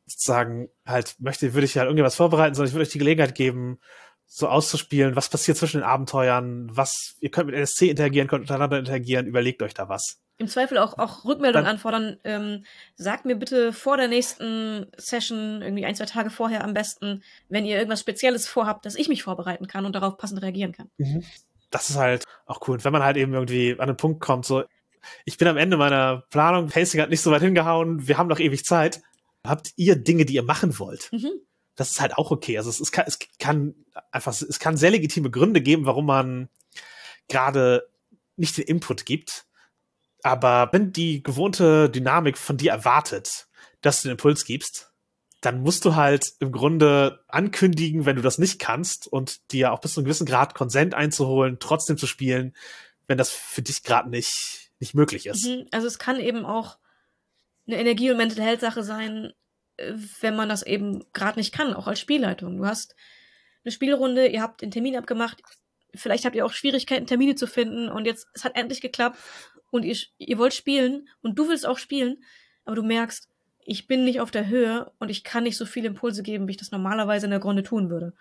[0.06, 3.78] sozusagen halt möchte, würde ich halt irgendwas vorbereiten, sondern ich würde euch die Gelegenheit geben,
[4.24, 8.78] so auszuspielen, was passiert zwischen den Abenteuern, was, ihr könnt mit NSC interagieren, könnt untereinander
[8.78, 12.18] interagieren, überlegt euch da was im Zweifel auch, auch Rückmeldung anfordern.
[12.24, 12.64] Ähm,
[12.96, 17.64] sagt mir bitte vor der nächsten Session, irgendwie ein, zwei Tage vorher am besten, wenn
[17.64, 20.90] ihr irgendwas Spezielles vorhabt, dass ich mich vorbereiten kann und darauf passend reagieren kann.
[20.98, 21.24] Mhm.
[21.70, 22.74] Das ist halt auch cool.
[22.74, 24.64] Und wenn man halt eben irgendwie an den Punkt kommt, so,
[25.24, 28.40] ich bin am Ende meiner Planung, Pacing hat nicht so weit hingehauen, wir haben noch
[28.40, 29.02] ewig Zeit.
[29.46, 31.12] Habt ihr Dinge, die ihr machen wollt?
[31.12, 31.30] Mhm.
[31.76, 32.56] Das ist halt auch okay.
[32.58, 33.74] Also es, es, kann, es kann
[34.10, 36.48] einfach, es kann sehr legitime Gründe geben, warum man
[37.28, 37.88] gerade
[38.36, 39.46] nicht den Input gibt
[40.24, 43.46] aber wenn die gewohnte Dynamik von dir erwartet,
[43.82, 44.90] dass du den Impuls gibst,
[45.42, 49.82] dann musst du halt im Grunde ankündigen, wenn du das nicht kannst und dir auch
[49.82, 52.56] bis zu einem gewissen Grad Konsent einzuholen, trotzdem zu spielen,
[53.06, 55.46] wenn das für dich gerade nicht, nicht möglich ist.
[55.46, 56.78] Mhm, also es kann eben auch
[57.66, 59.34] eine Energie- und Mental Health Sache sein,
[59.76, 59.92] äh,
[60.22, 62.56] wenn man das eben gerade nicht kann, auch als Spielleitung.
[62.56, 62.96] Du hast
[63.62, 65.42] eine Spielrunde, ihr habt den Termin abgemacht,
[65.94, 69.18] vielleicht habt ihr auch Schwierigkeiten, Termine zu finden und jetzt, es hat endlich geklappt
[69.74, 72.22] und ihr, ihr wollt spielen und du willst auch spielen,
[72.64, 73.28] aber du merkst,
[73.64, 76.52] ich bin nicht auf der Höhe und ich kann nicht so viele Impulse geben, wie
[76.52, 78.12] ich das normalerweise in der Grunde tun würde.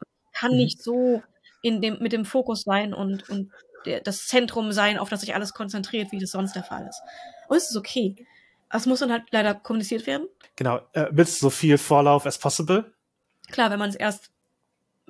[0.00, 0.56] Ich kann mhm.
[0.56, 1.22] nicht so
[1.60, 3.52] in dem, mit dem Fokus sein und, und
[3.84, 7.02] der, das Zentrum sein, auf das sich alles konzentriert, wie das sonst der Fall ist.
[7.48, 8.26] Und es ist okay.
[8.70, 10.26] Das muss dann halt leider kommuniziert werden.
[10.56, 12.94] Genau, äh, mit so viel Vorlauf as possible.
[13.50, 14.30] Klar, wenn man es erst,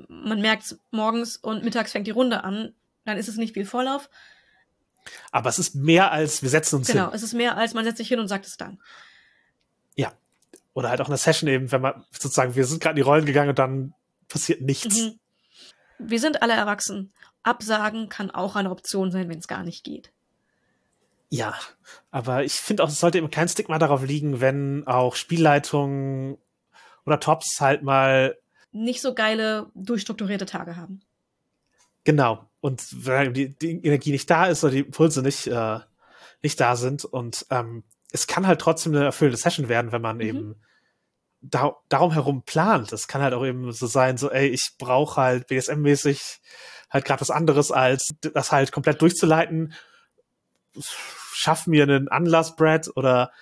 [0.08, 4.10] man merkt morgens und mittags fängt die Runde an, dann ist es nicht viel Vorlauf.
[5.30, 7.04] Aber es ist mehr als wir setzen uns genau, hin.
[7.06, 8.80] Genau, es ist mehr als man setzt sich hin und sagt es dann.
[9.96, 10.12] Ja.
[10.72, 13.26] Oder halt auch eine Session eben, wenn man sozusagen, wir sind gerade in die Rollen
[13.26, 13.94] gegangen und dann
[14.28, 14.98] passiert nichts.
[14.98, 15.18] Mhm.
[15.98, 17.12] Wir sind alle erwachsen.
[17.42, 20.10] Absagen kann auch eine Option sein, wenn es gar nicht geht.
[21.30, 21.54] Ja,
[22.10, 26.38] aber ich finde auch, es sollte eben kein Stigma darauf liegen, wenn auch Spielleitungen
[27.06, 28.36] oder Tops halt mal
[28.72, 31.02] nicht so geile, durchstrukturierte Tage haben.
[32.04, 32.48] Genau.
[32.60, 35.80] Und wenn die, die Energie nicht da ist oder die Impulse nicht, äh,
[36.42, 40.16] nicht da sind und ähm, es kann halt trotzdem eine erfüllte Session werden, wenn man
[40.16, 40.22] mhm.
[40.22, 40.54] eben
[41.40, 42.92] da, darum herum plant.
[42.92, 46.40] Es kann halt auch eben so sein, so, ey, ich brauche halt BSM-mäßig
[46.90, 49.74] halt gerade was anderes, als das halt komplett durchzuleiten.
[51.32, 53.32] Schaff mir einen Anlass, Brad, oder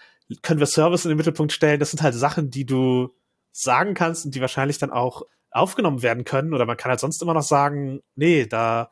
[0.40, 1.78] können wir Service in den Mittelpunkt stellen?
[1.78, 3.14] Das sind halt Sachen, die du
[3.52, 5.22] sagen kannst und die wahrscheinlich dann auch
[5.52, 6.54] aufgenommen werden können.
[6.54, 8.90] Oder man kann halt sonst immer noch sagen, nee, da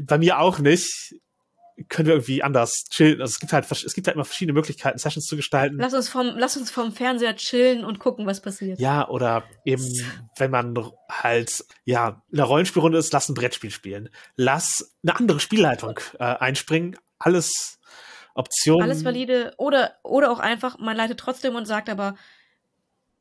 [0.00, 1.14] bei mir auch nicht
[1.88, 3.20] können wir irgendwie anders chillen.
[3.20, 5.76] Also es gibt halt, es gibt halt immer verschiedene Möglichkeiten, Sessions zu gestalten.
[5.78, 8.80] Lass uns vom, lass uns vom Fernseher chillen und gucken, was passiert.
[8.80, 9.86] Ja, oder eben,
[10.36, 10.76] wenn man
[11.08, 14.08] halt, ja, in einer Rollenspielrunde ist, lass ein Brettspiel spielen.
[14.34, 16.96] Lass eine andere Spielleitung äh, einspringen.
[17.18, 17.78] Alles
[18.34, 18.82] Optionen.
[18.82, 19.54] Alles valide.
[19.56, 22.16] Oder, oder auch einfach, man leitet trotzdem und sagt aber,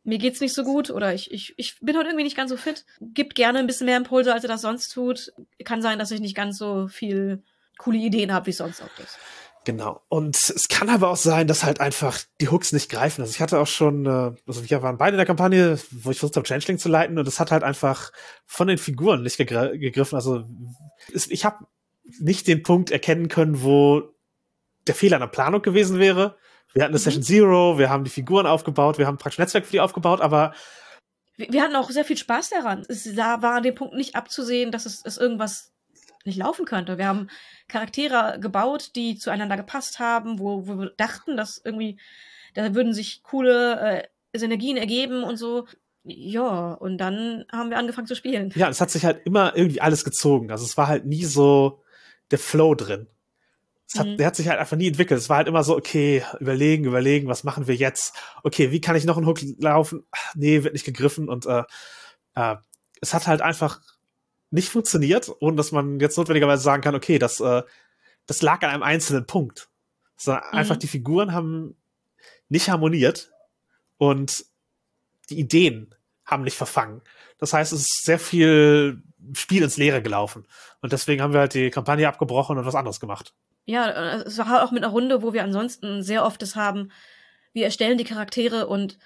[0.07, 2.55] mir geht's nicht so gut oder ich, ich, ich bin heute irgendwie nicht ganz so
[2.55, 2.85] fit.
[3.01, 5.33] Gibt gerne ein bisschen mehr Impulse, als er das sonst tut.
[5.65, 7.43] Kann sein, dass ich nicht ganz so viel
[7.77, 9.17] coole Ideen habe, wie sonst auch das.
[9.65, 10.01] Genau.
[10.07, 13.19] Und es kann aber auch sein, dass halt einfach die Hooks nicht greifen.
[13.19, 16.19] Also ich hatte auch schon, äh, also wir waren beide in der Kampagne, wo ich
[16.19, 18.13] versucht habe, Changeling zu leiten und es hat halt einfach
[18.45, 20.15] von den Figuren nicht gegr gegriffen.
[20.15, 20.45] Also
[21.11, 21.65] ich habe
[22.21, 24.03] nicht den Punkt erkennen können, wo
[24.87, 26.37] der Fehler in der Planung gewesen wäre.
[26.73, 27.03] Wir hatten eine mhm.
[27.03, 30.53] Session Zero, wir haben die Figuren aufgebaut, wir haben praktisch Netzwerk für die aufgebaut, aber
[31.37, 32.83] wir hatten auch sehr viel Spaß daran.
[32.87, 35.71] Es da war an dem Punkt nicht abzusehen, dass es, es irgendwas
[36.25, 36.97] nicht laufen könnte.
[36.97, 37.29] Wir haben
[37.67, 41.97] Charaktere gebaut, die zueinander gepasst haben, wo, wo wir dachten, dass irgendwie,
[42.53, 43.79] da würden sich coole
[44.33, 45.67] äh, Synergien ergeben und so.
[46.03, 48.51] Ja, und dann haben wir angefangen zu spielen.
[48.55, 50.51] Ja, es hat sich halt immer irgendwie alles gezogen.
[50.51, 51.83] Also es war halt nie so
[52.31, 53.07] der Flow drin.
[53.87, 54.17] Es hat, mhm.
[54.17, 55.19] Der hat sich halt einfach nie entwickelt.
[55.19, 58.13] Es war halt immer so, okay, überlegen, überlegen, was machen wir jetzt?
[58.43, 60.05] Okay, wie kann ich noch einen Hook laufen?
[60.11, 61.29] Ach, nee, wird nicht gegriffen.
[61.29, 61.63] Und äh,
[62.35, 62.55] äh,
[63.01, 63.81] es hat halt einfach
[64.51, 67.63] nicht funktioniert, ohne dass man jetzt notwendigerweise sagen kann, okay, das, äh,
[68.25, 69.69] das lag an einem einzelnen Punkt.
[70.17, 70.57] Sondern mhm.
[70.57, 71.75] einfach die Figuren haben
[72.49, 73.31] nicht harmoniert
[73.97, 74.45] und
[75.29, 75.95] die Ideen
[76.25, 77.01] haben nicht verfangen.
[77.37, 79.01] Das heißt, es ist sehr viel
[79.33, 80.45] Spiel ins Leere gelaufen.
[80.81, 83.33] Und deswegen haben wir halt die Kampagne abgebrochen und was anderes gemacht.
[83.67, 86.89] Ja, es war auch mit einer Runde, wo wir ansonsten sehr oft es haben,
[87.51, 88.97] wir erstellen die Charaktere und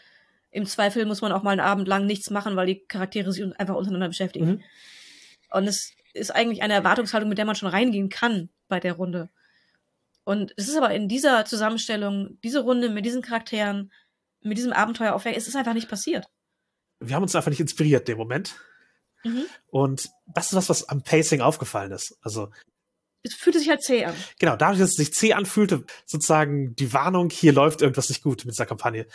[0.52, 3.44] im Zweifel muss man auch mal einen Abend lang nichts machen, weil die Charaktere sich
[3.58, 4.46] einfach untereinander beschäftigen.
[4.46, 4.64] Mhm.
[5.50, 9.30] Und es ist eigentlich eine Erwartungshaltung, mit der man schon reingehen kann bei der Runde.
[10.26, 13.92] Und es ist aber in dieser Zusammenstellung, diese Runde mit diesen Charakteren,
[14.42, 16.28] mit diesem Abenteuer aufwärts, es ist einfach nicht passiert.
[17.00, 18.56] Wir haben uns einfach nicht inspiriert in dem Moment.
[19.24, 19.46] Mhm.
[19.68, 22.20] Und das ist das, was am Pacing aufgefallen ist.
[22.22, 22.52] Also
[23.24, 24.16] es fühlte sich halt zäh an.
[24.40, 28.46] Genau, dadurch, dass es sich zäh anfühlte, sozusagen die Warnung, hier läuft irgendwas nicht gut
[28.46, 29.06] mit dieser Kampagne.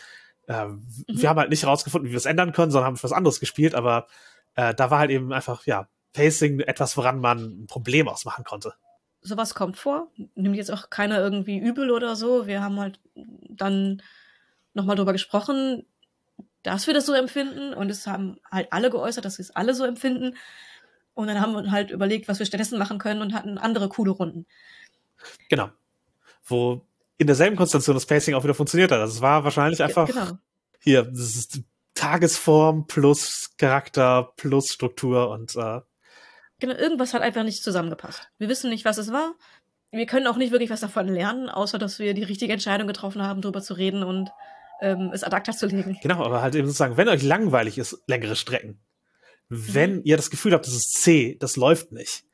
[0.49, 1.21] Ähm, mhm.
[1.21, 3.75] Wir haben halt nicht herausgefunden, wie wir es ändern können, sondern haben was anderes gespielt,
[3.75, 4.07] aber
[4.55, 8.73] äh, da war halt eben einfach, ja, Pacing etwas, woran man ein Problem ausmachen konnte.
[9.21, 10.11] Sowas kommt vor.
[10.35, 12.47] Nimmt jetzt auch keiner irgendwie übel oder so.
[12.47, 13.01] Wir haben halt
[13.51, 14.03] dann
[14.73, 15.85] nochmal drüber gesprochen,
[16.63, 19.75] dass wir das so empfinden und es haben halt alle geäußert, dass sie es alle
[19.75, 20.37] so empfinden.
[21.17, 24.11] Und dann haben wir halt überlegt, was wir stattdessen machen können und hatten andere coole
[24.11, 24.47] Runden.
[25.49, 25.71] Genau.
[26.45, 26.87] Wo
[27.17, 29.01] in derselben Konstellation das Pacing auch wieder funktioniert hat.
[29.01, 30.33] Also es war wahrscheinlich einfach genau.
[30.79, 31.61] hier, das ist
[31.95, 35.81] Tagesform plus Charakter plus Struktur und äh,
[36.59, 38.31] Genau, irgendwas hat einfach nicht zusammengepasst.
[38.39, 39.35] Wir wissen nicht, was es war.
[39.91, 43.23] Wir können auch nicht wirklich was davon lernen, außer dass wir die richtige Entscheidung getroffen
[43.23, 44.31] haben, darüber zu reden und
[44.83, 45.99] ähm, es ad acta zu legen.
[46.03, 48.79] Genau, aber halt eben sozusagen, wenn euch langweilig ist, längere Strecken.
[49.49, 50.03] Wenn mhm.
[50.05, 52.25] ihr das Gefühl habt, das ist zäh, das läuft nicht.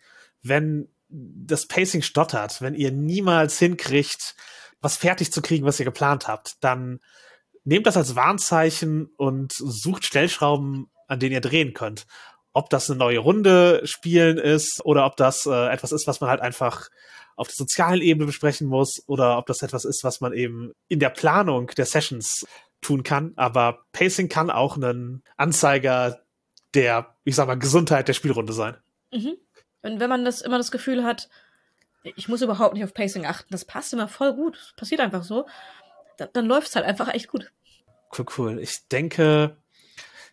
[0.43, 4.35] Wenn das Pacing stottert, wenn ihr niemals hinkriegt,
[4.81, 7.01] was fertig zu kriegen, was ihr geplant habt, dann
[7.65, 12.07] nehmt das als Warnzeichen und sucht Stellschrauben, an denen ihr drehen könnt
[12.53, 16.31] ob das eine neue Runde spielen ist oder ob das äh, etwas ist, was man
[16.31, 16.89] halt einfach
[17.37, 21.01] auf der sozialen Ebene besprechen muss oder ob das etwas ist, was man eben in
[21.01, 22.47] der Planung der Sessions
[22.83, 23.33] tun kann.
[23.37, 26.21] Aber Pacing kann auch ein Anzeiger
[26.75, 28.77] der, ich sag mal, Gesundheit der Spielrunde sein.
[29.13, 29.37] Mhm.
[29.83, 31.29] Und wenn man das immer das Gefühl hat,
[32.03, 35.25] ich muss überhaupt nicht auf Pacing achten, das passt immer voll gut, das passiert einfach
[35.25, 35.47] so,
[36.17, 37.53] dann, dann läuft es halt einfach echt gut.
[38.17, 38.59] Cool, cool.
[38.61, 39.57] Ich denke,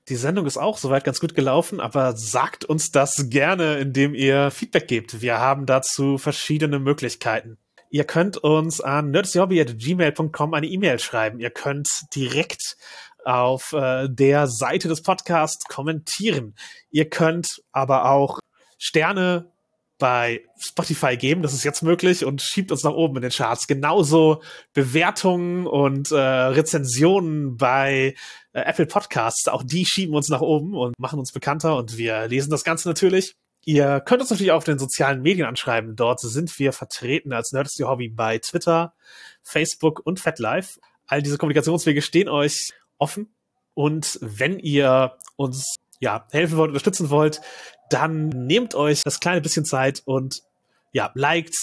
[0.07, 4.52] die Sendung ist auch soweit ganz gut gelaufen, aber sagt uns das gerne, indem ihr
[4.52, 5.22] Feedback gebt.
[5.22, 7.57] Wir haben dazu verschiedene Möglichkeiten.
[7.91, 11.40] Ihr könnt uns an nerdsyohobby.gmail.com eine E-Mail schreiben.
[11.40, 12.78] Ihr könnt direkt
[13.30, 16.56] auf äh, der Seite des Podcasts kommentieren.
[16.89, 18.39] Ihr könnt aber auch
[18.80, 19.51] Sterne
[19.99, 23.68] bei Spotify geben, das ist jetzt möglich und schiebt uns nach oben in den Charts.
[23.68, 24.41] Genauso
[24.73, 28.15] Bewertungen und äh, Rezensionen bei
[28.53, 32.27] äh, Apple Podcasts, auch die schieben uns nach oben und machen uns bekannter und wir
[32.27, 33.35] lesen das Ganze natürlich.
[33.65, 35.95] Ihr könnt uns natürlich auch auf den sozialen Medien anschreiben.
[35.97, 38.93] Dort sind wir vertreten als Nerds Hobby bei Twitter,
[39.43, 40.80] Facebook und FetLife.
[41.06, 43.34] all diese Kommunikationswege stehen euch offen.
[43.73, 47.41] Und wenn ihr uns ja helfen wollt, unterstützen wollt,
[47.89, 50.43] dann nehmt euch das kleine bisschen Zeit und
[50.91, 51.55] ja, liked,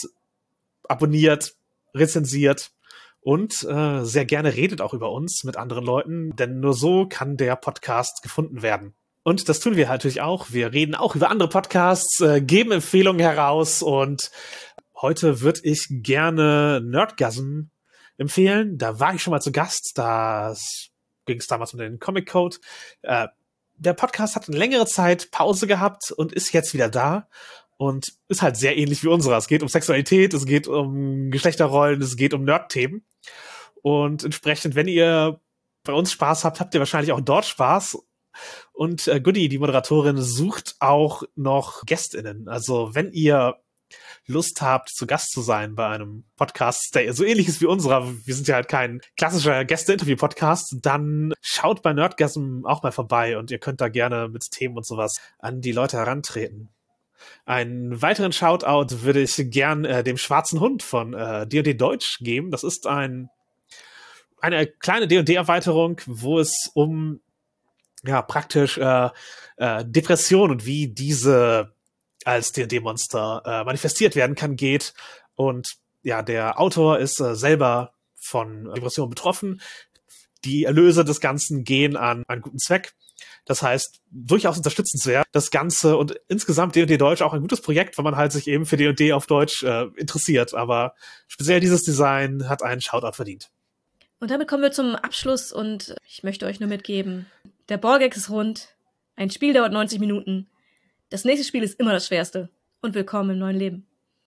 [0.88, 1.54] abonniert,
[1.94, 2.72] rezensiert
[3.20, 7.36] und äh, sehr gerne redet auch über uns mit anderen Leuten, denn nur so kann
[7.36, 8.94] der Podcast gefunden werden.
[9.24, 10.52] Und das tun wir natürlich auch.
[10.52, 14.30] Wir reden auch über andere Podcasts, äh, geben Empfehlungen heraus und
[15.00, 17.62] heute würde ich gerne Nerdgasm
[18.16, 18.78] empfehlen.
[18.78, 19.92] Da war ich schon mal zu Gast.
[19.96, 20.54] Da
[21.27, 22.57] ging es damals um den Comic Code.
[23.03, 23.28] Äh,
[23.74, 27.28] der Podcast hat eine längere Zeit Pause gehabt und ist jetzt wieder da
[27.77, 29.36] und ist halt sehr ähnlich wie unserer.
[29.36, 33.05] Es geht um Sexualität, es geht um Geschlechterrollen, es geht um Nerd-Themen.
[33.82, 35.40] Und entsprechend, wenn ihr
[35.85, 37.98] bei uns Spaß habt, habt ihr wahrscheinlich auch dort Spaß.
[38.73, 42.48] Und äh, Goody, die Moderatorin, sucht auch noch GästInnen.
[42.48, 43.57] Also wenn ihr
[44.26, 48.06] Lust habt, zu Gast zu sein bei einem Podcast, der so ähnlich ist wie unserer,
[48.24, 53.50] wir sind ja halt kein klassischer Gäste-Interview-Podcast, dann schaut bei Nerdgasm auch mal vorbei und
[53.50, 56.68] ihr könnt da gerne mit Themen und sowas an die Leute herantreten.
[57.44, 62.50] Einen weiteren Shoutout würde ich gern äh, dem schwarzen Hund von äh, D&D Deutsch geben.
[62.50, 63.30] Das ist ein
[64.40, 67.20] eine kleine D&D-Erweiterung, wo es um
[68.04, 69.10] ja praktisch äh,
[69.56, 71.72] äh, Depression und wie diese
[72.27, 74.94] als D&D-Monster äh, manifestiert werden kann geht.
[75.35, 79.61] Und ja, der Autor ist äh, selber von Depression betroffen.
[80.44, 82.94] Die Erlöse des Ganzen gehen an einen guten Zweck.
[83.44, 85.27] Das heißt, durchaus unterstützenswert.
[85.31, 88.66] Das Ganze und insgesamt D&D Deutsch auch ein gutes Projekt, wenn man halt sich eben
[88.66, 90.53] für D&D auf Deutsch äh, interessiert.
[90.53, 90.94] Aber
[91.28, 93.51] speziell dieses Design hat einen Shoutout verdient.
[94.19, 97.27] Und damit kommen wir zum Abschluss und ich möchte euch nur mitgeben,
[97.69, 98.69] der Borgex ist rund,
[99.15, 100.48] ein Spiel dauert 90 Minuten,
[101.10, 102.50] das nächste Spiel ist immer das schwerste
[102.82, 103.86] und willkommen im neuen Leben.